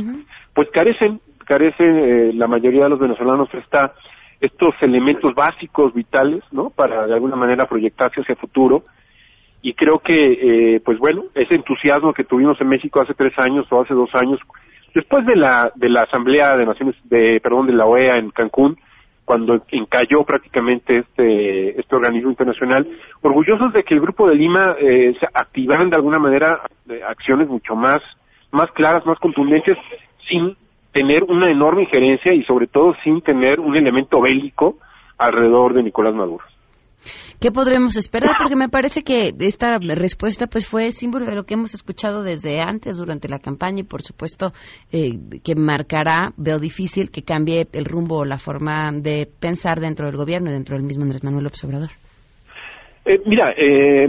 pues 0.54 0.68
carecen, 0.70 1.20
carecen 1.44 1.96
eh, 1.96 2.32
la 2.34 2.46
mayoría 2.46 2.84
de 2.84 2.90
los 2.90 2.98
venezolanos 2.98 3.48
está 3.54 3.92
estos 4.40 4.74
elementos 4.82 5.34
básicos, 5.34 5.94
vitales, 5.94 6.42
¿no? 6.52 6.70
Para 6.70 7.06
de 7.06 7.14
alguna 7.14 7.36
manera 7.36 7.66
proyectarse 7.66 8.20
hacia 8.20 8.32
el 8.32 8.38
futuro. 8.38 8.82
Y 9.62 9.72
creo 9.72 9.98
que, 10.00 10.74
eh, 10.74 10.80
pues 10.84 10.98
bueno, 10.98 11.24
ese 11.34 11.54
entusiasmo 11.54 12.12
que 12.12 12.24
tuvimos 12.24 12.60
en 12.60 12.68
México 12.68 13.00
hace 13.00 13.14
tres 13.14 13.32
años 13.38 13.66
o 13.70 13.80
hace 13.80 13.94
dos 13.94 14.10
años, 14.14 14.38
después 14.94 15.24
de 15.24 15.36
la 15.36 15.72
de 15.74 15.88
la 15.88 16.02
Asamblea 16.02 16.56
de 16.56 16.66
Naciones, 16.66 16.94
de 17.04 17.40
perdón, 17.42 17.66
de 17.66 17.72
la 17.72 17.86
OEA 17.86 18.18
en 18.18 18.30
Cancún, 18.30 18.76
cuando 19.27 19.61
encalló 19.72 20.22
prácticamente 20.24 20.99
este, 20.99 21.79
este 21.79 21.97
organismo 21.97 22.31
internacional, 22.31 22.87
orgullosos 23.20 23.72
de 23.72 23.83
que 23.83 23.93
el 23.93 24.01
Grupo 24.01 24.29
de 24.29 24.37
Lima 24.37 24.77
eh, 24.81 25.14
activaran 25.35 25.91
de 25.91 25.97
alguna 25.97 26.20
manera 26.20 26.61
eh, 26.89 27.01
acciones 27.07 27.49
mucho 27.49 27.74
más, 27.74 28.01
más 28.53 28.70
claras, 28.70 29.05
más 29.05 29.18
contundentes, 29.18 29.77
sin 30.29 30.57
tener 30.93 31.24
una 31.24 31.51
enorme 31.51 31.83
injerencia 31.83 32.33
y 32.33 32.45
sobre 32.45 32.68
todo 32.68 32.95
sin 33.03 33.20
tener 33.20 33.59
un 33.59 33.77
elemento 33.77 34.20
bélico 34.20 34.77
alrededor 35.18 35.74
de 35.74 35.83
Nicolás 35.83 36.14
Maduro. 36.14 36.45
¿Qué 37.40 37.53
podremos 37.53 37.97
esperar? 37.97 38.30
Porque 38.38 38.57
me 38.57 38.68
parece 38.68 39.03
que 39.03 39.32
esta 39.40 39.78
respuesta 39.78 40.47
pues 40.47 40.66
fue 40.66 40.90
símbolo 40.90 41.26
de 41.26 41.34
lo 41.34 41.44
que 41.44 41.55
hemos 41.55 41.74
escuchado 41.74 42.22
desde 42.22 42.61
antes 42.61 42.97
durante 42.97 43.28
la 43.28 43.38
campaña 43.38 43.80
y 43.80 43.84
por 43.84 44.03
supuesto 44.03 44.53
eh, 44.90 45.18
que 45.44 45.55
marcará, 45.55 46.32
veo 46.36 46.59
difícil 46.59 47.11
que 47.11 47.22
cambie 47.22 47.68
el 47.72 47.84
rumbo 47.84 48.18
o 48.18 48.24
la 48.24 48.38
forma 48.38 48.90
de 48.92 49.28
pensar 49.40 49.80
dentro 49.80 50.07
del 50.07 50.16
gobierno 50.16 50.51
y 50.51 50.55
dentro 50.55 50.76
del 50.76 50.84
mismo 50.84 51.05
Andrés 51.05 51.22
Manuel 51.22 51.44
López 51.44 51.62
Obrador. 51.64 51.90
Eh, 53.05 53.20
mira, 53.24 53.53
eh, 53.53 54.09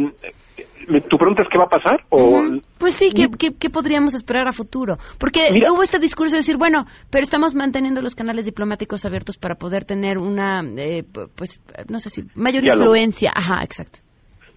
¿Tu 0.87 1.17
pregunta 1.17 1.43
es 1.43 1.49
qué 1.51 1.57
va 1.57 1.65
a 1.65 1.69
pasar? 1.69 1.99
O... 2.09 2.59
Pues 2.79 2.93
sí, 2.93 3.09
¿qué, 3.13 3.27
¿qué, 3.59 3.69
podríamos 3.69 4.15
esperar 4.15 4.47
a 4.47 4.53
futuro? 4.53 4.95
Porque 5.19 5.41
hubo 5.69 5.83
este 5.83 5.99
discurso 5.99 6.35
de 6.35 6.39
decir, 6.39 6.57
bueno, 6.57 6.85
pero 7.11 7.23
estamos 7.23 7.55
manteniendo 7.55 8.01
los 8.01 8.15
canales 8.15 8.45
diplomáticos 8.45 9.03
abiertos 9.05 9.37
para 9.37 9.55
poder 9.55 9.83
tener 9.83 10.17
una, 10.17 10.61
eh, 10.77 11.03
pues, 11.37 11.61
no 11.89 11.99
sé 11.99 12.09
si, 12.09 12.23
mayor 12.35 12.63
influencia. 12.63 13.31
Ajá, 13.35 13.63
exacto. 13.63 13.99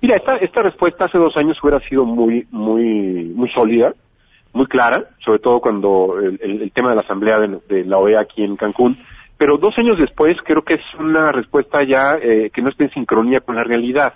Mira, 0.02 0.16
esta, 0.16 0.36
esta 0.36 0.62
respuesta 0.62 1.06
hace 1.06 1.18
dos 1.18 1.34
años 1.36 1.58
hubiera 1.62 1.80
sido 1.88 2.04
muy, 2.04 2.46
muy, 2.50 3.24
muy 3.34 3.50
sólida, 3.50 3.92
muy 4.52 4.66
clara, 4.66 5.10
sobre 5.24 5.40
todo 5.40 5.60
cuando 5.60 6.18
el, 6.18 6.70
tema 6.72 6.90
de 6.90 6.96
la 6.96 7.02
asamblea 7.02 7.38
de, 7.68 7.84
la 7.84 7.98
OEA 7.98 8.20
aquí 8.20 8.42
en 8.44 8.56
Cancún. 8.56 8.98
Pero 9.36 9.58
dos 9.58 9.74
años 9.78 9.98
después 9.98 10.36
creo 10.44 10.62
que 10.62 10.74
es 10.74 10.94
una 10.98 11.32
respuesta 11.32 11.78
ya 11.84 12.16
eh, 12.22 12.50
que 12.52 12.62
no 12.62 12.70
está 12.70 12.84
en 12.84 12.90
sincronía 12.90 13.40
con 13.40 13.56
la 13.56 13.64
realidad. 13.64 14.14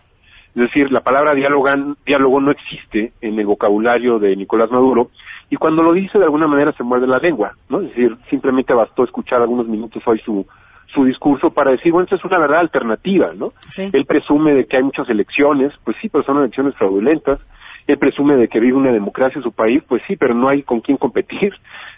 Es 0.54 0.62
decir, 0.62 0.92
la 0.92 1.00
palabra 1.00 1.34
diálogo 1.34 2.40
no 2.40 2.52
existe 2.52 3.12
en 3.20 3.38
el 3.38 3.46
vocabulario 3.46 4.20
de 4.20 4.36
Nicolás 4.36 4.70
Maduro 4.70 5.10
y 5.50 5.56
cuando 5.56 5.82
lo 5.82 5.92
dice 5.92 6.18
de 6.18 6.24
alguna 6.24 6.46
manera 6.46 6.72
se 6.72 6.84
muerde 6.84 7.06
la 7.06 7.18
lengua, 7.18 7.52
¿no? 7.68 7.80
Es 7.80 7.88
decir, 7.88 8.16
simplemente 8.30 8.72
bastó 8.74 9.04
escuchar 9.04 9.40
algunos 9.40 9.66
minutos 9.66 10.02
hoy 10.06 10.20
su, 10.24 10.46
su 10.94 11.04
discurso 11.04 11.50
para 11.50 11.72
decir, 11.72 11.92
bueno, 11.92 12.04
esta 12.04 12.16
es 12.16 12.24
una 12.24 12.38
verdad 12.38 12.60
alternativa, 12.60 13.32
¿no? 13.34 13.52
Él 13.92 14.06
presume 14.06 14.54
de 14.54 14.64
que 14.66 14.76
hay 14.78 14.84
muchas 14.84 15.08
elecciones, 15.08 15.72
pues 15.84 15.96
sí, 16.00 16.08
pero 16.08 16.24
son 16.24 16.38
elecciones 16.38 16.74
fraudulentas. 16.76 17.40
Él 17.86 17.98
presume 17.98 18.36
de 18.36 18.48
que 18.48 18.60
vive 18.60 18.76
una 18.76 18.92
democracia 18.92 19.38
en 19.38 19.42
su 19.42 19.52
país, 19.52 19.82
pues 19.86 20.02
sí, 20.06 20.16
pero 20.16 20.34
no 20.34 20.48
hay 20.48 20.62
con 20.62 20.80
quién 20.80 20.96
competir. 20.96 21.52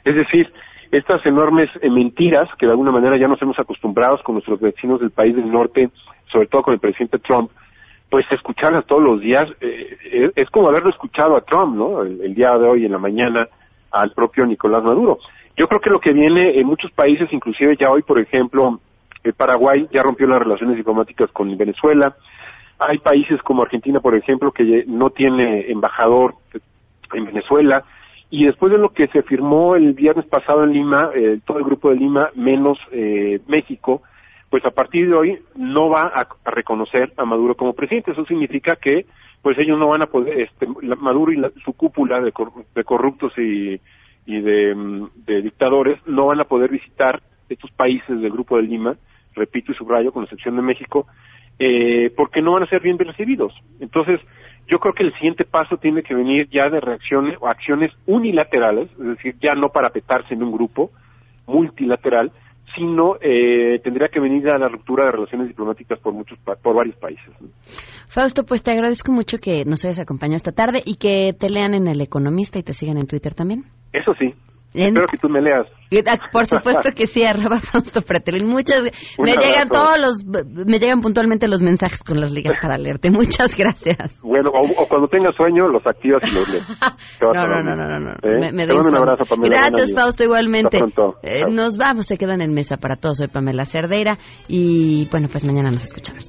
Es 0.05 0.17
decir, 0.17 0.51
estas 0.91 1.25
enormes 1.27 1.69
eh, 1.83 1.91
mentiras 1.91 2.49
que 2.59 2.67
de 2.67 2.73
alguna 2.73 2.91
manera 2.91 3.19
ya 3.19 3.29
nos 3.29 3.41
hemos 3.43 3.59
acostumbrado 3.59 4.19
con 4.25 4.37
nuestros 4.37 4.61
vecinos 4.61 5.01
del 5.01 5.11
país 5.11 5.37
del 5.37 5.51
norte, 5.53 5.91
sobre 6.33 6.47
todo 6.47 6.63
con 6.63 6.75
el 6.75 6.81
presidente 6.81 7.19
Trump, 7.19 7.51
pues 8.11 8.25
escucharlas 8.31 8.87
todos 8.87 9.03
los 9.03 9.21
días 9.21 9.45
eh, 9.61 9.97
eh, 10.13 10.31
es 10.37 10.49
como 10.51 10.69
haberlo 10.69 10.91
escuchado 10.91 11.37
a 11.37 11.41
Trump, 11.41 11.77
¿no? 11.77 12.03
El, 12.03 12.35
día 12.35 12.57
de 12.57 12.69
hoy 12.69 12.85
en 12.85 12.93
la 12.93 12.99
mañana 12.99 13.49
al 13.91 14.13
propio 14.13 14.47
Nicolás 14.47 14.83
Maduro. 14.85 15.19
Yo 15.57 15.67
creo 15.69 15.81
que 15.81 15.91
lo 15.91 16.01
que 16.01 16.13
viene 16.13 16.59
en 16.59 16.67
muchos 16.67 16.93
países, 16.93 17.33
inclusive 17.33 17.77
ya 17.81 17.91
hoy, 17.91 18.03
por 18.03 18.21
ejemplo, 18.21 18.79
el 19.25 19.33
Paraguay 19.33 19.89
ya 19.93 20.03
rompió 20.03 20.27
las 20.27 20.39
relaciones 20.39 20.77
diplomáticas 20.77 21.31
con 21.33 21.57
Venezuela. 21.57 22.15
Hay 22.79 22.99
países 22.99 23.41
como 23.43 23.63
Argentina, 23.63 24.01
por 24.01 24.15
ejemplo, 24.15 24.53
que 24.53 24.85
no 24.87 25.11
tiene 25.11 25.71
embajador 25.71 26.35
en 27.15 27.25
Venezuela. 27.25 27.85
Y 28.29 28.45
después 28.45 28.71
de 28.71 28.79
lo 28.79 28.91
que 28.91 29.07
se 29.09 29.23
firmó 29.23 29.77
el 29.77 29.95
viernes 29.95 30.27
pasado 30.27 30.63
en 30.65 30.73
Lima, 30.73 31.11
eh, 31.15 31.41
todo 31.47 31.59
el 31.59 31.65
grupo 31.65 31.91
de 31.91 31.97
Lima, 31.97 32.31
menos 32.35 32.79
México, 33.49 34.03
pues 34.51 34.65
a 34.65 34.71
partir 34.71 35.09
de 35.09 35.15
hoy 35.15 35.39
no 35.57 35.89
va 35.89 36.03
a, 36.03 36.27
reconocer 36.51 37.13
a 37.17 37.25
Maduro 37.25 37.57
como 37.57 37.75
presidente. 37.75 38.13
Eso 38.13 38.25
significa 38.27 38.77
que 38.77 39.07
pues 39.43 39.59
ellos 39.59 39.79
no 39.79 39.89
van 39.89 40.03
a 40.03 40.07
poder, 40.07 40.41
este, 40.41 40.67
Maduro 40.67 41.33
y 41.33 41.63
su 41.63 41.73
cúpula 41.73 42.21
de, 42.21 42.33
corruptos 42.33 43.33
y, 43.39 43.81
y 44.27 44.41
de, 44.41 45.43
dictadores 45.43 45.99
no 46.07 46.27
van 46.27 46.41
a 46.41 46.45
poder 46.45 46.71
visitar 46.71 47.23
estos 47.49 47.71
países 47.71 48.21
del 48.21 48.33
Grupo 48.33 48.57
de 48.57 48.63
Lima, 48.63 48.97
repito 49.35 49.73
y 49.73 49.75
subrayo, 49.77 50.13
con 50.13 50.25
excepción 50.25 50.57
de 50.57 50.63
México, 50.63 51.07
eh, 51.59 52.13
porque 52.17 52.43
no 52.43 52.53
van 52.53 52.65
a 52.65 52.69
ser 52.69 52.83
bien 52.83 52.99
recibidos. 52.99 53.55
Entonces, 53.79 54.21
yo 54.67 54.81
creo 54.81 54.95
que 54.95 55.05
el 55.05 55.13
siguiente 55.15 55.45
paso 55.45 55.77
tiene 55.77 56.03
que 56.03 56.15
venir 56.15 56.49
ya 56.51 56.69
de 56.69 56.81
reacciones 56.81 57.37
o 57.41 57.47
acciones 57.47 57.93
unilaterales, 58.07 58.91
es 58.93 59.07
decir, 59.07 59.37
ya 59.41 59.55
no 59.55 59.69
para 59.69 59.91
petarse 59.91 60.35
en 60.35 60.43
un 60.43 60.51
grupo 60.51 60.91
multilateral, 61.47 62.33
sino 62.77 63.17
eh, 63.21 63.81
tendría 63.83 64.09
que 64.09 64.21
venir 64.21 64.49
a 64.49 64.59
la 64.59 64.69
ruptura 64.69 65.07
de 65.07 65.13
relaciones 65.13 65.49
diplomáticas 65.49 65.99
por 65.99 66.13
muchos 66.13 66.39
por 66.39 66.75
varios 66.75 66.97
países. 66.97 67.35
Fausto, 68.09 68.45
pues 68.45 68.63
te 68.63 68.71
agradezco 68.71 69.11
mucho 69.11 69.39
que 69.39 69.65
nos 69.65 69.85
hayas 69.85 69.99
acompañado 69.99 70.37
esta 70.37 70.53
tarde 70.53 70.83
y 70.85 70.97
que 70.97 71.33
te 71.39 71.51
lean 71.51 71.75
en 71.75 71.89
El 71.89 72.01
Economista 72.01 72.59
y 72.59 72.63
te 72.63 72.73
sigan 72.73 72.99
en 72.99 73.07
Twitter 73.07 73.35
también. 73.35 73.65
Eso 73.93 74.15
sí, 74.19 74.35
Espero 74.85 75.07
que 75.07 75.17
tú 75.17 75.29
me 75.29 75.41
leas. 75.41 75.67
Ah, 76.07 76.19
por 76.33 76.47
supuesto 76.47 76.91
que 76.95 77.07
sí, 77.07 77.23
arroba 77.25 77.61
Fausto 77.61 78.03
Pretelín. 78.03 78.49
Muchas, 78.49 78.85
me 79.19 79.33
llegan 79.33 79.69
todos 79.69 79.99
los, 79.99 80.25
me 80.67 80.79
llegan 80.79 81.01
puntualmente 81.01 81.49
los 81.49 81.63
mensajes 81.63 82.03
con 82.03 82.21
las 82.21 82.33
ligas 82.33 82.57
para 82.61 82.77
leerte. 82.77 83.11
Muchas 83.11 83.57
gracias. 83.57 84.21
Bueno, 84.23 84.51
o, 84.51 84.89
cuando 84.89 85.09
tengas 85.09 85.35
sueño, 85.37 85.69
los 85.69 85.87
activas 85.87 86.23
y 86.31 86.35
los 86.35 86.49
lees. 86.49 86.81
no, 87.23 87.33
no, 87.33 87.63
no, 87.63 87.77
no, 87.77 88.01
no, 88.01 88.11
¿Eh? 88.23 88.53
Me, 88.53 88.65
un 88.65 88.95
abrazo, 88.95 89.25
Pamela. 89.29 89.57
Gracias, 89.57 89.95
Fausto, 89.95 90.25
igualmente. 90.25 90.79
Eh, 91.23 91.45
nos 91.51 91.77
vamos, 91.79 92.07
se 92.07 92.19
quedan 92.19 92.41
en 92.43 92.53
mesa 92.53 92.77
para 92.77 92.97
todos. 92.97 93.19
Soy 93.19 93.29
Pamela 93.29 93.65
Cerdeira 93.65 94.19
y 94.49 95.09
bueno, 95.11 95.29
pues 95.31 95.45
mañana 95.45 95.71
nos 95.71 95.85
escuchamos. 95.85 96.29